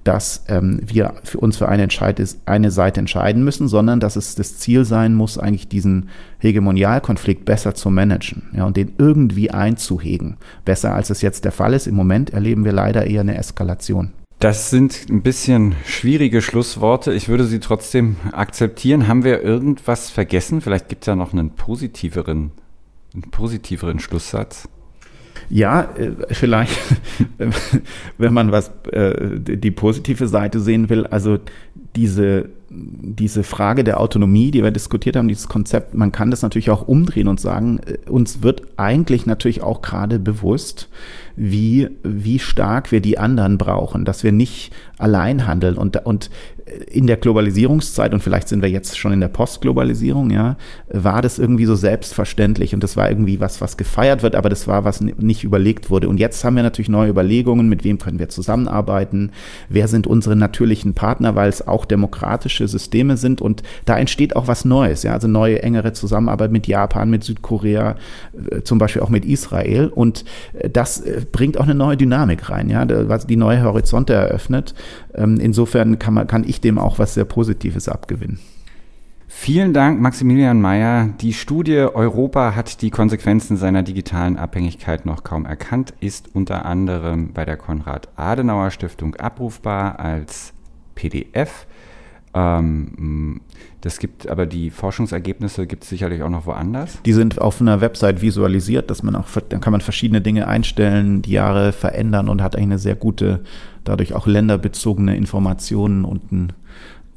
dass 0.03 0.43
ähm, 0.47 0.79
wir 0.83 1.13
für 1.23 1.39
uns 1.39 1.57
für 1.57 1.69
eine, 1.69 1.87
eine 2.45 2.71
Seite 2.71 2.99
entscheiden 2.99 3.43
müssen, 3.43 3.67
sondern 3.67 3.99
dass 3.99 4.15
es 4.15 4.35
das 4.35 4.57
Ziel 4.57 4.85
sein 4.85 5.15
muss, 5.15 5.37
eigentlich 5.37 5.67
diesen 5.67 6.09
Hegemonialkonflikt 6.39 7.45
besser 7.45 7.73
zu 7.75 7.89
managen 7.89 8.43
ja, 8.55 8.65
und 8.65 8.77
den 8.77 8.93
irgendwie 8.97 9.51
einzuhegen. 9.51 10.37
Besser 10.65 10.93
als 10.93 11.09
es 11.09 11.21
jetzt 11.21 11.45
der 11.45 11.51
Fall 11.51 11.73
ist. 11.73 11.87
Im 11.87 11.95
Moment 11.95 12.31
erleben 12.31 12.65
wir 12.65 12.73
leider 12.73 13.07
eher 13.07 13.21
eine 13.21 13.37
Eskalation. 13.37 14.11
Das 14.39 14.69
sind 14.69 15.05
ein 15.09 15.21
bisschen 15.21 15.73
schwierige 15.85 16.41
Schlussworte. 16.41 17.13
Ich 17.13 17.29
würde 17.29 17.45
sie 17.45 17.59
trotzdem 17.59 18.17
akzeptieren. 18.33 19.07
Haben 19.07 19.23
wir 19.23 19.41
irgendwas 19.41 20.09
vergessen? 20.09 20.59
Vielleicht 20.59 20.89
gibt 20.89 21.03
es 21.03 21.07
ja 21.07 21.15
noch 21.15 21.31
einen 21.31 21.51
positiveren, 21.51 22.51
einen 23.13 23.31
positiveren 23.31 23.99
Schlusssatz. 23.99 24.67
Ja, 25.53 25.81
äh, 25.97 26.13
vielleicht, 26.31 26.75
wenn 28.17 28.33
man 28.33 28.51
was 28.51 28.71
äh, 28.91 29.39
die 29.39 29.69
positive 29.69 30.27
Seite 30.27 30.59
sehen 30.59 30.89
will, 30.89 31.05
also 31.05 31.37
diese 31.95 32.49
diese 32.75 33.43
Frage 33.43 33.83
der 33.83 33.99
Autonomie, 33.99 34.49
die 34.49 34.63
wir 34.63 34.71
diskutiert 34.71 35.15
haben, 35.15 35.27
dieses 35.27 35.47
Konzept, 35.47 35.93
man 35.93 36.11
kann 36.11 36.31
das 36.31 36.41
natürlich 36.41 36.71
auch 36.71 36.87
umdrehen 36.87 37.27
und 37.27 37.39
sagen, 37.39 37.79
äh, 37.85 38.09
uns 38.09 38.41
wird 38.41 38.63
eigentlich 38.77 39.27
natürlich 39.27 39.61
auch 39.61 39.83
gerade 39.83 40.17
bewusst, 40.17 40.89
wie, 41.35 41.89
wie 42.03 42.39
stark 42.39 42.91
wir 42.91 43.01
die 43.01 43.19
anderen 43.19 43.57
brauchen, 43.57 44.05
dass 44.05 44.23
wir 44.23 44.31
nicht 44.31 44.73
allein 44.97 45.45
handeln 45.45 45.77
und, 45.77 46.03
und 46.05 46.29
in 46.91 47.07
der 47.07 47.17
Globalisierungszeit, 47.17 48.13
und 48.13 48.21
vielleicht 48.21 48.47
sind 48.47 48.61
wir 48.61 48.69
jetzt 48.69 48.97
schon 48.97 49.11
in 49.11 49.19
der 49.19 49.27
Postglobalisierung, 49.27 50.29
ja, 50.29 50.57
war 50.89 51.21
das 51.21 51.39
irgendwie 51.39 51.65
so 51.65 51.75
selbstverständlich 51.75 52.73
und 52.73 52.83
das 52.83 52.95
war 52.95 53.09
irgendwie 53.09 53.39
was, 53.39 53.61
was 53.61 53.77
gefeiert 53.77 54.23
wird, 54.23 54.35
aber 54.35 54.49
das 54.49 54.67
war, 54.67 54.85
was 54.85 55.01
nicht 55.01 55.43
überlegt 55.43 55.89
wurde. 55.89 56.07
Und 56.07 56.19
jetzt 56.19 56.43
haben 56.43 56.55
wir 56.55 56.63
natürlich 56.63 56.89
neue 56.89 57.09
Überlegungen, 57.09 57.67
mit 57.67 57.83
wem 57.83 57.97
können 57.97 58.19
wir 58.19 58.29
zusammenarbeiten, 58.29 59.31
wer 59.69 59.87
sind 59.87 60.07
unsere 60.07 60.35
natürlichen 60.35 60.93
Partner, 60.93 61.35
weil 61.35 61.49
es 61.49 61.67
auch 61.67 61.82
demokratische 61.85 62.67
Systeme 62.67 63.17
sind 63.17 63.41
und 63.41 63.63
da 63.85 63.97
entsteht 63.97 64.35
auch 64.35 64.47
was 64.47 64.65
Neues, 64.65 65.03
ja, 65.03 65.13
also 65.13 65.27
neue, 65.27 65.61
engere 65.63 65.93
Zusammenarbeit 65.93 66.51
mit 66.51 66.67
Japan, 66.67 67.09
mit 67.09 67.23
Südkorea, 67.23 67.95
äh, 68.51 68.61
zum 68.61 68.77
Beispiel 68.77 69.01
auch 69.01 69.09
mit 69.09 69.25
Israel 69.25 69.87
und 69.87 70.25
äh, 70.53 70.69
das 70.69 71.01
äh, 71.01 71.25
bringt 71.31 71.57
auch 71.57 71.63
eine 71.63 71.75
neue 71.75 71.97
Dynamik 71.97 72.49
rein, 72.49 72.69
ja, 72.69 72.85
was 73.09 73.27
die 73.27 73.35
neue 73.35 73.63
Horizonte 73.63 74.13
eröffnet. 74.13 74.73
Ähm, 75.13 75.39
insofern 75.39 75.99
kann 75.99 76.13
man, 76.13 76.27
kann 76.27 76.43
ich 76.47 76.61
dem 76.61 76.77
auch 76.77 76.99
was 76.99 77.13
sehr 77.13 77.25
Positives 77.25 77.87
abgewinnen. 77.87 78.39
Vielen 79.35 79.73
Dank, 79.73 79.99
Maximilian 79.99 80.61
Mayer. 80.61 81.09
Die 81.19 81.33
Studie 81.33 81.79
Europa 81.79 82.55
hat 82.55 82.81
die 82.81 82.91
Konsequenzen 82.91 83.57
seiner 83.57 83.83
digitalen 83.83 84.37
Abhängigkeit 84.37 85.05
noch 85.05 85.23
kaum 85.23 85.45
erkannt, 85.45 85.93
ist 85.99 86.33
unter 86.33 86.65
anderem 86.65 87.33
bei 87.33 87.43
der 87.43 87.57
Konrad-Adenauer-Stiftung 87.57 89.15
abrufbar 89.15 89.99
als 89.99 90.53
PDF. 90.95 91.65
Ähm, 92.33 93.41
das 93.81 93.99
gibt 93.99 94.27
aber 94.27 94.45
die 94.45 94.69
Forschungsergebnisse 94.69 95.67
gibt 95.67 95.83
es 95.83 95.89
sicherlich 95.89 96.23
auch 96.23 96.29
noch 96.29 96.45
woanders. 96.45 96.99
Die 97.05 97.13
sind 97.13 97.39
auf 97.39 97.61
einer 97.61 97.81
Website 97.81 98.21
visualisiert, 98.21 98.89
dass 98.89 99.03
man 99.03 99.15
auch, 99.15 99.27
dann 99.49 99.61
kann 99.61 99.71
man 99.71 99.81
verschiedene 99.81 100.21
Dinge 100.21 100.47
einstellen, 100.47 101.21
die 101.21 101.31
Jahre 101.31 101.73
verändern 101.73 102.29
und 102.29 102.41
hat 102.41 102.55
eigentlich 102.55 102.63
eine 102.63 102.79
sehr 102.79 102.95
gute, 102.95 103.43
dadurch 103.83 104.13
auch 104.13 104.25
länderbezogene 104.25 105.15
Informationen 105.15 106.05
und 106.05 106.31
einen 106.31 106.53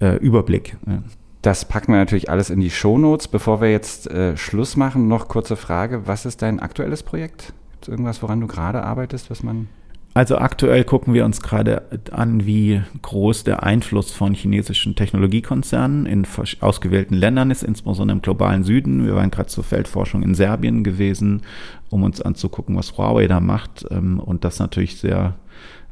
äh, 0.00 0.16
Überblick. 0.16 0.76
Ja. 0.86 1.02
Das 1.42 1.64
packen 1.64 1.92
wir 1.92 1.98
natürlich 1.98 2.28
alles 2.28 2.50
in 2.50 2.60
die 2.60 2.70
Shownotes. 2.70 3.28
Bevor 3.28 3.60
wir 3.60 3.70
jetzt 3.70 4.10
äh, 4.10 4.36
Schluss 4.36 4.76
machen, 4.76 5.06
noch 5.06 5.28
kurze 5.28 5.54
Frage. 5.54 6.02
Was 6.06 6.26
ist 6.26 6.42
dein 6.42 6.58
aktuelles 6.58 7.04
Projekt? 7.04 7.52
Gibt 7.70 7.84
es 7.84 7.88
irgendwas, 7.88 8.20
woran 8.22 8.40
du 8.40 8.48
gerade 8.48 8.82
arbeitest, 8.82 9.30
was 9.30 9.44
man 9.44 9.68
also 10.16 10.38
aktuell 10.38 10.82
gucken 10.82 11.12
wir 11.12 11.26
uns 11.26 11.42
gerade 11.42 11.82
an, 12.10 12.46
wie 12.46 12.80
groß 13.02 13.44
der 13.44 13.64
Einfluss 13.64 14.12
von 14.12 14.32
chinesischen 14.32 14.94
Technologiekonzernen 14.94 16.06
in 16.06 16.26
ausgewählten 16.60 17.12
Ländern 17.12 17.50
ist, 17.50 17.62
insbesondere 17.62 18.16
im 18.16 18.22
globalen 18.22 18.64
Süden. 18.64 19.04
Wir 19.04 19.14
waren 19.14 19.30
gerade 19.30 19.50
zur 19.50 19.62
Feldforschung 19.62 20.22
in 20.22 20.34
Serbien 20.34 20.84
gewesen, 20.84 21.42
um 21.90 22.02
uns 22.02 22.22
anzugucken, 22.22 22.76
was 22.76 22.96
Huawei 22.96 23.26
da 23.26 23.40
macht. 23.40 23.84
Ähm, 23.90 24.18
und 24.18 24.44
das 24.44 24.58
natürlich 24.58 24.96
sehr, 24.96 25.34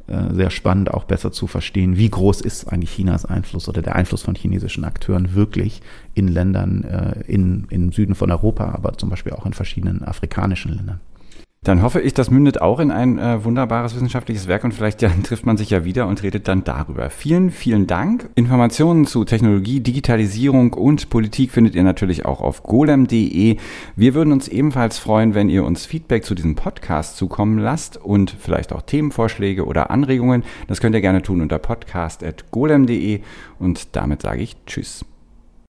äh, 0.06 0.32
sehr 0.32 0.48
spannend, 0.48 0.90
auch 0.90 1.04
besser 1.04 1.30
zu 1.30 1.46
verstehen, 1.46 1.98
wie 1.98 2.08
groß 2.08 2.40
ist 2.40 2.72
eigentlich 2.72 2.94
Chinas 2.94 3.26
Einfluss 3.26 3.68
oder 3.68 3.82
der 3.82 3.94
Einfluss 3.94 4.22
von 4.22 4.36
chinesischen 4.36 4.84
Akteuren 4.84 5.34
wirklich 5.34 5.82
in 6.14 6.28
Ländern 6.28 6.82
äh, 6.84 7.30
in, 7.30 7.66
im 7.68 7.92
Süden 7.92 8.14
von 8.14 8.30
Europa, 8.30 8.70
aber 8.72 8.96
zum 8.96 9.10
Beispiel 9.10 9.34
auch 9.34 9.44
in 9.44 9.52
verschiedenen 9.52 10.02
afrikanischen 10.02 10.74
Ländern. 10.74 11.00
Dann 11.64 11.80
hoffe 11.80 12.02
ich, 12.02 12.12
das 12.12 12.30
mündet 12.30 12.60
auch 12.60 12.78
in 12.78 12.90
ein 12.90 13.18
äh, 13.18 13.42
wunderbares 13.42 13.94
wissenschaftliches 13.94 14.46
Werk 14.46 14.64
und 14.64 14.74
vielleicht 14.74 15.00
ja, 15.00 15.10
trifft 15.22 15.46
man 15.46 15.56
sich 15.56 15.70
ja 15.70 15.84
wieder 15.84 16.06
und 16.06 16.22
redet 16.22 16.46
dann 16.46 16.62
darüber. 16.62 17.08
Vielen, 17.08 17.50
vielen 17.50 17.86
Dank. 17.86 18.28
Informationen 18.34 19.06
zu 19.06 19.24
Technologie, 19.24 19.80
Digitalisierung 19.80 20.74
und 20.74 21.08
Politik 21.08 21.50
findet 21.50 21.74
ihr 21.74 21.82
natürlich 21.82 22.26
auch 22.26 22.42
auf 22.42 22.62
golem.de. 22.62 23.56
Wir 23.96 24.14
würden 24.14 24.32
uns 24.32 24.48
ebenfalls 24.48 24.98
freuen, 24.98 25.34
wenn 25.34 25.48
ihr 25.48 25.64
uns 25.64 25.86
Feedback 25.86 26.26
zu 26.26 26.34
diesem 26.34 26.54
Podcast 26.54 27.16
zukommen 27.16 27.58
lasst 27.58 27.96
und 27.96 28.36
vielleicht 28.38 28.70
auch 28.74 28.82
Themenvorschläge 28.82 29.64
oder 29.64 29.90
Anregungen. 29.90 30.44
Das 30.68 30.82
könnt 30.82 30.94
ihr 30.94 31.00
gerne 31.00 31.22
tun 31.22 31.40
unter 31.40 31.58
podcast.golem.de 31.58 33.20
und 33.58 33.96
damit 33.96 34.20
sage 34.20 34.42
ich 34.42 34.56
Tschüss. 34.66 35.06